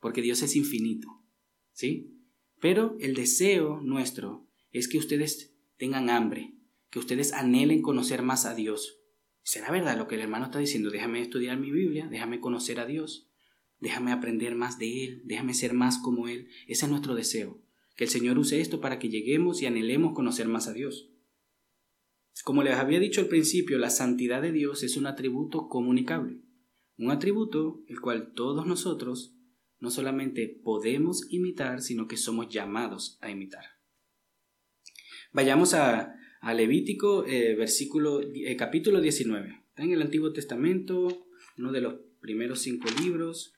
Porque 0.00 0.22
Dios 0.22 0.42
es 0.42 0.56
infinito. 0.56 1.08
¿Sí? 1.72 2.14
Pero 2.60 2.96
el 3.00 3.14
deseo 3.14 3.80
nuestro 3.80 4.48
es 4.72 4.88
que 4.88 4.98
ustedes 4.98 5.54
tengan 5.76 6.10
hambre, 6.10 6.54
que 6.90 6.98
ustedes 6.98 7.32
anhelen 7.32 7.82
conocer 7.82 8.22
más 8.22 8.46
a 8.46 8.54
Dios. 8.54 9.00
¿Será 9.42 9.70
verdad 9.70 9.96
lo 9.96 10.08
que 10.08 10.16
el 10.16 10.20
hermano 10.20 10.46
está 10.46 10.58
diciendo? 10.58 10.90
Déjame 10.90 11.22
estudiar 11.22 11.58
mi 11.58 11.70
Biblia, 11.70 12.08
déjame 12.10 12.40
conocer 12.40 12.80
a 12.80 12.86
Dios, 12.86 13.30
déjame 13.78 14.12
aprender 14.12 14.54
más 14.54 14.78
de 14.78 15.04
Él, 15.04 15.22
déjame 15.24 15.54
ser 15.54 15.72
más 15.72 15.98
como 15.98 16.28
Él. 16.28 16.48
Ese 16.66 16.84
es 16.84 16.90
nuestro 16.90 17.14
deseo. 17.14 17.62
Que 17.96 18.04
el 18.04 18.10
Señor 18.10 18.38
use 18.38 18.60
esto 18.60 18.80
para 18.80 18.98
que 18.98 19.08
lleguemos 19.08 19.62
y 19.62 19.66
anhelemos 19.66 20.14
conocer 20.14 20.48
más 20.48 20.68
a 20.68 20.72
Dios. 20.72 21.10
Como 22.44 22.62
les 22.62 22.74
había 22.74 23.00
dicho 23.00 23.20
al 23.20 23.28
principio, 23.28 23.78
la 23.78 23.90
santidad 23.90 24.42
de 24.42 24.52
Dios 24.52 24.82
es 24.82 24.96
un 24.96 25.06
atributo 25.06 25.68
comunicable, 25.68 26.40
un 26.98 27.10
atributo 27.10 27.82
el 27.88 28.00
cual 28.00 28.32
todos 28.34 28.66
nosotros 28.66 29.34
no 29.80 29.90
solamente 29.90 30.60
podemos 30.62 31.26
imitar, 31.30 31.80
sino 31.80 32.08
que 32.08 32.16
somos 32.16 32.48
llamados 32.48 33.18
a 33.20 33.30
imitar. 33.30 33.64
Vayamos 35.32 35.74
a, 35.74 36.14
Levítico, 36.42 37.26
eh, 37.26 37.54
versículo, 37.54 38.20
eh, 38.22 38.56
capítulo 38.56 39.00
19. 39.00 39.64
Está 39.68 39.82
en 39.82 39.92
el 39.92 40.02
Antiguo 40.02 40.32
Testamento, 40.32 41.26
uno 41.56 41.72
de 41.72 41.80
los 41.80 41.94
primeros 42.20 42.60
cinco 42.60 42.88
libros. 43.02 43.54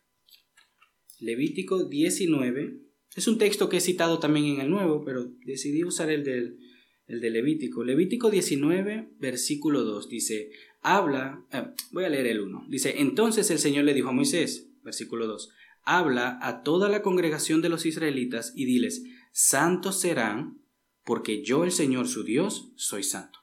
Levítico 1.19 1.85
19, 1.85 2.81
es 3.17 3.29
un 3.29 3.39
texto 3.39 3.69
que 3.69 3.79
he 3.79 3.81
citado 3.81 4.19
también 4.19 4.47
en 4.47 4.61
el 4.61 4.71
Nuevo, 4.71 5.05
pero 5.05 5.31
decidí 5.45 5.85
usar 5.85 6.11
el 6.11 6.25
del, 6.25 6.59
el 7.07 7.21
de 7.21 7.31
Levítico. 7.31 7.85
Levítico 7.85 8.31
19, 8.31 9.11
versículo 9.19 9.83
2 9.83 10.09
dice, 10.09 10.51
habla, 10.81 11.45
eh, 11.53 11.73
voy 11.91 12.05
a 12.05 12.09
leer 12.09 12.27
el 12.27 12.41
1, 12.41 12.67
dice, 12.69 13.01
entonces 13.01 13.51
el 13.51 13.59
Señor 13.59 13.85
le 13.85 13.95
dijo 13.95 14.09
a 14.09 14.13
Moisés, 14.13 14.69
versículo 14.83 15.27
2, 15.27 15.51
habla 15.83 16.39
a 16.43 16.63
toda 16.63 16.89
la 16.89 17.03
congregación 17.03 17.63
de 17.63 17.69
los 17.69 17.87
israelitas 17.87 18.53
y 18.55 18.65
diles, 18.65 19.03
santos 19.33 20.01
serán, 20.01 20.63
porque 21.05 21.43
yo 21.43 21.65
el 21.65 21.73
Señor 21.73 22.09
su 22.09 22.25
Dios 22.25 22.73
soy 22.77 23.03
santo. 23.03 23.41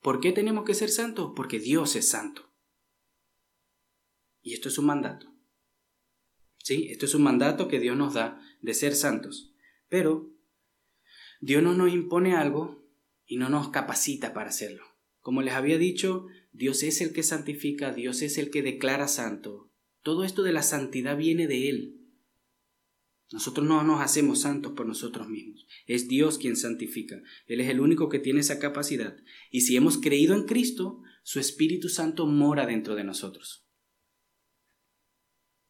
¿Por 0.00 0.20
qué 0.20 0.32
tenemos 0.32 0.64
que 0.64 0.74
ser 0.74 0.90
santos? 0.90 1.32
Porque 1.34 1.58
Dios 1.58 1.96
es 1.96 2.08
santo. 2.08 2.50
Y 4.42 4.52
esto 4.52 4.68
es 4.68 4.76
un 4.76 4.84
mandato. 4.84 5.32
¿Sí? 6.58 6.88
Esto 6.90 7.06
es 7.06 7.14
un 7.14 7.22
mandato 7.22 7.68
que 7.68 7.80
Dios 7.80 7.96
nos 7.96 8.12
da 8.12 8.38
de 8.60 8.74
ser 8.74 8.94
santos. 8.94 9.54
Pero 9.88 10.30
Dios 11.40 11.62
no 11.62 11.72
nos 11.72 11.90
impone 11.90 12.36
algo 12.36 12.86
y 13.26 13.38
no 13.38 13.48
nos 13.48 13.70
capacita 13.70 14.34
para 14.34 14.50
hacerlo. 14.50 14.93
Como 15.24 15.40
les 15.40 15.54
había 15.54 15.78
dicho, 15.78 16.26
Dios 16.52 16.82
es 16.82 17.00
el 17.00 17.14
que 17.14 17.22
santifica, 17.22 17.94
Dios 17.94 18.20
es 18.20 18.36
el 18.36 18.50
que 18.50 18.60
declara 18.60 19.08
santo. 19.08 19.72
Todo 20.02 20.22
esto 20.22 20.42
de 20.42 20.52
la 20.52 20.62
santidad 20.62 21.16
viene 21.16 21.46
de 21.46 21.70
Él. 21.70 22.00
Nosotros 23.32 23.66
no 23.66 23.82
nos 23.84 24.02
hacemos 24.02 24.42
santos 24.42 24.72
por 24.72 24.84
nosotros 24.84 25.30
mismos. 25.30 25.66
Es 25.86 26.08
Dios 26.08 26.36
quien 26.36 26.56
santifica. 26.56 27.22
Él 27.46 27.62
es 27.62 27.70
el 27.70 27.80
único 27.80 28.10
que 28.10 28.18
tiene 28.18 28.40
esa 28.40 28.58
capacidad. 28.58 29.16
Y 29.50 29.62
si 29.62 29.76
hemos 29.76 29.96
creído 29.96 30.34
en 30.34 30.44
Cristo, 30.44 31.00
su 31.22 31.40
Espíritu 31.40 31.88
Santo 31.88 32.26
mora 32.26 32.66
dentro 32.66 32.94
de 32.94 33.04
nosotros. 33.04 33.66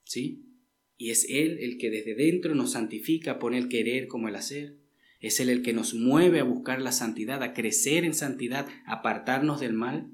¿Sí? 0.03 0.49
Y 0.97 1.11
es 1.11 1.27
Él 1.31 1.59
el 1.61 1.79
que 1.79 1.91
desde 1.91 2.17
dentro 2.17 2.57
nos 2.57 2.73
santifica, 2.73 3.39
pone 3.39 3.59
el 3.59 3.69
querer 3.69 4.09
como 4.09 4.27
el 4.27 4.35
hacer. 4.35 4.84
Es 5.25 5.41
el 5.41 5.63
que 5.63 5.73
nos 5.73 5.95
mueve 5.95 6.41
a 6.41 6.45
buscar 6.45 6.83
la 6.83 6.93
santidad, 6.93 7.43
a 7.43 7.55
crecer 7.55 8.05
en 8.05 8.13
santidad, 8.13 8.69
apartarnos 8.85 9.59
del 9.59 9.73
mal. 9.73 10.13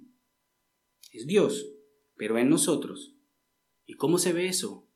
Es 1.11 1.26
Dios, 1.26 1.66
pero 2.14 2.38
en 2.38 2.48
nosotros. 2.48 3.16
¿Y 3.86 3.94
cómo 3.94 4.18
se 4.18 4.32
ve 4.32 4.46
eso? 4.46 4.88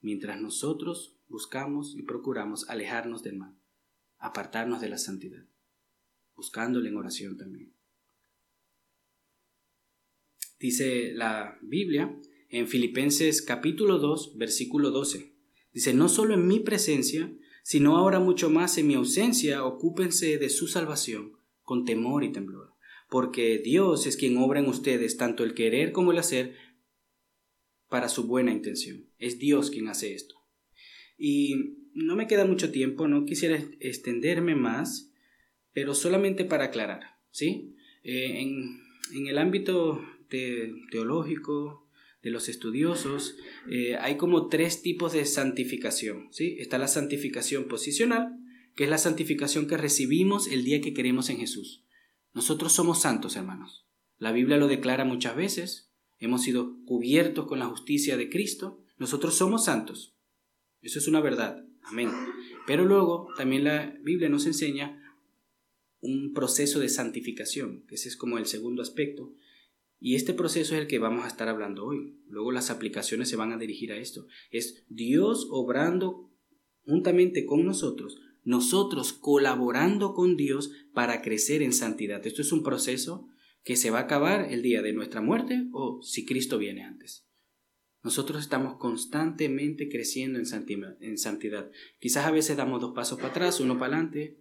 Mientras 0.00 0.40
nosotros 0.40 1.16
buscamos 1.28 1.94
y 1.96 2.02
procuramos 2.02 2.68
alejarnos 2.68 3.22
del 3.22 3.36
mal, 3.36 3.56
apartarnos 4.18 4.80
de 4.80 4.88
la 4.88 4.98
santidad, 4.98 5.46
buscándole 6.34 6.88
en 6.88 6.96
oración 6.96 7.36
también. 7.36 7.72
Dice 10.58 11.12
la 11.12 11.56
Biblia 11.62 12.20
en 12.48 12.66
Filipenses 12.66 13.42
capítulo 13.42 14.00
2, 14.00 14.38
versículo 14.38 14.90
12. 14.90 15.36
Dice, 15.72 15.94
no 15.94 16.08
solo 16.08 16.34
en 16.34 16.48
mi 16.48 16.58
presencia, 16.58 17.32
sino 17.62 17.96
ahora 17.96 18.20
mucho 18.20 18.50
más 18.50 18.76
en 18.78 18.86
mi 18.86 18.94
ausencia, 18.94 19.64
ocúpense 19.64 20.38
de 20.38 20.48
su 20.48 20.66
salvación 20.66 21.36
con 21.62 21.84
temor 21.84 22.24
y 22.24 22.32
temblor, 22.32 22.74
porque 23.08 23.58
Dios 23.58 24.06
es 24.06 24.16
quien 24.16 24.38
obra 24.38 24.60
en 24.60 24.68
ustedes 24.68 25.16
tanto 25.16 25.44
el 25.44 25.54
querer 25.54 25.92
como 25.92 26.12
el 26.12 26.18
hacer 26.18 26.56
para 27.88 28.08
su 28.08 28.26
buena 28.26 28.52
intención. 28.52 29.06
Es 29.18 29.38
Dios 29.38 29.70
quien 29.70 29.88
hace 29.88 30.14
esto. 30.14 30.36
Y 31.18 31.76
no 31.92 32.16
me 32.16 32.26
queda 32.26 32.46
mucho 32.46 32.70
tiempo, 32.70 33.08
no 33.08 33.26
quisiera 33.26 33.62
extenderme 33.80 34.54
más, 34.54 35.12
pero 35.72 35.94
solamente 35.94 36.44
para 36.44 36.66
aclarar, 36.66 37.18
¿sí? 37.30 37.76
Eh, 38.02 38.40
en, 38.40 38.80
en, 39.14 39.26
el 39.26 39.38
ámbito 39.38 40.00
teológico, 40.90 41.89
de 42.22 42.30
los 42.30 42.48
estudiosos, 42.48 43.36
eh, 43.70 43.96
hay 43.96 44.16
como 44.16 44.48
tres 44.48 44.82
tipos 44.82 45.12
de 45.12 45.24
santificación. 45.24 46.28
¿sí? 46.32 46.56
Está 46.58 46.78
la 46.78 46.88
santificación 46.88 47.66
posicional, 47.66 48.36
que 48.74 48.84
es 48.84 48.90
la 48.90 48.98
santificación 48.98 49.66
que 49.66 49.76
recibimos 49.76 50.46
el 50.48 50.64
día 50.64 50.80
que 50.80 50.94
queremos 50.94 51.30
en 51.30 51.38
Jesús. 51.38 51.84
Nosotros 52.32 52.72
somos 52.72 53.00
santos, 53.00 53.36
hermanos. 53.36 53.86
La 54.18 54.32
Biblia 54.32 54.58
lo 54.58 54.68
declara 54.68 55.04
muchas 55.04 55.34
veces. 55.34 55.90
Hemos 56.18 56.42
sido 56.42 56.76
cubiertos 56.84 57.46
con 57.46 57.58
la 57.58 57.66
justicia 57.66 58.16
de 58.16 58.28
Cristo. 58.28 58.84
Nosotros 58.98 59.34
somos 59.34 59.64
santos. 59.64 60.14
Eso 60.82 60.98
es 60.98 61.08
una 61.08 61.20
verdad. 61.20 61.64
Amén. 61.82 62.10
Pero 62.66 62.84
luego 62.84 63.28
también 63.36 63.64
la 63.64 63.96
Biblia 64.02 64.28
nos 64.28 64.46
enseña 64.46 64.96
un 66.00 66.32
proceso 66.32 66.80
de 66.80 66.88
santificación, 66.88 67.84
que 67.86 67.94
ese 67.94 68.08
es 68.08 68.16
como 68.16 68.38
el 68.38 68.46
segundo 68.46 68.82
aspecto, 68.82 69.34
y 70.00 70.14
este 70.14 70.32
proceso 70.32 70.74
es 70.74 70.80
el 70.80 70.86
que 70.86 70.98
vamos 70.98 71.24
a 71.24 71.28
estar 71.28 71.48
hablando 71.48 71.84
hoy. 71.84 72.16
Luego 72.26 72.52
las 72.52 72.70
aplicaciones 72.70 73.28
se 73.28 73.36
van 73.36 73.52
a 73.52 73.58
dirigir 73.58 73.92
a 73.92 73.98
esto. 73.98 74.26
Es 74.50 74.82
Dios 74.88 75.46
obrando 75.50 76.30
juntamente 76.86 77.44
con 77.44 77.66
nosotros, 77.66 78.18
nosotros 78.42 79.12
colaborando 79.12 80.14
con 80.14 80.38
Dios 80.38 80.72
para 80.94 81.20
crecer 81.20 81.62
en 81.62 81.74
santidad. 81.74 82.26
Esto 82.26 82.40
es 82.40 82.50
un 82.50 82.62
proceso 82.62 83.28
que 83.62 83.76
se 83.76 83.90
va 83.90 83.98
a 83.98 84.02
acabar 84.02 84.50
el 84.50 84.62
día 84.62 84.80
de 84.80 84.94
nuestra 84.94 85.20
muerte 85.20 85.68
o 85.72 86.00
si 86.02 86.24
Cristo 86.24 86.56
viene 86.56 86.82
antes. 86.82 87.26
Nosotros 88.02 88.40
estamos 88.40 88.78
constantemente 88.78 89.90
creciendo 89.90 90.38
en 90.38 91.18
santidad. 91.18 91.70
Quizás 91.98 92.24
a 92.24 92.30
veces 92.30 92.56
damos 92.56 92.80
dos 92.80 92.94
pasos 92.94 93.18
para 93.18 93.28
atrás, 93.28 93.60
uno 93.60 93.78
para 93.78 93.96
adelante, 93.96 94.38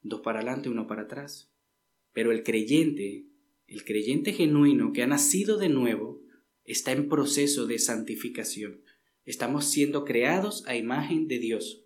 dos 0.00 0.22
para 0.22 0.38
adelante, 0.38 0.70
uno 0.70 0.86
para 0.86 1.02
atrás. 1.02 1.52
Pero 2.14 2.32
el 2.32 2.42
creyente 2.42 3.26
el 3.72 3.84
creyente 3.84 4.34
genuino 4.34 4.92
que 4.92 5.02
ha 5.02 5.06
nacido 5.06 5.56
de 5.56 5.70
nuevo 5.70 6.20
está 6.64 6.92
en 6.92 7.08
proceso 7.08 7.66
de 7.66 7.78
santificación. 7.78 8.82
Estamos 9.24 9.64
siendo 9.64 10.04
creados 10.04 10.62
a 10.66 10.76
imagen 10.76 11.26
de 11.26 11.38
Dios. 11.38 11.82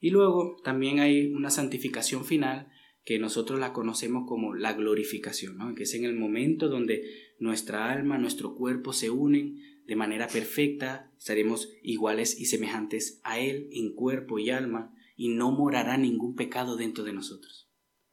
Y 0.00 0.10
luego 0.10 0.56
también 0.64 0.98
hay 0.98 1.30
una 1.32 1.50
santificación 1.50 2.24
final 2.24 2.72
que 3.04 3.18
nosotros 3.18 3.60
la 3.60 3.74
conocemos 3.74 4.24
como 4.26 4.54
la 4.54 4.72
glorificación, 4.72 5.74
que 5.74 5.82
es 5.82 5.92
en 5.92 6.04
el 6.04 6.14
momento 6.14 6.68
donde 6.68 7.04
nuestra 7.38 7.92
alma, 7.92 8.16
nuestro 8.16 8.54
cuerpo 8.54 8.94
se 8.94 9.10
unen 9.10 9.58
de 9.86 9.96
manera 9.96 10.26
perfecta, 10.28 11.12
estaremos 11.18 11.70
iguales 11.82 12.38
y 12.40 12.46
semejantes 12.46 13.20
a 13.24 13.40
Él 13.40 13.68
en 13.72 13.94
cuerpo 13.94 14.38
y 14.38 14.50
alma, 14.50 14.94
y 15.16 15.28
no 15.28 15.50
morará 15.50 15.98
ningún 15.98 16.34
pecado 16.34 16.76
dentro 16.76 17.04
de 17.04 17.12
nosotros. 17.12 17.70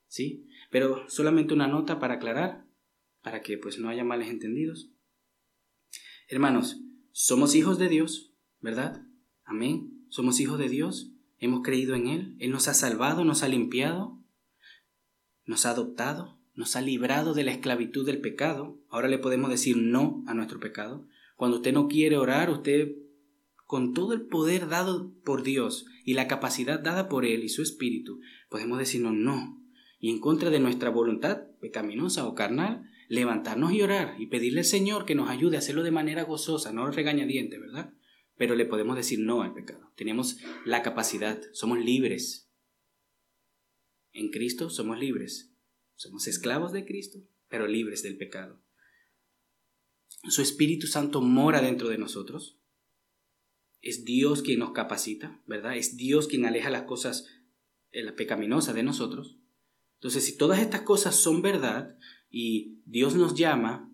¿Sí? 0.08 0.48
Pero 0.72 1.10
solamente 1.10 1.54
una 1.54 1.68
nota 1.68 2.00
para 2.00 2.16
aclarar, 2.16 2.65
para 3.26 3.42
que 3.42 3.58
pues 3.58 3.80
no 3.80 3.90
haya 3.90 4.04
males 4.04 4.30
entendidos. 4.30 4.92
Hermanos, 6.28 6.80
somos 7.12 7.56
hijos 7.56 7.80
de 7.80 7.90
Dios, 7.90 8.36
¿verdad? 8.62 9.02
Amén. 9.46 10.06
Somos 10.10 10.40
hijos 10.40 10.60
de 10.60 10.70
Dios, 10.70 11.12
hemos 11.40 11.64
creído 11.64 11.96
en 11.96 12.06
Él, 12.06 12.36
Él 12.38 12.52
nos 12.52 12.68
ha 12.68 12.76
salvado, 12.76 13.26
nos 13.26 13.42
ha 13.42 13.48
limpiado, 13.48 14.24
nos 15.44 15.66
ha 15.66 15.72
adoptado, 15.72 16.40
nos 16.54 16.76
ha 16.76 16.82
librado 16.82 17.34
de 17.34 17.44
la 17.44 17.52
esclavitud 17.52 18.06
del 18.06 18.22
pecado. 18.22 18.80
Ahora 18.90 19.08
le 19.08 19.18
podemos 19.18 19.50
decir 19.50 19.76
no 19.76 20.24
a 20.28 20.36
nuestro 20.36 20.60
pecado. 20.60 21.08
Cuando 21.36 21.58
usted 21.58 21.74
no 21.74 21.88
quiere 21.88 22.18
orar, 22.18 22.52
usted 22.52 22.92
con 23.66 23.96
todo 23.96 24.14
el 24.14 24.28
poder 24.28 24.68
dado 24.68 25.16
por 25.24 25.42
Dios 25.42 25.88
y 26.06 26.14
la 26.14 26.28
capacidad 26.28 26.80
dada 26.80 27.10
por 27.10 27.26
Él 27.26 27.44
y 27.44 27.50
su 27.50 27.64
Espíritu, 27.64 28.20
podemos 28.52 28.78
decirnos 28.78 29.14
no. 29.14 29.60
Y 30.00 30.12
en 30.12 30.20
contra 30.20 30.52
de 30.52 30.60
nuestra 30.60 30.92
voluntad 30.92 31.48
pecaminosa 31.60 32.28
o 32.28 32.36
carnal, 32.36 32.88
levantarnos 33.08 33.72
y 33.74 33.82
orar 33.82 34.16
y 34.20 34.28
pedirle 34.28 34.60
al 34.60 34.66
Señor 34.66 35.06
que 35.06 35.16
nos 35.16 35.30
ayude 35.30 35.56
a 35.56 35.60
hacerlo 35.60 35.84
de 35.84 35.92
manera 35.92 36.24
gozosa, 36.24 36.72
no 36.72 36.90
regañadiente, 36.90 37.60
¿verdad? 37.60 37.94
Pero 38.38 38.56
le 38.56 38.66
podemos 38.66 38.96
decir 38.96 39.20
no 39.20 39.42
al 39.42 39.54
pecado. 39.54 39.92
Tenemos 39.96 40.38
la 40.66 40.82
capacidad, 40.82 41.42
somos 41.54 41.80
libres. 41.80 42.52
En 44.12 44.30
Cristo 44.30 44.70
somos 44.70 45.00
libres. 45.00 45.54
Somos 45.96 46.28
esclavos 46.28 46.74
de 46.74 46.86
Cristo, 46.86 47.20
pero 47.48 47.68
libres 47.68 48.04
del 48.04 48.18
pecado. 48.18 48.62
Su 50.28 50.42
Espíritu 50.42 50.88
Santo 50.88 51.22
mora 51.22 51.62
dentro 51.62 51.88
de 51.90 51.98
nosotros. 51.98 52.60
Es 53.82 54.04
Dios 54.04 54.42
quien 54.42 54.60
nos 54.60 54.72
capacita, 54.72 55.42
¿verdad? 55.46 55.78
Es 55.78 55.96
Dios 55.96 56.28
quien 56.28 56.46
aleja 56.46 56.70
las 56.70 56.84
cosas 56.84 57.28
eh, 57.92 58.12
pecaminosas 58.12 58.76
de 58.76 58.84
nosotros. 58.84 59.38
Entonces, 59.96 60.26
si 60.26 60.38
todas 60.38 60.60
estas 60.60 60.82
cosas 60.82 61.16
son 61.16 61.42
verdad 61.42 61.98
y 62.30 62.80
Dios 62.86 63.16
nos 63.16 63.36
llama, 63.36 63.92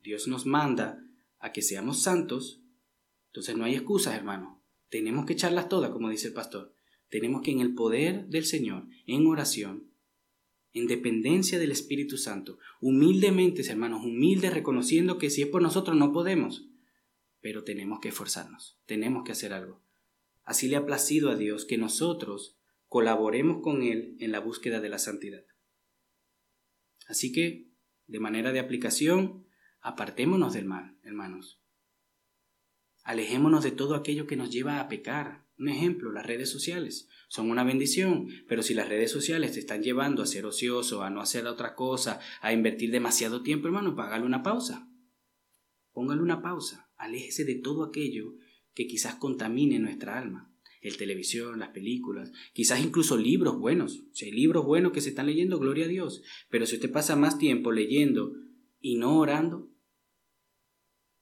Dios 0.00 0.28
nos 0.28 0.46
manda 0.46 1.02
a 1.38 1.52
que 1.52 1.62
seamos 1.62 2.02
santos, 2.02 2.62
entonces 3.26 3.56
no 3.56 3.64
hay 3.64 3.74
excusas, 3.74 4.14
hermano. 4.14 4.62
Tenemos 4.88 5.26
que 5.26 5.32
echarlas 5.32 5.68
todas, 5.68 5.90
como 5.90 6.08
dice 6.08 6.28
el 6.28 6.34
pastor. 6.34 6.74
Tenemos 7.08 7.42
que 7.42 7.50
en 7.50 7.60
el 7.60 7.74
poder 7.74 8.26
del 8.28 8.44
Señor, 8.44 8.86
en 9.06 9.26
oración, 9.26 9.90
en 10.72 10.86
dependencia 10.86 11.58
del 11.58 11.70
Espíritu 11.70 12.16
Santo, 12.16 12.58
humildemente, 12.80 13.62
hermanos, 13.68 14.04
humildes, 14.04 14.52
reconociendo 14.52 15.18
que 15.18 15.30
si 15.30 15.42
es 15.42 15.48
por 15.48 15.62
nosotros 15.62 15.96
no 15.96 16.12
podemos, 16.12 16.68
pero 17.40 17.62
tenemos 17.62 18.00
que 18.00 18.08
esforzarnos, 18.08 18.78
tenemos 18.86 19.24
que 19.24 19.32
hacer 19.32 19.52
algo. 19.52 19.82
Así 20.44 20.68
le 20.68 20.76
ha 20.76 20.86
placido 20.86 21.30
a 21.30 21.36
Dios 21.36 21.64
que 21.64 21.78
nosotros 21.78 22.56
colaboremos 22.88 23.62
con 23.62 23.82
Él 23.82 24.16
en 24.20 24.32
la 24.32 24.40
búsqueda 24.40 24.80
de 24.80 24.88
la 24.88 24.98
santidad. 24.98 25.44
Así 27.06 27.32
que, 27.32 27.70
de 28.06 28.20
manera 28.20 28.52
de 28.52 28.60
aplicación, 28.60 29.46
apartémonos 29.80 30.54
del 30.54 30.64
mal, 30.64 30.98
hermanos. 31.02 31.60
Alejémonos 33.02 33.62
de 33.62 33.70
todo 33.70 33.94
aquello 33.94 34.26
que 34.26 34.36
nos 34.36 34.50
lleva 34.50 34.80
a 34.80 34.88
pecar. 34.88 35.44
Un 35.58 35.68
ejemplo, 35.68 36.10
las 36.10 36.26
redes 36.26 36.50
sociales 36.50 37.08
son 37.28 37.50
una 37.50 37.64
bendición, 37.64 38.28
pero 38.48 38.62
si 38.62 38.74
las 38.74 38.88
redes 38.88 39.10
sociales 39.10 39.52
te 39.52 39.60
están 39.60 39.82
llevando 39.82 40.22
a 40.22 40.26
ser 40.26 40.46
ocioso, 40.46 41.02
a 41.02 41.10
no 41.10 41.20
hacer 41.20 41.46
otra 41.46 41.74
cosa, 41.74 42.20
a 42.40 42.52
invertir 42.52 42.90
demasiado 42.90 43.42
tiempo, 43.42 43.66
hermano, 43.66 43.94
págale 43.94 44.24
una 44.24 44.42
pausa. 44.42 44.88
Póngale 45.92 46.22
una 46.22 46.42
pausa, 46.42 46.90
aléjese 46.96 47.44
de 47.44 47.56
todo 47.56 47.84
aquello 47.84 48.34
que 48.72 48.86
quizás 48.86 49.16
contamine 49.16 49.78
nuestra 49.78 50.18
alma. 50.18 50.53
El 50.84 50.98
televisión, 50.98 51.58
las 51.58 51.70
películas, 51.70 52.30
quizás 52.52 52.84
incluso 52.84 53.16
libros 53.16 53.58
buenos. 53.58 54.04
Si 54.12 54.26
hay 54.26 54.32
libros 54.32 54.66
buenos 54.66 54.92
que 54.92 55.00
se 55.00 55.08
están 55.08 55.24
leyendo, 55.24 55.58
gloria 55.58 55.86
a 55.86 55.88
Dios. 55.88 56.22
Pero 56.50 56.66
si 56.66 56.74
usted 56.74 56.92
pasa 56.92 57.16
más 57.16 57.38
tiempo 57.38 57.72
leyendo 57.72 58.34
y 58.80 58.96
no 58.96 59.16
orando, 59.18 59.72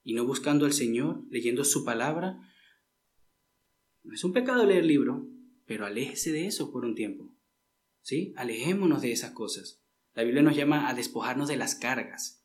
y 0.03 0.15
no 0.15 0.27
buscando 0.27 0.67
al 0.67 0.73
Señor, 0.73 1.23
leyendo 1.31 1.63
su 1.63 1.85
palabra, 1.85 2.41
no 4.03 4.13
es 4.13 4.25
un 4.25 4.33
pecado 4.33 4.67
leer 4.67 4.85
libro, 4.85 5.29
pero 5.65 5.87
aléjese 5.87 6.33
de 6.33 6.47
eso 6.47 6.73
por 6.73 6.85
un 6.85 6.97
tiempo. 6.97 7.33
¿Sí? 8.01 8.33
Alejémonos 8.37 9.01
de 9.01 9.13
esas 9.13 9.31
cosas. 9.31 9.81
La 10.13 10.25
Biblia 10.25 10.43
nos 10.43 10.57
llama 10.57 10.89
a 10.89 10.95
despojarnos 10.95 11.47
de 11.47 11.57
las 11.57 11.77
cargas. 11.77 12.45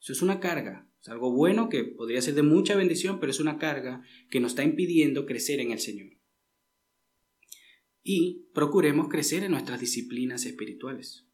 Eso 0.00 0.12
es 0.12 0.22
una 0.22 0.38
carga, 0.38 0.88
es 1.00 1.08
algo 1.08 1.32
bueno 1.32 1.68
que 1.68 1.82
podría 1.82 2.22
ser 2.22 2.34
de 2.34 2.42
mucha 2.44 2.76
bendición, 2.76 3.18
pero 3.18 3.32
es 3.32 3.40
una 3.40 3.58
carga 3.58 4.04
que 4.30 4.38
nos 4.38 4.52
está 4.52 4.62
impidiendo 4.62 5.26
crecer 5.26 5.58
en 5.58 5.72
el 5.72 5.80
Señor. 5.80 6.21
Y 8.02 8.48
procuremos 8.52 9.08
crecer 9.08 9.44
en 9.44 9.52
nuestras 9.52 9.80
disciplinas 9.80 10.44
espirituales. 10.44 11.26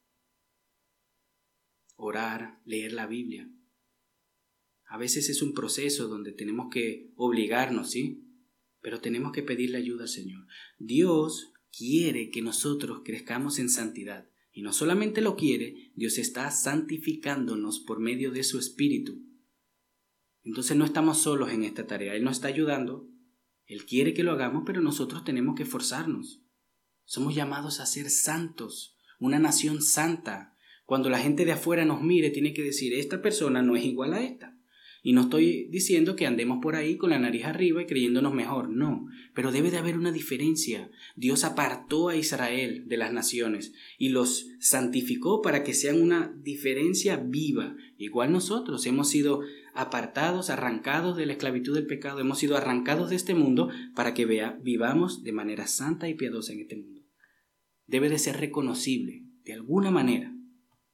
Orar, 1.97 2.61
leer 2.64 2.93
la 2.93 3.07
Biblia. 3.07 3.51
A 4.87 4.99
veces 4.99 5.29
es 5.29 5.43
un 5.43 5.55
proceso 5.55 6.09
donde 6.09 6.33
tenemos 6.33 6.69
que 6.71 7.12
obligarnos, 7.16 7.91
¿sí? 7.91 8.25
pero 8.81 9.01
tenemos 9.01 9.33
que 9.33 9.43
pedirle 9.43 9.79
ayuda 9.79 10.05
al 10.05 10.09
Señor. 10.09 10.47
Dios 10.79 11.53
quiere 11.77 12.31
que 12.31 12.43
nosotros 12.43 13.03
crezcamos 13.05 13.59
en 13.59 13.69
santidad. 13.69 14.29
Y 14.53 14.62
no 14.62 14.73
solamente 14.73 15.21
lo 15.21 15.37
quiere, 15.37 15.93
Dios 15.95 16.19
está 16.19 16.51
santificándonos 16.51 17.81
por 17.81 18.01
medio 18.01 18.33
de 18.33 18.43
su 18.43 18.59
Espíritu. 18.59 19.23
Entonces 20.43 20.77
no 20.77 20.85
estamos 20.85 21.19
solos 21.19 21.53
en 21.53 21.64
esta 21.64 21.87
tarea, 21.87 22.14
Él 22.14 22.25
nos 22.25 22.37
está 22.37 22.49
ayudando, 22.49 23.09
Él 23.66 23.85
quiere 23.85 24.14
que 24.14 24.23
lo 24.23 24.33
hagamos, 24.33 24.62
pero 24.66 24.81
nosotros 24.81 25.25
tenemos 25.25 25.55
que 25.55 25.64
esforzarnos. 25.64 26.43
Somos 27.09 27.35
llamados 27.35 27.81
a 27.81 27.87
ser 27.87 28.11
santos, 28.11 28.95
una 29.19 29.39
nación 29.39 29.81
santa. 29.81 30.55
Cuando 30.85 31.09
la 31.09 31.19
gente 31.19 31.47
de 31.47 31.53
afuera 31.53 31.87
nos 31.87 32.03
mire, 32.03 32.29
tiene 32.29 32.53
que 32.53 32.63
decir, 32.63 32.93
esta 32.93 33.23
persona 33.23 33.63
no 33.63 33.77
es 33.77 33.85
igual 33.87 34.13
a 34.13 34.21
esta. 34.21 34.59
Y 35.03 35.15
no 35.15 35.23
estoy 35.23 35.69
diciendo 35.71 36.17
que 36.17 36.27
andemos 36.27 36.59
por 36.61 36.77
ahí 36.77 36.99
con 36.99 37.09
la 37.09 37.19
nariz 37.19 37.47
arriba 37.47 37.81
y 37.81 37.87
creyéndonos 37.87 38.35
mejor, 38.35 38.69
no, 38.69 39.07
pero 39.33 39.53
debe 39.53 39.71
de 39.71 39.79
haber 39.79 39.97
una 39.97 40.13
diferencia. 40.13 40.91
Dios 41.17 41.45
apartó 41.45 42.11
a 42.11 42.17
Israel 42.17 42.85
de 42.87 42.99
las 42.99 43.11
naciones 43.11 43.73
y 43.97 44.11
los 44.11 44.49
santificó 44.61 45.41
para 45.41 45.65
que 45.65 45.73
sean 45.73 46.03
una 46.03 46.37
diferencia 46.43 47.17
viva. 47.17 47.75
Igual 47.97 48.33
nosotros 48.33 48.85
hemos 48.85 49.09
sido 49.09 49.41
apartados, 49.73 50.51
arrancados 50.51 51.17
de 51.17 51.25
la 51.25 51.33
esclavitud 51.33 51.75
del 51.75 51.87
pecado, 51.87 52.21
hemos 52.21 52.39
sido 52.39 52.59
arrancados 52.59 53.09
de 53.09 53.17
este 53.17 53.33
mundo 53.33 53.71
para 53.95 54.13
que 54.13 54.27
vea, 54.27 54.59
vivamos 54.63 55.25
de 55.25 55.33
manera 55.33 55.67
santa 55.67 56.07
y 56.11 56.15
piadosa 56.15 56.53
en 56.53 56.61
este 56.61 56.77
mundo. 56.77 56.97
Debe 57.89 58.09
de 58.09 58.20
ser 58.20 58.36
reconocible, 58.39 59.24
de 59.45 59.55
alguna 59.55 59.91
manera. 59.91 60.32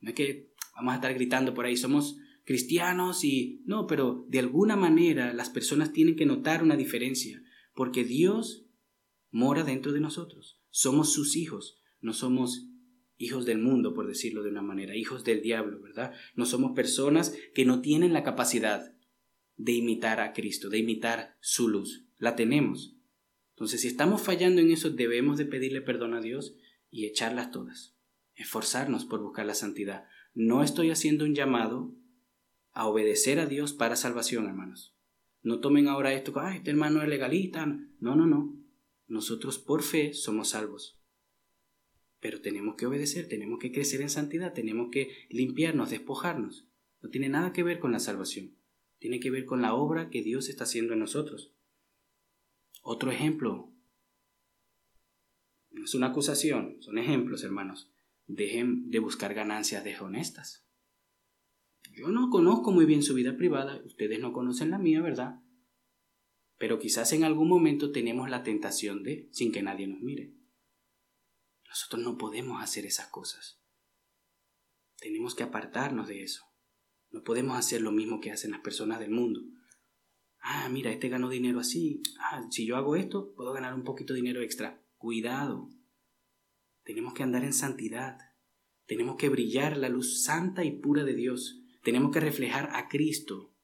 No 0.01 0.09
es 0.09 0.15
que 0.15 0.55
vamos 0.75 0.93
a 0.93 0.97
estar 0.97 1.13
gritando 1.13 1.53
por 1.53 1.67
ahí, 1.67 1.77
somos 1.77 2.17
cristianos 2.45 3.25
y 3.25 3.63
no, 3.67 3.87
pero 3.87 4.25
de 4.29 4.39
alguna 4.39 4.77
manera 4.77 5.35
las 5.35 5.51
personas 5.51 5.93
tienen 5.93 6.17
que 6.17 6.27
notar 6.27 6.63
una 6.63 6.77
diferencia, 6.77 7.43
porque 7.75 8.05
Dios 8.05 8.67
mora 9.31 9.65
dentro 9.65 9.93
de 9.93 10.01
nosotros. 10.01 10.61
Somos 10.71 11.13
sus 11.13 11.37
hijos, 11.37 11.83
no 12.01 12.13
somos 12.13 12.69
hijos 13.17 13.47
del 13.47 13.59
mundo, 13.59 13.95
por 13.95 14.07
decirlo 14.07 14.43
de 14.43 14.51
una 14.51 14.63
manera, 14.63 14.97
hijos 14.97 15.25
del 15.25 15.43
diablo, 15.43 15.81
¿verdad? 15.81 16.13
No 16.35 16.47
somos 16.47 16.73
personas 16.73 17.37
que 17.55 17.65
no 17.65 17.81
tienen 17.81 18.13
la 18.13 18.23
capacidad 18.23 18.95
de 19.57 19.73
imitar 19.73 20.21
a 20.21 20.33
Cristo, 20.33 20.69
de 20.69 20.79
imitar 20.79 21.37
su 21.41 21.69
luz. 21.69 22.07
La 22.19 22.37
tenemos. 22.37 22.97
Entonces, 23.51 23.83
si 23.83 23.89
estamos 23.89 24.21
fallando 24.21 24.61
en 24.61 24.71
eso, 24.71 24.91
debemos 24.91 25.39
de 25.39 25.47
pedirle 25.47 25.81
perdón 25.81 26.15
a 26.15 26.21
Dios 26.21 26.57
y 26.95 27.07
echarlas 27.07 27.51
todas. 27.51 27.97
Esforzarnos 28.37 29.05
por 29.05 29.21
buscar 29.21 29.45
la 29.47 29.55
santidad. 29.55 30.07
No 30.33 30.63
estoy 30.63 30.93
haciendo 30.93 31.25
un 31.25 31.35
llamado 31.35 31.93
a 32.71 32.87
obedecer 32.87 33.41
a 33.41 33.47
Dios 33.47 33.73
para 33.73 33.97
salvación, 33.97 34.47
hermanos. 34.47 34.97
No 35.43 35.59
tomen 35.59 35.89
ahora 35.89 36.15
esto, 36.15 36.33
ah, 36.37 36.55
este 36.55 36.71
hermano 36.71 37.03
es 37.03 37.09
legalista. 37.09 37.67
No, 37.67 38.15
no, 38.15 38.27
no. 38.27 38.57
Nosotros 39.09 39.59
por 39.59 39.83
fe 39.83 40.15
somos 40.15 40.51
salvos. 40.51 41.03
Pero 42.21 42.41
tenemos 42.41 42.77
que 42.77 42.87
obedecer, 42.87 43.27
tenemos 43.29 43.59
que 43.59 43.73
crecer 43.73 44.01
en 44.01 44.09
santidad, 44.09 44.53
tenemos 44.53 44.91
que 44.93 45.27
limpiarnos, 45.31 45.91
despojarnos. 45.91 46.69
No 47.03 47.11
tiene 47.11 47.29
nada 47.29 47.53
que 47.53 47.65
ver 47.65 47.81
con 47.81 47.91
la 47.91 47.99
salvación. 47.99 48.57
Tiene 49.01 49.19
que 49.19 49.33
ver 49.33 49.47
con 49.47 49.63
la 49.63 49.75
obra 49.75 50.11
que 50.11 50.23
Dios 50.23 50.49
está 50.49 50.63
haciendo 50.63 50.93
en 50.93 51.01
nosotros. 51.01 51.53
Otro 52.83 53.11
ejemplo. 53.11 53.74
No 55.75 55.85
es 55.85 55.95
una 55.95 56.07
acusación, 56.07 56.77
son 56.81 56.99
ejemplos, 56.99 57.43
hermanos. 57.43 57.91
Dejen 58.27 58.91
de 58.91 59.01
buscar 59.01 59.35
ganancias 59.35 59.83
deshonestas. 59.83 60.65
Yo 61.93 62.09
no 62.09 62.31
conozco 62.31 62.71
muy 62.71 62.87
bien 62.87 63.03
su 63.03 63.15
vida 63.15 63.37
privada, 63.37 63.83
ustedes 63.85 64.21
no 64.21 64.33
conocen 64.33 64.71
la 64.71 64.79
mía, 64.79 65.03
¿verdad? 65.03 65.41
Pero 66.59 66.79
quizás 66.79 67.13
en 67.13 67.25
algún 67.25 67.49
momento 67.49 67.91
tenemos 67.91 68.31
la 68.31 68.45
tentación 68.45 69.03
de, 69.03 69.29
sin 69.33 69.53
que 69.53 69.63
nadie 69.63 69.89
nos 69.89 70.01
mire. 70.01 70.33
Nosotros 71.69 72.03
no 72.03 72.17
podemos 72.17 72.63
hacer 72.63 72.87
esas 72.87 73.09
cosas. 73.09 73.61
Tenemos 75.01 75.35
que 75.35 75.43
apartarnos 75.43 76.07
de 76.07 76.23
eso. 76.23 76.47
No 77.11 77.25
podemos 77.25 77.59
hacer 77.59 77.83
lo 77.83 77.91
mismo 77.91 78.21
que 78.21 78.31
hacen 78.31 78.53
las 78.53 78.61
personas 78.61 79.01
del 79.01 79.11
mundo. 79.11 79.43
Ah, 80.41 80.69
mira, 80.69 80.93
este 80.93 81.09
ganó 81.09 81.29
dinero 81.29 81.59
así. 81.59 82.01
Ah, 82.21 82.47
si 82.51 82.65
yo 82.65 82.77
hago 82.77 82.95
esto, 82.95 83.35
puedo 83.35 83.53
ganar 83.53 83.75
un 83.75 83.83
poquito 83.83 84.15
de 84.15 84.21
dinero 84.21 84.41
extra. 84.41 84.84
Cuidado. 85.05 85.69
Tenemos 86.83 87.13
que 87.13 87.23
andar 87.23 87.45
en 87.45 87.53
santidad. 87.53 88.17
Tenemos 88.87 89.17
que 89.17 89.29
brillar 89.29 89.77
la 89.77 89.91
luz 89.91 90.23
santa 90.25 90.65
y 90.65 90.71
pura 90.81 91.05
de 91.05 91.15
Dios. 91.15 91.61
Tenemos 91.83 92.11
que 92.11 92.21
reflejar 92.21 92.71
a 92.73 92.89
Cristo. 92.89 93.55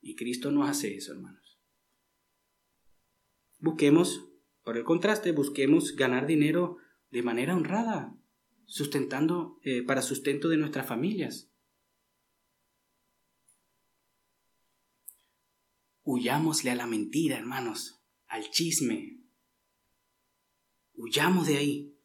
Y 0.00 0.16
Cristo 0.16 0.52
no 0.52 0.64
hace 0.64 0.96
eso, 0.96 1.12
hermanos. 1.12 1.60
Busquemos, 3.58 4.26
por 4.64 4.78
el 4.78 4.84
contraste, 4.84 5.32
busquemos 5.32 5.94
ganar 5.94 6.26
dinero 6.26 6.78
de 7.10 7.22
manera 7.22 7.54
honrada, 7.54 8.16
sustentando 8.64 9.60
eh, 9.64 9.82
para 9.82 10.00
sustento 10.00 10.48
de 10.48 10.56
nuestras 10.56 10.86
familias. 10.86 11.52
Huyámosle 16.04 16.70
a 16.70 16.74
la 16.74 16.86
mentira, 16.86 17.36
hermanos, 17.36 18.02
al 18.28 18.48
chisme. 18.48 19.19
Huyamos 21.00 21.46
de 21.46 21.56
ahí. 21.56 21.96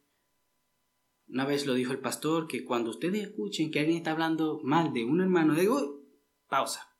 Una 1.28 1.44
vez 1.44 1.66
lo 1.66 1.74
dijo 1.74 1.92
el 1.92 2.00
pastor 2.00 2.48
que 2.48 2.64
cuando 2.64 2.90
ustedes 2.90 3.24
escuchen 3.24 3.70
que 3.70 3.80
alguien 3.80 3.98
está 3.98 4.12
hablando 4.12 4.60
mal 4.64 4.94
de 4.94 5.04
un 5.04 5.20
hermano, 5.20 5.54
digo, 5.54 6.02
pausa. 6.48 6.96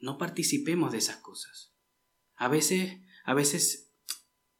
No 0.00 0.18
participemos 0.18 0.90
de 0.90 0.98
esas 0.98 1.18
cosas. 1.18 1.72
A 2.34 2.48
veces, 2.48 3.00
a 3.24 3.32
veces, 3.32 3.94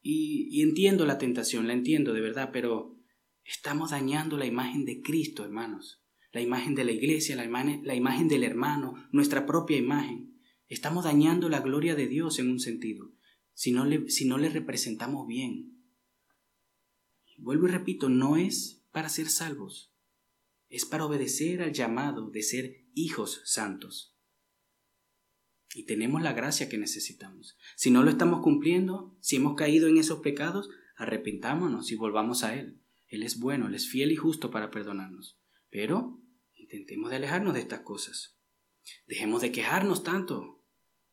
y, 0.01 0.47
y 0.49 0.61
entiendo 0.61 1.05
la 1.05 1.17
tentación, 1.17 1.67
la 1.67 1.73
entiendo 1.73 2.13
de 2.13 2.21
verdad, 2.21 2.51
pero 2.53 2.97
estamos 3.43 3.91
dañando 3.91 4.37
la 4.37 4.45
imagen 4.45 4.85
de 4.85 5.01
Cristo, 5.01 5.43
hermanos. 5.43 6.05
La 6.31 6.39
imagen 6.39 6.73
de 6.73 6.85
la 6.85 6.93
iglesia, 6.93 7.35
la 7.35 7.43
imagen, 7.43 7.81
la 7.83 7.95
imagen 7.95 8.29
del 8.29 8.45
hermano, 8.45 8.93
nuestra 9.11 9.45
propia 9.45 9.75
imagen. 9.75 10.39
Estamos 10.67 11.03
dañando 11.03 11.49
la 11.49 11.59
gloria 11.59 11.95
de 11.95 12.07
Dios 12.07 12.39
en 12.39 12.49
un 12.49 12.61
sentido, 12.61 13.11
si 13.53 13.73
no 13.73 13.83
le, 13.83 14.09
si 14.09 14.25
no 14.25 14.37
le 14.37 14.47
representamos 14.47 15.27
bien. 15.27 15.78
Vuelvo 17.41 17.67
y 17.67 17.71
repito, 17.71 18.09
no 18.09 18.37
es 18.37 18.83
para 18.91 19.09
ser 19.09 19.29
salvos, 19.29 19.93
es 20.67 20.85
para 20.85 21.05
obedecer 21.05 21.61
al 21.61 21.73
llamado 21.73 22.29
de 22.29 22.43
ser 22.43 22.85
hijos 22.93 23.41
santos. 23.45 24.15
Y 25.73 25.85
tenemos 25.85 26.21
la 26.21 26.33
gracia 26.33 26.67
que 26.67 26.77
necesitamos. 26.77 27.57
Si 27.75 27.91
no 27.91 28.03
lo 28.03 28.09
estamos 28.09 28.41
cumpliendo, 28.41 29.15
si 29.21 29.35
hemos 29.35 29.55
caído 29.55 29.87
en 29.87 29.97
esos 29.97 30.19
pecados, 30.19 30.69
arrepintámonos 30.97 31.91
y 31.91 31.95
volvamos 31.95 32.43
a 32.43 32.55
Él. 32.55 32.81
Él 33.07 33.23
es 33.23 33.39
bueno, 33.39 33.67
Él 33.67 33.75
es 33.75 33.87
fiel 33.87 34.11
y 34.11 34.15
justo 34.15 34.51
para 34.51 34.71
perdonarnos. 34.71 35.39
Pero 35.69 36.19
intentemos 36.55 37.09
de 37.09 37.17
alejarnos 37.17 37.53
de 37.53 37.61
estas 37.61 37.81
cosas. 37.81 38.37
Dejemos 39.07 39.41
de 39.41 39.51
quejarnos 39.51 40.03
tanto. 40.03 40.63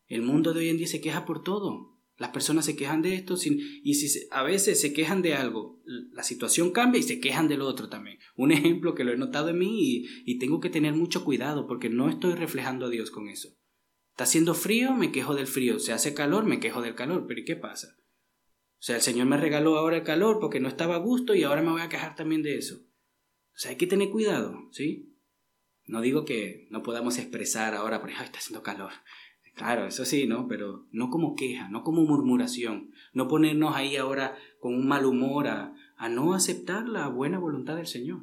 El 0.07 0.23
mundo 0.23 0.55
de 0.55 0.61
hoy 0.61 0.69
en 0.71 0.79
día 0.79 0.87
se 0.87 1.01
queja 1.01 1.25
por 1.25 1.43
todo. 1.43 1.96
Las 2.19 2.31
personas 2.31 2.65
se 2.65 2.77
quejan 2.77 3.03
de 3.03 3.15
esto 3.15 3.37
y 3.45 3.95
si 3.95 4.27
a 4.31 4.43
veces 4.43 4.81
se 4.81 4.93
quejan 4.95 5.21
de 5.21 5.35
algo, 5.35 5.83
la 5.85 6.23
situación 6.23 6.71
cambia 6.71 6.99
y 6.99 7.03
se 7.03 7.21
quejan 7.21 7.47
del 7.47 7.61
otro 7.61 7.89
también. 7.89 8.19
Un 8.37 8.53
ejemplo 8.53 8.95
que 8.95 9.05
lo 9.05 9.13
he 9.13 9.17
notado 9.17 9.51
en 9.51 9.59
mí 9.59 9.79
y, 9.81 10.07
y 10.25 10.39
tengo 10.39 10.61
que 10.61 10.71
tener 10.71 10.95
mucho 10.95 11.25
cuidado 11.25 11.67
porque 11.67 11.91
no 11.91 12.09
estoy 12.09 12.35
reflejando 12.35 12.87
a 12.87 12.91
Dios 12.91 13.11
con 13.11 13.29
eso. 13.29 13.51
Está 14.13 14.25
haciendo 14.25 14.55
frío, 14.55 14.95
me 14.95 15.13
quejo 15.13 15.35
del 15.35 15.47
frío. 15.47 15.79
Se 15.79 15.93
hace 15.93 16.15
calor, 16.15 16.47
me 16.47 16.59
quejo 16.59 16.81
del 16.81 16.95
calor. 16.95 17.27
Pero 17.29 17.41
¿y 17.41 17.45
qué 17.45 17.55
pasa? 17.55 17.99
O 18.79 18.83
sea, 18.83 18.97
el 18.97 19.03
Señor 19.03 19.27
me 19.27 19.37
regaló 19.37 19.77
ahora 19.77 19.99
el 19.99 20.05
calor 20.05 20.39
porque 20.41 20.59
no 20.59 20.69
estaba 20.69 20.95
a 20.95 21.01
gusto 21.01 21.35
y 21.35 21.43
ahora 21.43 21.61
me 21.61 21.71
voy 21.71 21.83
a 21.83 21.91
quejar 21.91 22.15
también 22.15 22.43
de 22.43 22.57
eso. 22.57 22.77
O 22.77 23.59
sea, 23.59 23.73
hay 23.73 23.77
que 23.77 23.87
tener 23.87 24.09
cuidado, 24.09 24.69
¿sí? 24.71 25.17
No 25.85 26.01
digo 26.01 26.25
que 26.25 26.67
no 26.71 26.83
podamos 26.83 27.19
expresar 27.19 27.75
ahora, 27.75 28.01
por 28.01 28.09
ejemplo, 28.09 28.27
está 28.27 28.39
haciendo 28.39 28.63
calor. 28.63 28.93
Claro, 29.57 29.87
eso 29.87 30.05
sí, 30.05 30.27
¿no? 30.27 30.49
Pero 30.49 30.87
no 30.93 31.09
como 31.09 31.35
queja, 31.35 31.71
no 31.71 31.83
como 31.83 32.03
murmuración, 32.03 32.93
no 33.15 33.27
ponernos 33.27 33.75
ahí 33.75 33.97
ahora 33.97 34.37
con 34.61 34.75
un 34.75 34.87
mal 34.87 35.07
humor 35.07 35.49
a, 35.49 35.75
a 35.97 36.11
no 36.11 36.35
aceptar 36.35 36.87
la 36.87 37.09
buena 37.09 37.39
voluntad 37.39 37.77
del 37.77 37.87
Señor. 37.87 38.21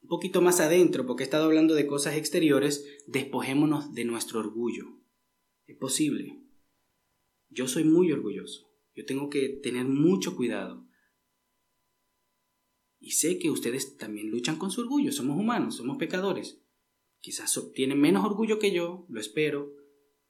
Un 0.00 0.08
poquito 0.08 0.40
más 0.40 0.60
adentro, 0.60 1.06
porque 1.06 1.24
he 1.24 1.26
estado 1.26 1.46
hablando 1.46 1.74
de 1.74 1.88
cosas 1.88 2.14
exteriores, 2.14 3.02
despojémonos 3.08 3.94
de 3.94 4.04
nuestro 4.04 4.38
orgullo. 4.38 4.84
Es 5.66 5.76
posible. 5.76 6.40
Yo 7.48 7.66
soy 7.66 7.82
muy 7.82 8.12
orgulloso. 8.12 8.70
Yo 8.94 9.04
tengo 9.06 9.28
que 9.28 9.48
tener 9.48 9.86
mucho 9.86 10.36
cuidado. 10.36 10.86
Y 13.00 13.10
sé 13.10 13.40
que 13.40 13.50
ustedes 13.50 13.96
también 13.96 14.30
luchan 14.30 14.56
con 14.56 14.70
su 14.70 14.82
orgullo. 14.82 15.10
Somos 15.10 15.36
humanos, 15.36 15.74
somos 15.74 15.96
pecadores. 15.96 16.63
Quizás 17.24 17.58
tienen 17.72 17.98
menos 17.98 18.22
orgullo 18.22 18.58
que 18.58 18.70
yo, 18.70 19.06
lo 19.08 19.18
espero, 19.18 19.72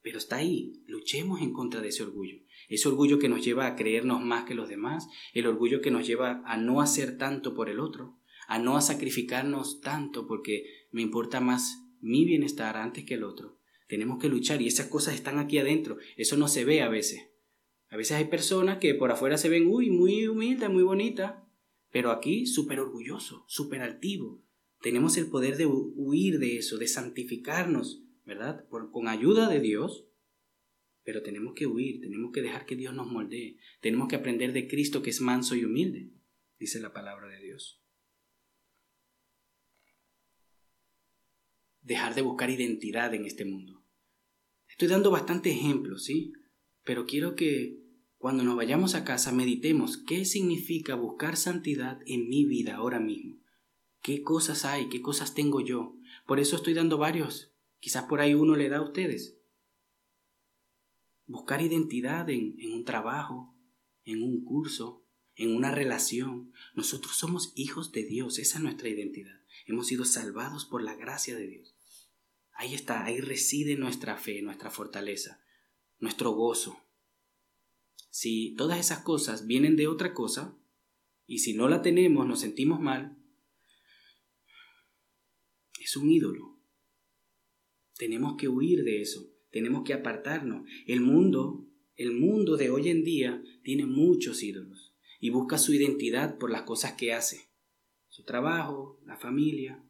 pero 0.00 0.16
está 0.16 0.36
ahí. 0.36 0.84
Luchemos 0.86 1.42
en 1.42 1.52
contra 1.52 1.80
de 1.80 1.88
ese 1.88 2.04
orgullo. 2.04 2.36
Ese 2.68 2.86
orgullo 2.86 3.18
que 3.18 3.28
nos 3.28 3.44
lleva 3.44 3.66
a 3.66 3.74
creernos 3.74 4.22
más 4.22 4.44
que 4.44 4.54
los 4.54 4.68
demás, 4.68 5.08
el 5.32 5.48
orgullo 5.48 5.80
que 5.80 5.90
nos 5.90 6.06
lleva 6.06 6.44
a 6.46 6.56
no 6.56 6.80
hacer 6.80 7.18
tanto 7.18 7.52
por 7.52 7.68
el 7.68 7.80
otro, 7.80 8.20
a 8.46 8.60
no 8.60 8.80
sacrificarnos 8.80 9.80
tanto 9.80 10.28
porque 10.28 10.86
me 10.92 11.02
importa 11.02 11.40
más 11.40 11.84
mi 12.00 12.24
bienestar 12.24 12.76
antes 12.76 13.04
que 13.04 13.14
el 13.14 13.24
otro. 13.24 13.58
Tenemos 13.88 14.20
que 14.20 14.28
luchar 14.28 14.62
y 14.62 14.68
esas 14.68 14.86
cosas 14.86 15.14
están 15.14 15.40
aquí 15.40 15.58
adentro. 15.58 15.98
Eso 16.16 16.36
no 16.36 16.46
se 16.46 16.64
ve 16.64 16.80
a 16.80 16.88
veces. 16.88 17.28
A 17.88 17.96
veces 17.96 18.18
hay 18.18 18.26
personas 18.26 18.78
que 18.78 18.94
por 18.94 19.10
afuera 19.10 19.36
se 19.36 19.48
ven, 19.48 19.66
uy, 19.66 19.90
muy 19.90 20.28
humilde, 20.28 20.68
muy 20.68 20.84
bonita, 20.84 21.44
pero 21.90 22.12
aquí 22.12 22.46
súper 22.46 22.78
orgulloso, 22.78 23.44
súper 23.48 23.82
altivo, 23.82 24.43
tenemos 24.84 25.16
el 25.16 25.30
poder 25.30 25.56
de 25.56 25.64
huir 25.64 26.38
de 26.38 26.58
eso, 26.58 26.76
de 26.76 26.86
santificarnos, 26.86 28.02
¿verdad? 28.26 28.68
con 28.68 29.08
ayuda 29.08 29.48
de 29.48 29.58
Dios, 29.58 30.06
pero 31.04 31.22
tenemos 31.22 31.54
que 31.54 31.66
huir, 31.66 32.02
tenemos 32.02 32.32
que 32.32 32.42
dejar 32.42 32.66
que 32.66 32.76
Dios 32.76 32.92
nos 32.92 33.06
moldee, 33.06 33.56
tenemos 33.80 34.08
que 34.08 34.16
aprender 34.16 34.52
de 34.52 34.68
Cristo 34.68 35.00
que 35.00 35.08
es 35.08 35.22
manso 35.22 35.56
y 35.56 35.64
humilde, 35.64 36.10
dice 36.58 36.80
la 36.80 36.92
palabra 36.92 37.28
de 37.28 37.42
Dios. 37.42 37.80
Dejar 41.80 42.14
de 42.14 42.20
buscar 42.20 42.50
identidad 42.50 43.14
en 43.14 43.24
este 43.24 43.46
mundo. 43.46 43.86
Estoy 44.68 44.88
dando 44.88 45.10
bastantes 45.10 45.54
ejemplos, 45.54 46.04
¿sí? 46.04 46.34
Pero 46.84 47.06
quiero 47.06 47.36
que 47.36 47.80
cuando 48.18 48.44
nos 48.44 48.54
vayamos 48.54 48.94
a 48.94 49.04
casa 49.06 49.32
meditemos 49.32 49.96
qué 49.96 50.26
significa 50.26 50.94
buscar 50.94 51.38
santidad 51.38 52.00
en 52.04 52.28
mi 52.28 52.44
vida 52.44 52.76
ahora 52.76 53.00
mismo 53.00 53.43
qué 54.04 54.22
cosas 54.22 54.66
hay, 54.66 54.90
qué 54.90 55.00
cosas 55.00 55.34
tengo 55.34 55.62
yo. 55.62 55.96
Por 56.26 56.38
eso 56.38 56.56
estoy 56.56 56.74
dando 56.74 56.98
varios. 56.98 57.54
Quizás 57.80 58.04
por 58.04 58.20
ahí 58.20 58.34
uno 58.34 58.54
le 58.54 58.68
da 58.68 58.76
a 58.76 58.82
ustedes. 58.82 59.38
Buscar 61.26 61.62
identidad 61.62 62.28
en, 62.28 62.54
un 62.70 62.84
trabajo, 62.84 63.56
en 64.04 64.22
un 64.22 64.44
curso, 64.44 65.06
en 65.36 65.56
una 65.56 65.70
relación. 65.70 66.52
Nosotros 66.74 67.16
somos 67.16 67.54
hijos 67.56 67.92
de 67.92 68.04
Dios, 68.04 68.38
esa 68.38 68.58
es 68.58 68.62
nuestra 68.62 68.90
identidad. 68.90 69.40
Hemos 69.64 69.86
sido 69.86 70.04
salvados 70.04 70.66
por 70.66 70.82
la 70.82 70.94
gracia 70.94 71.34
de 71.34 71.48
Dios. 71.48 71.74
Ahí 72.52 72.74
está, 72.74 73.06
ahí 73.06 73.22
reside 73.22 73.76
nuestra 73.76 74.18
fe, 74.18 74.42
nuestra 74.42 74.70
fortaleza, 74.70 75.40
nuestro 75.98 76.32
gozo. 76.32 76.78
Si 78.10 78.54
todas 78.56 78.78
esas 78.78 78.98
cosas 78.98 79.46
vienen 79.46 79.76
de 79.76 79.88
otra 79.88 80.12
cosa, 80.12 80.58
y 81.26 81.38
si 81.38 81.54
no 81.54 81.70
la 81.70 81.80
tenemos 81.80 82.26
nos 82.26 82.40
sentimos 82.40 82.80
mal, 82.80 83.23
es 85.84 85.96
un 85.96 86.10
ídolo. 86.10 86.58
Tenemos 87.96 88.36
que 88.36 88.48
huir 88.48 88.84
de 88.84 89.00
eso, 89.00 89.30
tenemos 89.50 89.84
que 89.84 89.94
apartarnos. 89.94 90.68
El 90.86 91.00
mundo, 91.00 91.66
el 91.96 92.12
mundo 92.12 92.56
de 92.56 92.70
hoy 92.70 92.88
en 92.88 93.04
día 93.04 93.42
tiene 93.62 93.86
muchos 93.86 94.42
ídolos 94.42 94.94
y 95.20 95.30
busca 95.30 95.58
su 95.58 95.72
identidad 95.72 96.38
por 96.38 96.50
las 96.50 96.62
cosas 96.62 96.94
que 96.94 97.12
hace, 97.12 97.50
su 98.08 98.24
trabajo, 98.24 99.00
la 99.04 99.16
familia. 99.16 99.84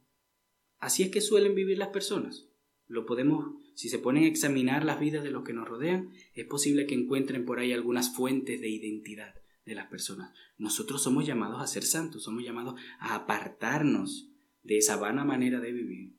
Así 0.79 1.03
es 1.03 1.11
que 1.11 1.21
suelen 1.21 1.55
vivir 1.55 1.79
las 1.79 1.89
personas. 1.89 2.49
Lo 2.87 3.07
podemos, 3.07 3.55
si 3.75 3.89
se 3.89 3.99
ponen 3.99 4.25
a 4.25 4.29
examinar 4.29 4.85
las 4.85 5.01
vidas 5.01 5.25
de 5.25 5.31
los 5.31 5.45
que 5.45 5.55
nos 5.55 5.67
rodean, 5.67 6.11
es 6.35 6.45
posible 6.45 6.87
que 6.87 6.95
encuentren 6.95 7.47
por 7.47 7.59
ahí 7.59 7.73
algunas 7.73 8.15
fuentes 8.15 8.61
de 8.61 8.69
identidad 8.69 9.35
de 9.65 9.75
las 9.75 9.87
personas. 9.87 10.35
Nosotros 10.59 11.03
somos 11.03 11.27
llamados 11.27 11.63
a 11.63 11.67
ser 11.67 11.85
santos, 11.85 12.23
somos 12.25 12.45
llamados 12.45 12.79
a 12.99 13.15
apartarnos 13.15 14.34
de 14.65 14.79
esa 14.79 14.97
vana 14.97 15.25
manera 15.25 15.61
de 15.61 15.73
vivir 15.73 16.19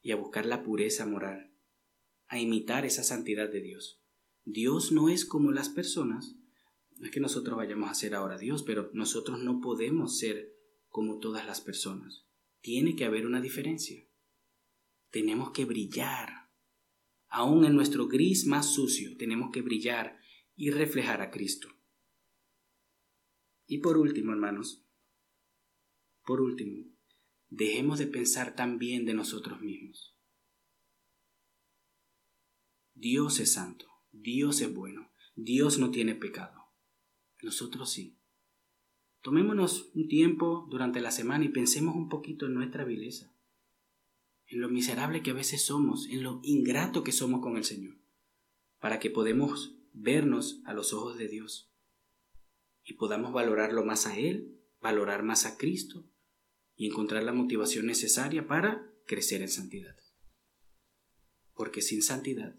y 0.00 0.12
a 0.12 0.16
buscar 0.16 0.46
la 0.46 0.62
pureza 0.62 1.06
moral, 1.06 1.50
a 2.28 2.38
imitar 2.38 2.84
esa 2.84 3.02
santidad 3.02 3.50
de 3.50 3.62
Dios. 3.62 4.02
Dios 4.44 4.92
no 4.92 5.08
es 5.08 5.24
como 5.24 5.50
las 5.50 5.70
personas, 5.70 6.36
no 6.96 7.06
es 7.06 7.10
que 7.10 7.20
nosotros 7.20 7.56
vayamos 7.56 7.90
a 7.90 7.94
ser 7.94 8.14
ahora 8.14 8.38
Dios, 8.38 8.62
pero 8.62 8.90
nosotros 8.92 9.42
no 9.42 9.60
podemos 9.60 10.18
ser 10.18 10.54
como 10.88 11.18
todas 11.18 11.46
las 11.46 11.62
personas. 11.62 12.26
Tiene 12.60 12.94
que 12.94 13.06
haber 13.06 13.26
una 13.26 13.40
diferencia. 13.40 14.06
Tenemos 15.10 15.50
que 15.50 15.64
brillar. 15.64 16.50
Aún 17.28 17.64
en 17.64 17.74
nuestro 17.74 18.06
gris 18.06 18.46
más 18.46 18.74
sucio, 18.74 19.16
tenemos 19.16 19.50
que 19.52 19.62
brillar 19.62 20.18
y 20.54 20.70
reflejar 20.70 21.22
a 21.22 21.30
Cristo. 21.30 21.68
Y 23.66 23.78
por 23.78 23.96
último, 23.96 24.32
hermanos, 24.32 24.86
por 26.24 26.40
último, 26.40 26.93
dejemos 27.48 27.98
de 27.98 28.06
pensar 28.06 28.54
tan 28.54 28.78
bien 28.78 29.04
de 29.04 29.14
nosotros 29.14 29.60
mismos. 29.60 30.16
Dios 32.94 33.40
es 33.40 33.52
santo, 33.52 33.86
Dios 34.12 34.60
es 34.60 34.72
bueno, 34.72 35.10
Dios 35.34 35.78
no 35.78 35.90
tiene 35.90 36.14
pecado. 36.14 36.72
Nosotros 37.42 37.90
sí. 37.90 38.18
Tomémonos 39.20 39.90
un 39.94 40.08
tiempo 40.08 40.66
durante 40.70 41.00
la 41.00 41.10
semana 41.10 41.44
y 41.44 41.48
pensemos 41.48 41.96
un 41.96 42.08
poquito 42.08 42.46
en 42.46 42.54
nuestra 42.54 42.84
vileza, 42.84 43.34
en 44.46 44.60
lo 44.60 44.68
miserable 44.68 45.22
que 45.22 45.30
a 45.30 45.34
veces 45.34 45.64
somos, 45.64 46.06
en 46.08 46.22
lo 46.22 46.40
ingrato 46.42 47.02
que 47.02 47.12
somos 47.12 47.40
con 47.40 47.56
el 47.56 47.64
Señor, 47.64 47.98
para 48.78 48.98
que 48.98 49.10
podamos 49.10 49.76
vernos 49.92 50.60
a 50.64 50.72
los 50.72 50.92
ojos 50.92 51.16
de 51.18 51.28
Dios 51.28 51.72
y 52.84 52.94
podamos 52.94 53.32
valorarlo 53.32 53.84
más 53.84 54.06
a 54.06 54.18
Él, 54.18 54.60
valorar 54.80 55.22
más 55.22 55.46
a 55.46 55.56
Cristo 55.56 56.06
y 56.76 56.88
encontrar 56.88 57.22
la 57.22 57.32
motivación 57.32 57.86
necesaria 57.86 58.46
para 58.46 58.90
crecer 59.06 59.42
en 59.42 59.48
santidad. 59.48 59.96
Porque 61.54 61.82
sin 61.82 62.02
santidad, 62.02 62.56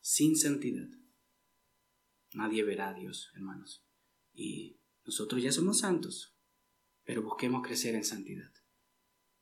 sin 0.00 0.36
santidad, 0.36 0.88
nadie 2.32 2.64
verá 2.64 2.90
a 2.90 2.94
Dios, 2.94 3.30
hermanos. 3.34 3.84
Y 4.32 4.80
nosotros 5.04 5.42
ya 5.42 5.52
somos 5.52 5.80
santos, 5.80 6.36
pero 7.04 7.22
busquemos 7.22 7.66
crecer 7.66 7.94
en 7.94 8.04
santidad. 8.04 8.52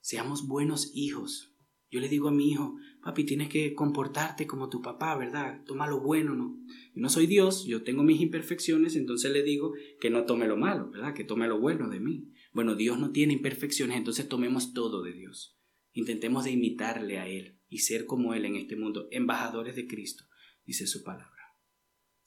Seamos 0.01 0.47
buenos 0.47 0.91
hijos. 0.95 1.55
Yo 1.91 2.01
le 2.01 2.09
digo 2.09 2.28
a 2.28 2.32
mi 2.32 2.51
hijo, 2.51 2.76
papi, 3.03 3.24
tienes 3.24 3.49
que 3.49 3.74
comportarte 3.74 4.47
como 4.47 4.68
tu 4.68 4.82
papá, 4.82 5.16
¿verdad? 5.16 5.62
Toma 5.64 5.86
lo 5.86 6.01
bueno, 6.01 6.34
¿no? 6.34 6.59
Yo 6.95 7.01
no 7.01 7.09
soy 7.09 7.26
Dios, 7.26 7.64
yo 7.64 7.82
tengo 7.82 8.03
mis 8.03 8.20
imperfecciones, 8.20 8.95
entonces 8.95 9.32
le 9.32 9.43
digo 9.43 9.72
que 10.01 10.11
no 10.11 10.24
tome 10.24 10.47
lo 10.47 10.57
malo, 10.57 10.91
¿verdad? 10.91 11.14
Que 11.14 11.24
tome 11.24 11.49
lo 11.49 11.59
bueno 11.59 11.89
de 11.89 12.01
mí. 12.01 12.32
Bueno, 12.53 12.74
Dios 12.74 12.99
no 12.99 13.11
tiene 13.11 13.32
imperfecciones, 13.32 13.97
entonces 13.97 14.28
tomemos 14.28 14.74
todo 14.74 15.03
de 15.03 15.12
Dios. 15.12 15.59
Intentemos 15.93 16.45
de 16.45 16.51
imitarle 16.51 17.18
a 17.18 17.26
Él 17.26 17.59
y 17.68 17.78
ser 17.78 18.05
como 18.05 18.34
Él 18.34 18.45
en 18.45 18.57
este 18.57 18.76
mundo, 18.76 19.09
embajadores 19.11 19.74
de 19.74 19.86
Cristo, 19.86 20.24
dice 20.66 20.86
su 20.86 21.03
palabra. 21.03 21.55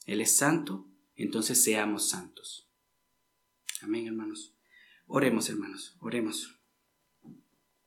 Él 0.08 0.22
es 0.22 0.36
santo, 0.36 0.90
entonces 1.16 1.64
seamos 1.64 2.10
santos. 2.10 2.72
Amén, 3.82 4.08
hermanos. 4.08 4.58
Oremos, 5.06 5.50
hermanos, 5.50 5.98
oremos. 6.00 6.61